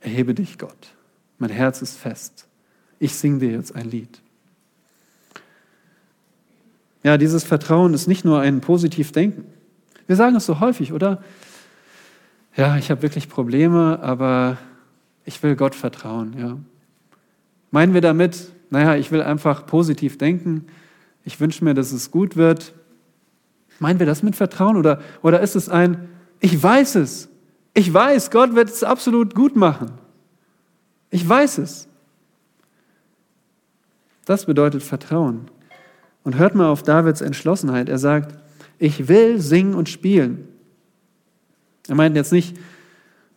Erhebe 0.00 0.34
dich, 0.34 0.58
Gott. 0.58 0.94
Mein 1.38 1.50
Herz 1.50 1.82
ist 1.82 1.96
fest. 1.96 2.46
Ich 2.98 3.14
singe 3.14 3.40
dir 3.40 3.50
jetzt 3.50 3.74
ein 3.74 3.90
Lied. 3.90 4.20
Ja, 7.02 7.18
dieses 7.18 7.44
Vertrauen 7.44 7.94
ist 7.94 8.06
nicht 8.06 8.24
nur 8.24 8.40
ein 8.40 8.60
positiv 8.60 9.12
Denken. 9.12 9.44
Wir 10.06 10.16
sagen 10.16 10.36
es 10.36 10.46
so 10.46 10.60
häufig, 10.60 10.92
oder? 10.92 11.22
Ja, 12.56 12.76
ich 12.76 12.90
habe 12.90 13.02
wirklich 13.02 13.28
Probleme, 13.28 14.00
aber 14.02 14.56
ich 15.24 15.42
will 15.42 15.56
Gott 15.56 15.74
vertrauen. 15.74 16.34
Ja. 16.38 16.56
Meinen 17.70 17.94
wir 17.94 18.00
damit, 18.00 18.50
naja, 18.70 18.96
ich 18.96 19.12
will 19.12 19.22
einfach 19.22 19.66
positiv 19.66 20.18
denken, 20.18 20.66
ich 21.24 21.38
wünsche 21.40 21.64
mir, 21.64 21.74
dass 21.74 21.92
es 21.92 22.10
gut 22.10 22.36
wird. 22.36 22.72
Meinen 23.78 23.98
wir 23.98 24.06
das 24.06 24.22
mit 24.22 24.36
Vertrauen 24.36 24.76
oder, 24.76 25.00
oder 25.22 25.40
ist 25.40 25.56
es 25.56 25.68
ein, 25.68 26.08
ich 26.40 26.62
weiß 26.62 26.94
es, 26.94 27.28
ich 27.74 27.92
weiß, 27.92 28.30
Gott 28.30 28.54
wird 28.54 28.70
es 28.70 28.82
absolut 28.82 29.34
gut 29.34 29.54
machen. 29.54 29.92
Ich 31.10 31.28
weiß 31.28 31.58
es. 31.58 31.88
Das 34.24 34.46
bedeutet 34.46 34.82
Vertrauen. 34.82 35.50
Und 36.24 36.38
hört 36.38 36.54
mal 36.54 36.68
auf 36.68 36.82
Davids 36.82 37.20
Entschlossenheit. 37.20 37.88
Er 37.88 37.98
sagt, 37.98 38.38
ich 38.78 39.08
will 39.08 39.40
singen 39.40 39.74
und 39.74 39.88
spielen. 39.88 40.48
Er 41.88 41.94
meint 41.94 42.16
jetzt 42.16 42.32
nicht, 42.32 42.56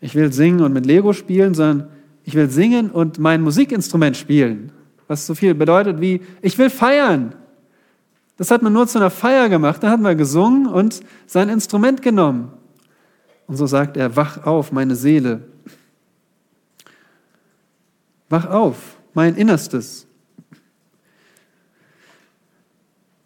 ich 0.02 0.16
will 0.16 0.32
singen 0.32 0.62
und 0.62 0.74
mit 0.74 0.86
Lego 0.86 1.14
spielen, 1.14 1.54
sondern 1.54 1.90
ich 2.24 2.36
will 2.36 2.50
singen 2.50 2.92
und 2.92 3.20
mein 3.20 3.42
Musikinstrument 3.42 4.16
spielen. 4.16 4.72
Was 5.08 5.26
so 5.26 5.36
viel 5.36 5.56
bedeutet 5.56 6.00
wie, 6.00 6.22
ich 6.42 6.58
will 6.58 6.70
feiern. 6.70 7.36
Das 8.38 8.52
hat 8.52 8.62
man 8.62 8.72
nur 8.72 8.88
zu 8.88 9.00
einer 9.00 9.10
Feier 9.10 9.50
gemacht. 9.50 9.84
Da 9.84 9.90
hat 9.90 10.00
man 10.00 10.18
gesungen 10.18 10.68
und 10.68 11.02
sein 11.26 11.50
Instrument 11.50 12.02
genommen. 12.02 12.54
Und 13.48 13.58
so 13.58 13.66
sagt 13.66 13.98
er, 13.98 14.16
wach 14.16 14.46
auf, 14.46 14.72
meine 14.72 14.96
Seele. 14.96 15.42
Wach 18.30 18.46
auf, 18.46 18.98
mein 19.14 19.36
Innerstes. 19.36 20.06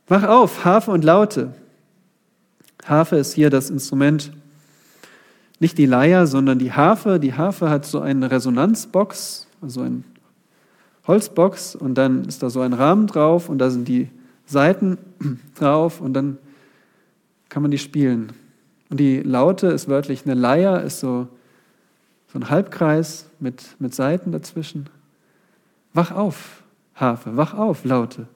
Wach 0.08 0.24
auf, 0.24 0.66
Harfe 0.66 0.92
und 0.92 1.04
Laute. 1.04 1.54
Harfe 2.86 3.18
ist 3.18 3.34
hier 3.34 3.50
das 3.50 3.70
Instrument, 3.70 4.32
nicht 5.64 5.78
die 5.78 5.86
Leier, 5.86 6.28
sondern 6.28 6.60
die 6.60 6.74
Harfe. 6.74 7.20
Die 7.20 7.34
Harfe 7.34 7.70
hat 7.70 7.86
so 7.86 8.02
eine 8.02 8.30
Resonanzbox, 8.30 9.48
also 9.62 9.82
eine 9.82 10.04
Holzbox, 11.08 11.76
und 11.76 11.96
dann 11.96 12.26
ist 12.26 12.44
da 12.44 12.50
so 12.50 12.60
ein 12.60 12.74
Rahmen 12.74 13.08
drauf 13.08 13.50
und 13.50 13.58
da 13.58 13.70
sind 13.70 13.88
die 13.88 14.10
Saiten 14.46 14.98
drauf 15.56 16.02
und 16.02 16.14
dann 16.14 16.38
kann 17.48 17.62
man 17.62 17.72
die 17.72 17.78
spielen. 17.78 18.34
Und 18.90 19.00
die 19.00 19.22
Laute 19.22 19.68
ist 19.68 19.88
wörtlich 19.88 20.26
eine 20.26 20.34
Leier, 20.34 20.82
ist 20.82 21.00
so, 21.00 21.28
so 22.32 22.40
ein 22.40 22.50
Halbkreis 22.50 23.30
mit, 23.40 23.64
mit 23.80 23.96
Saiten 23.96 24.34
dazwischen. 24.34 24.90
Wach 25.94 26.12
auf, 26.12 26.64
Harfe, 26.94 27.38
wach 27.38 27.54
auf, 27.54 27.86
Laute. 27.86 28.28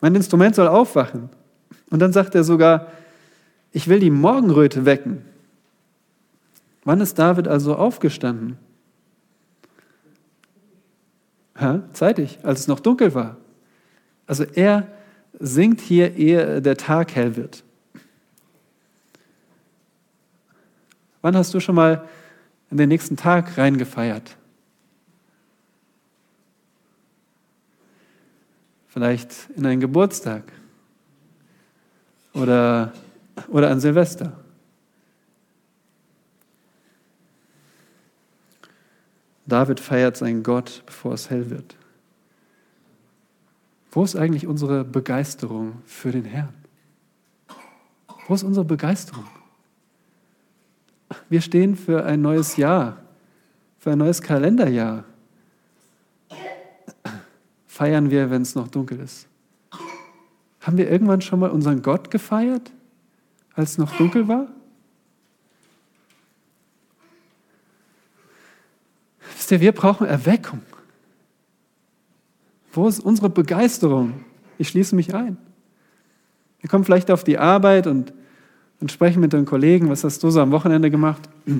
Mein 0.00 0.14
Instrument 0.14 0.54
soll 0.54 0.68
aufwachen. 0.68 1.28
Und 1.90 1.98
dann 1.98 2.12
sagt 2.12 2.36
er 2.36 2.44
sogar, 2.44 2.86
ich 3.72 3.88
will 3.88 3.98
die 3.98 4.10
Morgenröte 4.10 4.84
wecken. 4.84 5.31
Wann 6.84 7.00
ist 7.00 7.18
David 7.18 7.48
also 7.48 7.76
aufgestanden? 7.76 8.58
Ha? 11.56 11.82
Zeitig, 11.92 12.40
als 12.42 12.60
es 12.60 12.68
noch 12.68 12.80
dunkel 12.80 13.14
war. 13.14 13.36
Also 14.26 14.44
er 14.44 14.88
singt 15.38 15.80
hier, 15.80 16.16
ehe 16.16 16.60
der 16.60 16.76
Tag 16.76 17.14
hell 17.14 17.36
wird. 17.36 17.62
Wann 21.20 21.36
hast 21.36 21.54
du 21.54 21.60
schon 21.60 21.76
mal 21.76 22.08
in 22.70 22.76
den 22.76 22.88
nächsten 22.88 23.16
Tag 23.16 23.56
reingefeiert? 23.56 24.36
Vielleicht 28.88 29.48
in 29.56 29.64
einen 29.64 29.80
Geburtstag 29.80 30.42
oder, 32.34 32.92
oder 33.48 33.70
an 33.70 33.80
Silvester. 33.80 34.41
David 39.46 39.80
feiert 39.80 40.16
seinen 40.16 40.42
Gott, 40.42 40.82
bevor 40.86 41.14
es 41.14 41.30
hell 41.30 41.50
wird. 41.50 41.76
Wo 43.90 44.04
ist 44.04 44.16
eigentlich 44.16 44.46
unsere 44.46 44.84
Begeisterung 44.84 45.82
für 45.84 46.12
den 46.12 46.24
Herrn? 46.24 46.54
Wo 48.26 48.34
ist 48.34 48.42
unsere 48.42 48.64
Begeisterung? 48.64 49.26
Wir 51.28 51.40
stehen 51.40 51.76
für 51.76 52.04
ein 52.04 52.22
neues 52.22 52.56
Jahr, 52.56 52.98
für 53.78 53.92
ein 53.92 53.98
neues 53.98 54.22
Kalenderjahr. 54.22 55.04
Feiern 57.66 58.10
wir, 58.10 58.30
wenn 58.30 58.42
es 58.42 58.54
noch 58.54 58.68
dunkel 58.68 59.00
ist. 59.00 59.26
Haben 60.60 60.76
wir 60.76 60.90
irgendwann 60.90 61.20
schon 61.20 61.40
mal 61.40 61.50
unseren 61.50 61.82
Gott 61.82 62.10
gefeiert, 62.10 62.70
als 63.54 63.72
es 63.72 63.78
noch 63.78 63.96
dunkel 63.96 64.28
war? 64.28 64.46
Wisst 69.34 69.41
ihr, 69.52 69.60
wir 69.60 69.72
brauchen 69.72 70.06
Erweckung. 70.06 70.62
Wo 72.72 72.88
ist 72.88 73.00
unsere 73.00 73.28
Begeisterung? 73.28 74.24
Ich 74.58 74.68
schließe 74.68 74.96
mich 74.96 75.14
ein. 75.14 75.36
Wir 76.60 76.70
kommen 76.70 76.84
vielleicht 76.84 77.10
auf 77.10 77.24
die 77.24 77.38
Arbeit 77.38 77.86
und, 77.86 78.12
und 78.80 78.90
sprechen 78.90 79.20
mit 79.20 79.32
den 79.32 79.44
Kollegen, 79.44 79.90
was 79.90 80.04
hast 80.04 80.22
du 80.22 80.30
so 80.30 80.40
am 80.40 80.50
Wochenende 80.50 80.90
gemacht? 80.90 81.28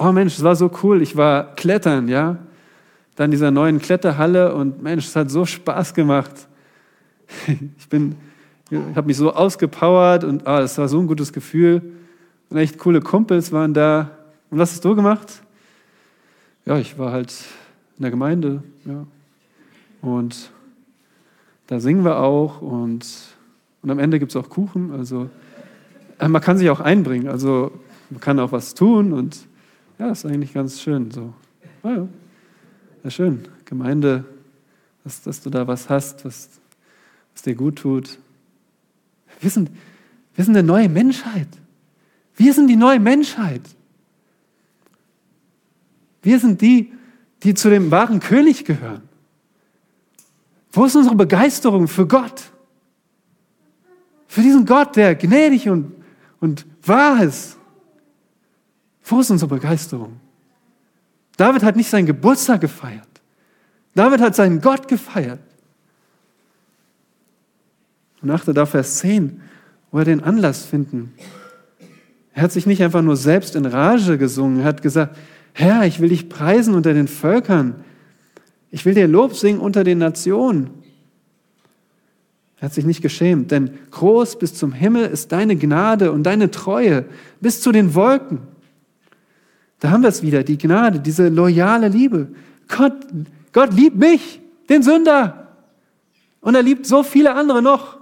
Oh 0.00 0.12
Mensch, 0.12 0.36
es 0.36 0.44
war 0.44 0.54
so 0.54 0.70
cool, 0.84 1.02
ich 1.02 1.16
war 1.16 1.56
klettern, 1.56 2.06
ja. 2.06 2.36
Dann 3.16 3.32
dieser 3.32 3.50
neuen 3.50 3.80
Kletterhalle 3.80 4.54
und 4.54 4.80
Mensch, 4.80 5.06
es 5.06 5.16
hat 5.16 5.28
so 5.28 5.44
Spaß 5.44 5.92
gemacht. 5.92 6.30
Ich 7.78 7.88
bin, 7.88 8.14
ich 8.70 8.78
habe 8.94 9.08
mich 9.08 9.16
so 9.16 9.34
ausgepowert 9.34 10.22
und 10.22 10.46
ah, 10.46 10.60
das 10.60 10.78
war 10.78 10.86
so 10.86 11.00
ein 11.00 11.08
gutes 11.08 11.32
Gefühl. 11.32 11.82
Und 12.48 12.58
echt 12.58 12.78
coole 12.78 13.00
Kumpels 13.00 13.50
waren 13.50 13.74
da. 13.74 14.12
Und 14.50 14.58
was 14.58 14.70
hast 14.70 14.84
du 14.84 14.94
gemacht? 14.94 15.42
Ja, 16.68 16.76
ich 16.76 16.98
war 16.98 17.12
halt 17.12 17.32
in 17.96 18.02
der 18.02 18.10
Gemeinde, 18.10 18.62
ja. 18.84 19.06
Und 20.02 20.50
da 21.66 21.80
singen 21.80 22.04
wir 22.04 22.18
auch 22.18 22.60
und, 22.60 23.06
und 23.80 23.90
am 23.90 23.98
Ende 23.98 24.18
gibt 24.18 24.32
es 24.32 24.36
auch 24.36 24.50
Kuchen. 24.50 24.92
Also 24.92 25.30
äh, 26.18 26.28
man 26.28 26.42
kann 26.42 26.58
sich 26.58 26.68
auch 26.68 26.80
einbringen, 26.80 27.26
also 27.26 27.72
man 28.10 28.20
kann 28.20 28.38
auch 28.38 28.52
was 28.52 28.74
tun 28.74 29.14
und 29.14 29.38
ja, 29.98 30.10
ist 30.10 30.26
eigentlich 30.26 30.52
ganz 30.52 30.82
schön. 30.82 31.10
So. 31.10 31.32
Ah, 31.82 31.90
ja, 31.90 32.08
ja, 33.02 33.10
schön. 33.10 33.48
Gemeinde, 33.64 34.26
dass, 35.04 35.22
dass 35.22 35.40
du 35.40 35.48
da 35.48 35.66
was 35.66 35.88
hast, 35.88 36.26
was, 36.26 36.50
was 37.32 37.42
dir 37.42 37.54
gut 37.54 37.76
tut. 37.76 38.18
Wir 39.40 39.48
sind, 39.48 39.70
wir 40.34 40.44
sind 40.44 40.54
eine 40.54 40.66
neue 40.66 40.90
Menschheit. 40.90 41.48
Wir 42.36 42.52
sind 42.52 42.66
die 42.66 42.76
neue 42.76 43.00
Menschheit. 43.00 43.62
Wir 46.22 46.38
sind 46.38 46.60
die, 46.60 46.92
die 47.42 47.54
zu 47.54 47.70
dem 47.70 47.90
wahren 47.90 48.20
König 48.20 48.64
gehören. 48.64 49.02
Wo 50.72 50.84
ist 50.84 50.96
unsere 50.96 51.14
Begeisterung 51.14 51.88
für 51.88 52.06
Gott? 52.06 52.50
Für 54.26 54.42
diesen 54.42 54.66
Gott, 54.66 54.96
der 54.96 55.14
gnädig 55.14 55.68
und, 55.68 55.92
und 56.40 56.66
wahr 56.82 57.22
ist. 57.22 57.56
Wo 59.04 59.20
ist 59.20 59.30
unsere 59.30 59.48
Begeisterung? 59.54 60.20
David 61.36 61.62
hat 61.62 61.76
nicht 61.76 61.88
seinen 61.88 62.06
Geburtstag 62.06 62.60
gefeiert. 62.60 63.06
David 63.94 64.20
hat 64.20 64.34
seinen 64.34 64.60
Gott 64.60 64.86
gefeiert. 64.86 65.40
Und 68.20 68.30
achte 68.30 68.52
da 68.52 68.66
Vers 68.66 68.98
10, 68.98 69.40
wo 69.90 69.98
er 69.98 70.04
den 70.04 70.22
Anlass 70.22 70.64
finden. 70.64 71.14
Er 72.34 72.42
hat 72.42 72.52
sich 72.52 72.66
nicht 72.66 72.82
einfach 72.82 73.02
nur 73.02 73.16
selbst 73.16 73.56
in 73.56 73.64
Rage 73.66 74.18
gesungen, 74.18 74.60
er 74.60 74.64
hat 74.66 74.82
gesagt, 74.82 75.16
Herr, 75.58 75.84
ich 75.84 75.98
will 75.98 76.10
dich 76.10 76.28
preisen 76.28 76.72
unter 76.74 76.94
den 76.94 77.08
Völkern. 77.08 77.82
Ich 78.70 78.84
will 78.84 78.94
dir 78.94 79.08
Lob 79.08 79.34
singen 79.34 79.58
unter 79.58 79.82
den 79.82 79.98
Nationen. 79.98 80.70
Er 82.58 82.66
hat 82.66 82.74
sich 82.74 82.84
nicht 82.84 83.02
geschämt, 83.02 83.50
denn 83.50 83.70
groß 83.90 84.38
bis 84.38 84.54
zum 84.54 84.72
Himmel 84.72 85.06
ist 85.06 85.32
deine 85.32 85.56
Gnade 85.56 86.12
und 86.12 86.22
deine 86.22 86.52
Treue 86.52 87.06
bis 87.40 87.60
zu 87.60 87.72
den 87.72 87.96
Wolken. 87.96 88.38
Da 89.80 89.90
haben 89.90 90.02
wir 90.02 90.10
es 90.10 90.22
wieder, 90.22 90.44
die 90.44 90.58
Gnade, 90.58 91.00
diese 91.00 91.28
loyale 91.28 91.88
Liebe. 91.88 92.28
Gott, 92.68 92.94
Gott 93.52 93.74
liebt 93.74 93.96
mich, 93.96 94.40
den 94.68 94.84
Sünder. 94.84 95.56
Und 96.40 96.54
er 96.54 96.62
liebt 96.62 96.86
so 96.86 97.02
viele 97.02 97.34
andere 97.34 97.62
noch. 97.62 97.98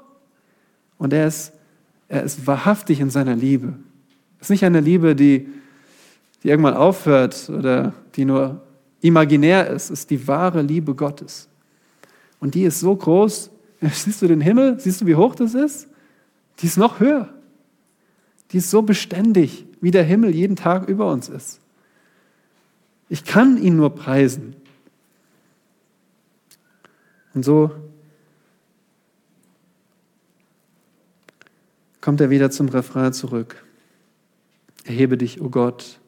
Und 0.98 1.14
er 1.14 1.26
ist, 1.26 1.54
er 2.08 2.22
ist 2.22 2.46
wahrhaftig 2.46 3.00
in 3.00 3.08
seiner 3.08 3.34
Liebe. 3.34 3.72
Es 4.40 4.48
ist 4.48 4.50
nicht 4.50 4.64
eine 4.66 4.80
Liebe, 4.80 5.16
die 5.16 5.48
die 6.46 6.50
irgendwann 6.50 6.74
aufhört 6.74 7.50
oder 7.50 7.92
die 8.14 8.24
nur 8.24 8.62
imaginär 9.00 9.68
ist, 9.68 9.90
ist 9.90 10.10
die 10.10 10.28
wahre 10.28 10.62
Liebe 10.62 10.94
Gottes. 10.94 11.48
Und 12.38 12.54
die 12.54 12.62
ist 12.62 12.78
so 12.78 12.94
groß. 12.94 13.50
Siehst 13.80 14.22
du 14.22 14.28
den 14.28 14.40
Himmel? 14.40 14.78
Siehst 14.78 15.00
du, 15.00 15.06
wie 15.06 15.16
hoch 15.16 15.34
das 15.34 15.54
ist? 15.54 15.88
Die 16.60 16.66
ist 16.66 16.76
noch 16.76 17.00
höher. 17.00 17.34
Die 18.52 18.58
ist 18.58 18.70
so 18.70 18.82
beständig, 18.82 19.66
wie 19.80 19.90
der 19.90 20.04
Himmel 20.04 20.32
jeden 20.32 20.54
Tag 20.54 20.88
über 20.88 21.10
uns 21.10 21.28
ist. 21.28 21.60
Ich 23.08 23.24
kann 23.24 23.60
ihn 23.60 23.74
nur 23.74 23.96
preisen. 23.96 24.54
Und 27.34 27.44
so 27.44 27.72
kommt 32.00 32.20
er 32.20 32.30
wieder 32.30 32.52
zum 32.52 32.68
Refrain 32.68 33.12
zurück. 33.12 33.64
Erhebe 34.84 35.18
dich, 35.18 35.40
o 35.40 35.46
oh 35.46 35.50
Gott, 35.50 35.98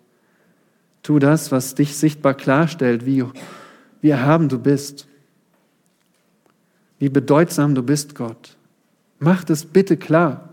Tu 1.09 1.19
das, 1.19 1.51
was 1.51 1.75
dich 1.75 1.97
sichtbar 1.97 2.35
klarstellt, 2.35 3.07
wie, 3.07 3.25
wie 4.03 4.11
erhaben 4.11 4.51
du 4.51 4.59
bist, 4.59 5.09
wie 6.99 7.09
bedeutsam 7.09 7.75
du 7.75 7.83
bist, 7.83 8.15
Gott. 8.15 8.59
Mach 9.19 9.43
das 9.43 9.65
bitte 9.65 9.97
klar. 9.97 10.53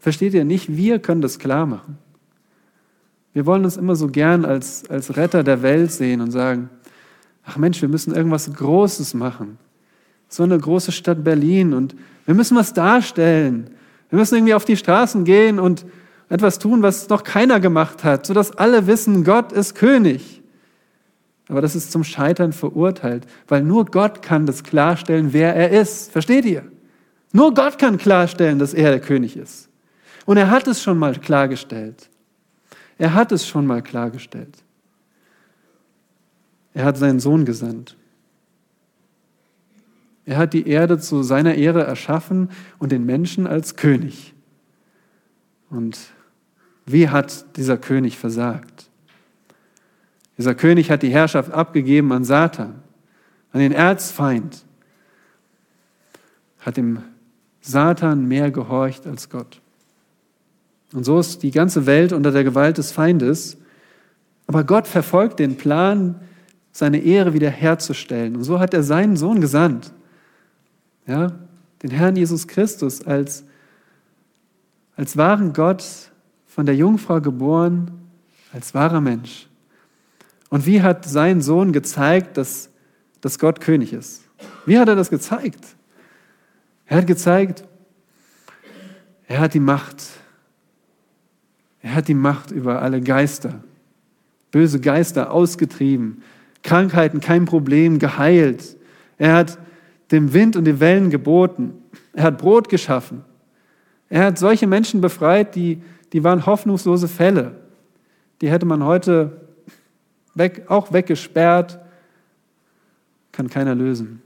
Versteht 0.00 0.34
ihr 0.34 0.44
nicht? 0.44 0.76
Wir 0.76 0.98
können 0.98 1.20
das 1.20 1.38
klar 1.38 1.66
machen. 1.66 1.98
Wir 3.32 3.46
wollen 3.46 3.64
uns 3.64 3.76
immer 3.76 3.94
so 3.94 4.08
gern 4.08 4.44
als, 4.44 4.90
als 4.90 5.16
Retter 5.16 5.44
der 5.44 5.62
Welt 5.62 5.92
sehen 5.92 6.20
und 6.20 6.32
sagen, 6.32 6.68
ach 7.44 7.56
Mensch, 7.56 7.80
wir 7.80 7.88
müssen 7.88 8.12
irgendwas 8.12 8.52
Großes 8.52 9.14
machen. 9.14 9.56
So 10.28 10.42
eine 10.42 10.58
große 10.58 10.90
Stadt 10.90 11.22
Berlin 11.22 11.72
und 11.74 11.94
wir 12.24 12.34
müssen 12.34 12.56
was 12.56 12.74
darstellen. 12.74 13.70
Wir 14.10 14.18
müssen 14.18 14.34
irgendwie 14.34 14.54
auf 14.54 14.64
die 14.64 14.76
Straßen 14.76 15.22
gehen 15.22 15.60
und, 15.60 15.86
etwas 16.28 16.58
tun, 16.58 16.82
was 16.82 17.08
noch 17.08 17.24
keiner 17.24 17.60
gemacht 17.60 18.04
hat, 18.04 18.26
sodass 18.26 18.52
alle 18.52 18.86
wissen, 18.86 19.24
Gott 19.24 19.52
ist 19.52 19.74
König. 19.74 20.42
Aber 21.48 21.60
das 21.60 21.76
ist 21.76 21.92
zum 21.92 22.02
Scheitern 22.02 22.52
verurteilt, 22.52 23.26
weil 23.46 23.62
nur 23.62 23.84
Gott 23.84 24.22
kann 24.22 24.46
das 24.46 24.64
klarstellen, 24.64 25.32
wer 25.32 25.54
er 25.54 25.70
ist. 25.70 26.10
Versteht 26.10 26.44
ihr? 26.44 26.64
Nur 27.32 27.54
Gott 27.54 27.78
kann 27.78 27.98
klarstellen, 27.98 28.58
dass 28.58 28.74
er 28.74 28.90
der 28.90 29.00
König 29.00 29.36
ist. 29.36 29.68
Und 30.24 30.38
er 30.38 30.50
hat 30.50 30.66
es 30.66 30.82
schon 30.82 30.98
mal 30.98 31.14
klargestellt. 31.14 32.10
Er 32.98 33.14
hat 33.14 33.30
es 33.30 33.46
schon 33.46 33.66
mal 33.66 33.82
klargestellt. 33.82 34.56
Er 36.74 36.84
hat 36.84 36.96
seinen 36.96 37.20
Sohn 37.20 37.44
gesandt. 37.44 37.96
Er 40.24 40.38
hat 40.38 40.52
die 40.52 40.66
Erde 40.68 40.98
zu 40.98 41.22
seiner 41.22 41.54
Ehre 41.54 41.84
erschaffen 41.84 42.50
und 42.78 42.90
den 42.90 43.06
Menschen 43.06 43.46
als 43.46 43.76
König. 43.76 44.34
Und 45.70 45.96
wie 46.86 47.08
hat 47.08 47.56
dieser 47.56 47.76
König 47.76 48.16
versagt? 48.16 48.88
Dieser 50.38 50.54
König 50.54 50.90
hat 50.90 51.02
die 51.02 51.10
Herrschaft 51.10 51.50
abgegeben 51.52 52.12
an 52.12 52.24
Satan, 52.24 52.76
an 53.52 53.60
den 53.60 53.72
Erzfeind, 53.72 54.64
hat 56.60 56.76
dem 56.76 57.02
Satan 57.60 58.26
mehr 58.26 58.50
gehorcht 58.50 59.06
als 59.06 59.28
Gott. 59.30 59.60
Und 60.92 61.04
so 61.04 61.18
ist 61.18 61.42
die 61.42 61.50
ganze 61.50 61.86
Welt 61.86 62.12
unter 62.12 62.30
der 62.30 62.44
Gewalt 62.44 62.78
des 62.78 62.92
Feindes. 62.92 63.56
Aber 64.46 64.62
Gott 64.64 64.86
verfolgt 64.86 65.40
den 65.40 65.56
Plan, 65.56 66.20
seine 66.70 66.98
Ehre 66.98 67.32
wiederherzustellen. 67.32 68.36
Und 68.36 68.44
so 68.44 68.60
hat 68.60 68.74
er 68.74 68.82
seinen 68.82 69.16
Sohn 69.16 69.40
gesandt. 69.40 69.92
Ja, 71.06 71.32
den 71.82 71.90
Herrn 71.90 72.16
Jesus 72.16 72.46
Christus 72.46 73.04
als, 73.04 73.44
als 74.96 75.16
wahren 75.16 75.52
Gott 75.52 76.12
von 76.56 76.64
der 76.64 76.74
Jungfrau 76.74 77.20
geboren, 77.20 77.90
als 78.50 78.72
wahrer 78.72 79.02
Mensch. 79.02 79.46
Und 80.48 80.64
wie 80.64 80.80
hat 80.80 81.04
sein 81.04 81.42
Sohn 81.42 81.70
gezeigt, 81.70 82.38
dass, 82.38 82.70
dass 83.20 83.38
Gott 83.38 83.60
König 83.60 83.92
ist? 83.92 84.24
Wie 84.64 84.78
hat 84.78 84.88
er 84.88 84.96
das 84.96 85.10
gezeigt? 85.10 85.62
Er 86.86 86.96
hat 86.96 87.06
gezeigt, 87.06 87.62
er 89.28 89.40
hat 89.40 89.52
die 89.52 89.60
Macht. 89.60 90.02
Er 91.82 91.94
hat 91.94 92.08
die 92.08 92.14
Macht 92.14 92.52
über 92.52 92.80
alle 92.80 93.02
Geister, 93.02 93.62
böse 94.50 94.80
Geister 94.80 95.32
ausgetrieben, 95.32 96.22
Krankheiten 96.62 97.20
kein 97.20 97.44
Problem, 97.44 97.98
geheilt. 97.98 98.78
Er 99.18 99.34
hat 99.34 99.58
dem 100.10 100.32
Wind 100.32 100.56
und 100.56 100.64
den 100.64 100.80
Wellen 100.80 101.10
geboten. 101.10 101.74
Er 102.14 102.24
hat 102.24 102.38
Brot 102.38 102.70
geschaffen. 102.70 103.24
Er 104.08 104.24
hat 104.24 104.38
solche 104.38 104.66
Menschen 104.66 105.02
befreit, 105.02 105.54
die, 105.54 105.82
die 106.12 106.24
waren 106.24 106.46
hoffnungslose 106.46 107.08
Fälle. 107.08 107.60
Die 108.40 108.50
hätte 108.50 108.66
man 108.66 108.84
heute 108.84 109.40
weg, 110.34 110.64
auch 110.68 110.92
weggesperrt, 110.92 111.78
kann 113.32 113.48
keiner 113.48 113.74
lösen. 113.74 114.22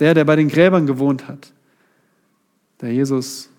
Der, 0.00 0.14
der 0.14 0.24
bei 0.24 0.36
den 0.36 0.48
Gräbern 0.48 0.86
gewohnt 0.86 1.28
hat, 1.28 1.52
der 2.80 2.92
Jesus 2.92 3.50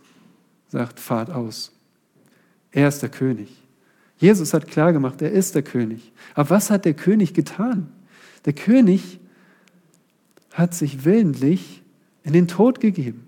sagt, 0.69 0.99
fahrt 0.99 1.29
aus. 1.29 1.71
Er 2.71 2.87
ist 2.87 3.01
der 3.01 3.09
König. 3.09 3.49
Jesus 4.17 4.53
hat 4.53 4.67
klargemacht, 4.67 5.21
er 5.21 5.31
ist 5.31 5.55
der 5.55 5.63
König. 5.63 6.11
Aber 6.35 6.51
was 6.51 6.69
hat 6.69 6.85
der 6.85 6.93
König 6.93 7.33
getan? 7.33 7.91
Der 8.45 8.53
König 8.53 9.19
hat 10.53 10.73
sich 10.73 11.05
willentlich 11.05 11.81
in 12.23 12.33
den 12.33 12.47
Tod 12.47 12.79
gegeben. 12.79 13.27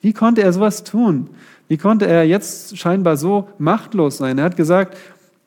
Wie 0.00 0.12
konnte 0.12 0.42
er 0.42 0.52
sowas 0.52 0.84
tun? 0.84 1.30
Wie 1.68 1.76
konnte 1.76 2.06
er 2.06 2.24
jetzt 2.24 2.76
scheinbar 2.78 3.16
so 3.16 3.48
machtlos 3.58 4.16
sein? 4.16 4.38
Er 4.38 4.44
hat 4.44 4.56
gesagt, 4.56 4.96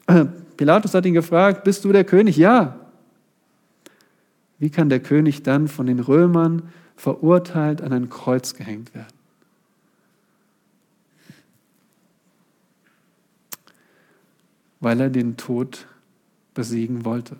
Pilatus 0.57 0.93
hat 0.93 1.05
ihn 1.05 1.15
gefragt, 1.15 1.63
bist 1.63 1.83
du 1.83 1.91
der 1.91 2.03
König? 2.03 2.37
Ja. 2.37 2.79
Wie 4.59 4.69
kann 4.69 4.89
der 4.89 4.99
König 4.99 5.41
dann 5.41 5.67
von 5.67 5.87
den 5.87 5.99
Römern 5.99 6.69
verurteilt 6.95 7.81
an 7.81 7.91
ein 7.91 8.09
Kreuz 8.09 8.53
gehängt 8.53 8.93
werden? 8.93 9.07
Weil 14.79 14.99
er 14.99 15.09
den 15.09 15.37
Tod 15.37 15.87
besiegen 16.53 17.05
wollte. 17.05 17.37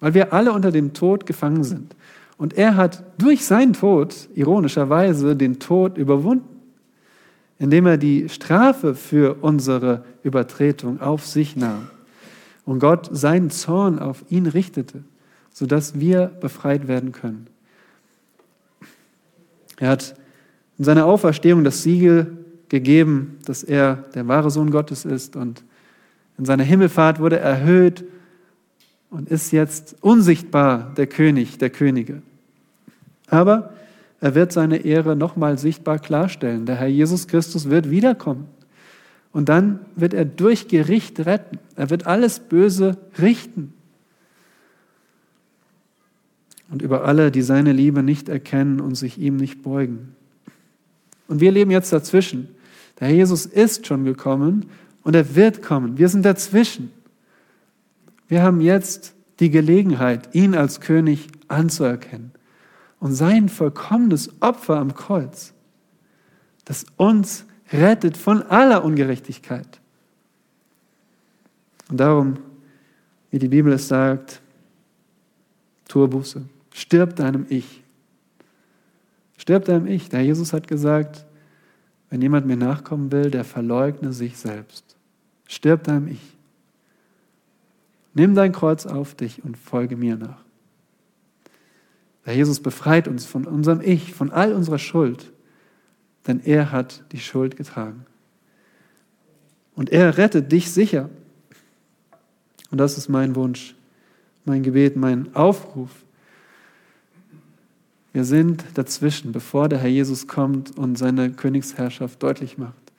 Weil 0.00 0.14
wir 0.14 0.32
alle 0.32 0.52
unter 0.52 0.70
dem 0.70 0.94
Tod 0.94 1.26
gefangen 1.26 1.64
sind. 1.64 1.94
Und 2.38 2.54
er 2.54 2.76
hat 2.76 3.04
durch 3.18 3.44
seinen 3.44 3.74
Tod, 3.74 4.28
ironischerweise, 4.34 5.36
den 5.36 5.60
Tod 5.60 5.98
überwunden, 5.98 6.53
indem 7.58 7.86
er 7.86 7.96
die 7.96 8.28
Strafe 8.28 8.94
für 8.94 9.36
unsere 9.42 10.04
Übertretung 10.22 11.00
auf 11.00 11.26
sich 11.26 11.56
nahm 11.56 11.88
und 12.64 12.78
Gott 12.78 13.08
seinen 13.12 13.50
Zorn 13.50 13.98
auf 13.98 14.24
ihn 14.28 14.46
richtete, 14.46 15.04
sodass 15.52 15.98
wir 16.00 16.26
befreit 16.26 16.88
werden 16.88 17.12
können. 17.12 17.46
Er 19.78 19.90
hat 19.90 20.14
in 20.78 20.84
seiner 20.84 21.06
Auferstehung 21.06 21.64
das 21.64 21.82
Siegel 21.82 22.38
gegeben, 22.68 23.38
dass 23.44 23.62
er 23.62 24.04
der 24.14 24.26
wahre 24.26 24.50
Sohn 24.50 24.70
Gottes 24.70 25.04
ist 25.04 25.36
und 25.36 25.62
in 26.38 26.44
seiner 26.44 26.64
Himmelfahrt 26.64 27.20
wurde 27.20 27.38
er 27.38 27.50
erhöht 27.50 28.04
und 29.10 29.28
ist 29.28 29.52
jetzt 29.52 29.96
unsichtbar 30.00 30.92
der 30.96 31.06
König 31.06 31.58
der 31.58 31.70
Könige. 31.70 32.22
Aber 33.28 33.72
er 34.24 34.34
wird 34.34 34.52
seine 34.52 34.78
Ehre 34.78 35.16
nochmal 35.16 35.58
sichtbar 35.58 35.98
klarstellen. 35.98 36.64
Der 36.64 36.76
Herr 36.76 36.86
Jesus 36.86 37.28
Christus 37.28 37.68
wird 37.68 37.90
wiederkommen. 37.90 38.46
Und 39.32 39.50
dann 39.50 39.80
wird 39.96 40.14
er 40.14 40.24
durch 40.24 40.66
Gericht 40.66 41.26
retten. 41.26 41.58
Er 41.76 41.90
wird 41.90 42.06
alles 42.06 42.40
Böse 42.40 42.96
richten. 43.20 43.74
Und 46.70 46.80
über 46.80 47.04
alle, 47.04 47.30
die 47.30 47.42
seine 47.42 47.72
Liebe 47.72 48.02
nicht 48.02 48.30
erkennen 48.30 48.80
und 48.80 48.94
sich 48.94 49.18
ihm 49.18 49.36
nicht 49.36 49.62
beugen. 49.62 50.16
Und 51.28 51.40
wir 51.40 51.52
leben 51.52 51.70
jetzt 51.70 51.92
dazwischen. 51.92 52.48
Der 52.98 53.08
Herr 53.08 53.16
Jesus 53.16 53.44
ist 53.44 53.86
schon 53.86 54.06
gekommen 54.06 54.70
und 55.02 55.14
er 55.14 55.36
wird 55.36 55.60
kommen. 55.60 55.98
Wir 55.98 56.08
sind 56.08 56.24
dazwischen. 56.24 56.90
Wir 58.28 58.42
haben 58.42 58.62
jetzt 58.62 59.14
die 59.40 59.50
Gelegenheit, 59.50 60.34
ihn 60.34 60.54
als 60.54 60.80
König 60.80 61.28
anzuerkennen 61.48 62.32
und 63.04 63.12
sein 63.12 63.50
vollkommenes 63.50 64.30
Opfer 64.40 64.78
am 64.78 64.94
Kreuz, 64.94 65.52
das 66.64 66.86
uns 66.96 67.44
rettet 67.70 68.16
von 68.16 68.40
aller 68.40 68.82
Ungerechtigkeit. 68.82 69.78
Und 71.90 71.98
darum, 72.00 72.38
wie 73.30 73.38
die 73.38 73.48
Bibel 73.48 73.74
es 73.74 73.88
sagt, 73.88 74.40
tue 75.86 76.08
Buße, 76.08 76.46
stirb 76.72 77.14
deinem 77.16 77.44
Ich. 77.50 77.82
Stirb 79.36 79.66
deinem 79.66 79.86
Ich. 79.86 80.08
Der 80.08 80.22
Jesus 80.22 80.54
hat 80.54 80.66
gesagt, 80.66 81.26
wenn 82.08 82.22
jemand 82.22 82.46
mir 82.46 82.56
nachkommen 82.56 83.12
will, 83.12 83.30
der 83.30 83.44
verleugne 83.44 84.14
sich 84.14 84.38
selbst. 84.38 84.96
Stirb 85.46 85.84
deinem 85.84 86.08
Ich. 86.08 86.38
Nimm 88.14 88.34
dein 88.34 88.52
Kreuz 88.52 88.86
auf 88.86 89.14
dich 89.14 89.44
und 89.44 89.58
folge 89.58 89.94
mir 89.94 90.16
nach. 90.16 90.44
Der 92.26 92.34
Jesus 92.34 92.60
befreit 92.60 93.08
uns 93.08 93.26
von 93.26 93.46
unserem 93.46 93.80
Ich, 93.80 94.14
von 94.14 94.30
all 94.32 94.52
unserer 94.52 94.78
Schuld 94.78 95.32
denn 96.26 96.40
er 96.44 96.72
hat 96.72 97.04
die 97.12 97.18
Schuld 97.18 97.56
getragen. 97.56 98.06
Und 99.74 99.90
er 99.90 100.16
rettet 100.16 100.52
dich 100.52 100.70
sicher. 100.70 101.10
Und 102.70 102.78
das 102.78 102.96
ist 102.96 103.08
mein 103.08 103.34
Wunsch, 103.34 103.74
mein 104.44 104.62
Gebet, 104.62 104.96
mein 104.96 105.34
Aufruf. 105.34 105.90
Wir 108.12 108.24
sind 108.24 108.64
dazwischen, 108.74 109.32
bevor 109.32 109.68
der 109.68 109.78
Herr 109.78 109.88
Jesus 109.88 110.28
kommt 110.28 110.76
und 110.78 110.96
seine 110.96 111.32
Königsherrschaft 111.32 112.22
deutlich 112.22 112.58
macht. 112.58 112.92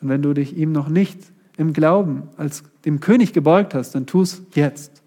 Und 0.00 0.08
wenn 0.08 0.22
du 0.22 0.32
dich 0.32 0.56
ihm 0.56 0.72
noch 0.72 0.88
nicht 0.88 1.18
im 1.58 1.74
Glauben 1.74 2.28
als 2.38 2.62
dem 2.86 3.00
König 3.00 3.34
gebeugt 3.34 3.74
hast, 3.74 3.94
dann 3.94 4.06
tu 4.06 4.22
es 4.22 4.42
jetzt. 4.54 4.99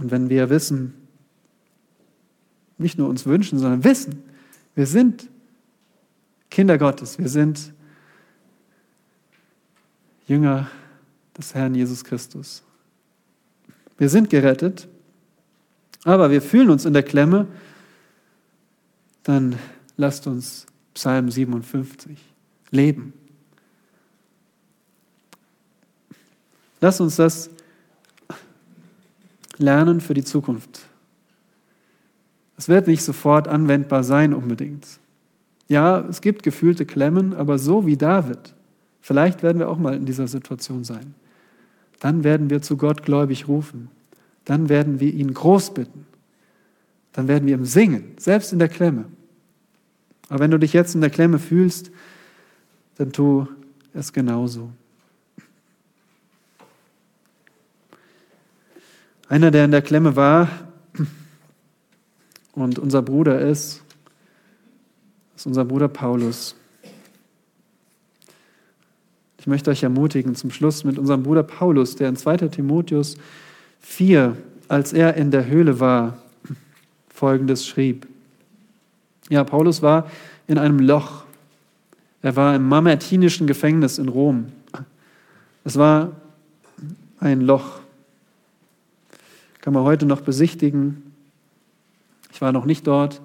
Und 0.00 0.10
wenn 0.10 0.30
wir 0.30 0.48
wissen, 0.48 0.94
nicht 2.78 2.96
nur 2.96 3.08
uns 3.08 3.26
wünschen, 3.26 3.58
sondern 3.58 3.84
wissen, 3.84 4.22
wir 4.74 4.86
sind 4.86 5.28
Kinder 6.48 6.78
Gottes, 6.78 7.18
wir 7.18 7.28
sind 7.28 7.74
Jünger 10.26 10.70
des 11.36 11.54
Herrn 11.54 11.74
Jesus 11.74 12.02
Christus. 12.02 12.62
Wir 13.98 14.08
sind 14.08 14.30
gerettet, 14.30 14.88
aber 16.04 16.30
wir 16.30 16.40
fühlen 16.40 16.70
uns 16.70 16.86
in 16.86 16.94
der 16.94 17.02
Klemme, 17.02 17.46
dann 19.22 19.56
lasst 19.98 20.26
uns 20.26 20.64
Psalm 20.94 21.30
57 21.30 22.18
leben. 22.70 23.12
Lasst 26.80 27.02
uns 27.02 27.16
das 27.16 27.50
lernen 29.62 30.00
für 30.00 30.14
die 30.14 30.24
Zukunft. 30.24 30.80
Es 32.56 32.68
wird 32.68 32.86
nicht 32.86 33.02
sofort 33.02 33.48
anwendbar 33.48 34.04
sein 34.04 34.34
unbedingt. 34.34 34.86
Ja, 35.68 36.00
es 36.00 36.20
gibt 36.20 36.42
gefühlte 36.42 36.84
Klemmen, 36.84 37.32
aber 37.32 37.58
so 37.58 37.86
wie 37.86 37.96
David, 37.96 38.54
vielleicht 39.00 39.42
werden 39.42 39.58
wir 39.58 39.68
auch 39.68 39.78
mal 39.78 39.94
in 39.94 40.04
dieser 40.04 40.28
Situation 40.28 40.84
sein. 40.84 41.14
Dann 42.00 42.24
werden 42.24 42.50
wir 42.50 42.60
zu 42.60 42.76
Gott 42.76 43.02
gläubig 43.02 43.46
rufen. 43.48 43.88
Dann 44.44 44.68
werden 44.68 45.00
wir 45.00 45.12
ihn 45.12 45.32
groß 45.32 45.74
bitten. 45.74 46.06
Dann 47.12 47.28
werden 47.28 47.46
wir 47.46 47.54
ihm 47.54 47.64
singen, 47.64 48.12
selbst 48.18 48.52
in 48.52 48.58
der 48.58 48.68
Klemme. 48.68 49.06
Aber 50.28 50.40
wenn 50.40 50.50
du 50.50 50.58
dich 50.58 50.72
jetzt 50.72 50.94
in 50.94 51.00
der 51.00 51.10
Klemme 51.10 51.38
fühlst, 51.38 51.90
dann 52.96 53.12
tu 53.12 53.46
es 53.92 54.12
genauso. 54.12 54.70
Einer, 59.30 59.52
der 59.52 59.64
in 59.64 59.70
der 59.70 59.80
Klemme 59.80 60.16
war 60.16 60.48
und 62.52 62.80
unser 62.80 63.00
Bruder 63.00 63.40
ist, 63.40 63.80
ist 65.36 65.46
unser 65.46 65.64
Bruder 65.64 65.86
Paulus. 65.86 66.56
Ich 69.38 69.46
möchte 69.46 69.70
euch 69.70 69.84
ermutigen, 69.84 70.34
zum 70.34 70.50
Schluss 70.50 70.82
mit 70.82 70.98
unserem 70.98 71.22
Bruder 71.22 71.44
Paulus, 71.44 71.94
der 71.94 72.08
in 72.08 72.16
2 72.16 72.38
Timotheus 72.48 73.18
4, 73.78 74.36
als 74.66 74.92
er 74.92 75.14
in 75.14 75.30
der 75.30 75.46
Höhle 75.46 75.78
war, 75.78 76.18
folgendes 77.08 77.64
schrieb. 77.64 78.08
Ja, 79.28 79.44
Paulus 79.44 79.80
war 79.80 80.10
in 80.48 80.58
einem 80.58 80.80
Loch. 80.80 81.22
Er 82.20 82.34
war 82.34 82.56
im 82.56 82.68
mamertinischen 82.68 83.46
Gefängnis 83.46 83.98
in 83.98 84.08
Rom. 84.08 84.46
Es 85.62 85.76
war 85.76 86.16
ein 87.20 87.42
Loch. 87.42 87.79
Kann 89.60 89.74
man 89.74 89.84
heute 89.84 90.06
noch 90.06 90.22
besichtigen. 90.22 91.12
Ich 92.32 92.40
war 92.40 92.52
noch 92.52 92.64
nicht 92.64 92.86
dort. 92.86 93.20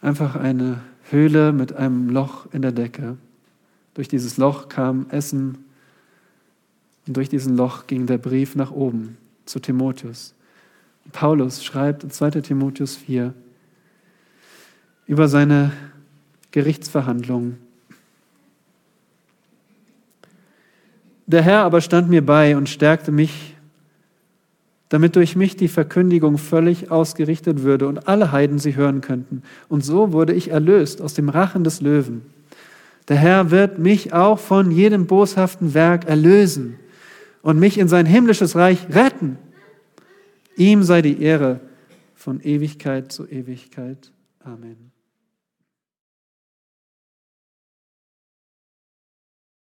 Einfach 0.00 0.36
eine 0.36 0.80
Höhle 1.10 1.52
mit 1.52 1.72
einem 1.72 2.10
Loch 2.10 2.46
in 2.52 2.62
der 2.62 2.72
Decke. 2.72 3.16
Durch 3.94 4.08
dieses 4.08 4.36
Loch 4.36 4.68
kam 4.68 5.06
Essen 5.10 5.64
und 7.06 7.16
durch 7.16 7.28
diesen 7.28 7.56
Loch 7.56 7.86
ging 7.86 8.06
der 8.06 8.18
Brief 8.18 8.54
nach 8.54 8.70
oben 8.70 9.16
zu 9.44 9.58
Timotheus. 9.58 10.34
Paulus 11.10 11.64
schreibt 11.64 12.04
in 12.04 12.10
2 12.10 12.42
Timotheus 12.42 12.94
4 12.96 13.34
über 15.06 15.26
seine 15.26 15.72
Gerichtsverhandlungen. 16.50 17.58
Der 21.26 21.42
Herr 21.42 21.64
aber 21.64 21.80
stand 21.80 22.08
mir 22.08 22.24
bei 22.24 22.56
und 22.56 22.68
stärkte 22.68 23.10
mich 23.10 23.54
damit 24.88 25.16
durch 25.16 25.36
mich 25.36 25.56
die 25.56 25.68
Verkündigung 25.68 26.38
völlig 26.38 26.90
ausgerichtet 26.90 27.62
würde 27.62 27.88
und 27.88 28.08
alle 28.08 28.32
Heiden 28.32 28.58
sie 28.58 28.76
hören 28.76 29.00
könnten. 29.00 29.42
Und 29.68 29.84
so 29.84 30.12
wurde 30.12 30.32
ich 30.32 30.50
erlöst 30.50 31.02
aus 31.02 31.14
dem 31.14 31.28
Rachen 31.28 31.64
des 31.64 31.80
Löwen. 31.80 32.22
Der 33.08 33.16
Herr 33.16 33.50
wird 33.50 33.78
mich 33.78 34.12
auch 34.12 34.38
von 34.38 34.70
jedem 34.70 35.06
boshaften 35.06 35.74
Werk 35.74 36.06
erlösen 36.06 36.76
und 37.42 37.58
mich 37.58 37.78
in 37.78 37.88
sein 37.88 38.06
himmlisches 38.06 38.56
Reich 38.56 38.86
retten. 38.90 39.38
Ihm 40.56 40.82
sei 40.82 41.02
die 41.02 41.22
Ehre 41.22 41.60
von 42.14 42.40
Ewigkeit 42.40 43.12
zu 43.12 43.26
Ewigkeit. 43.26 44.12
Amen. 44.40 44.87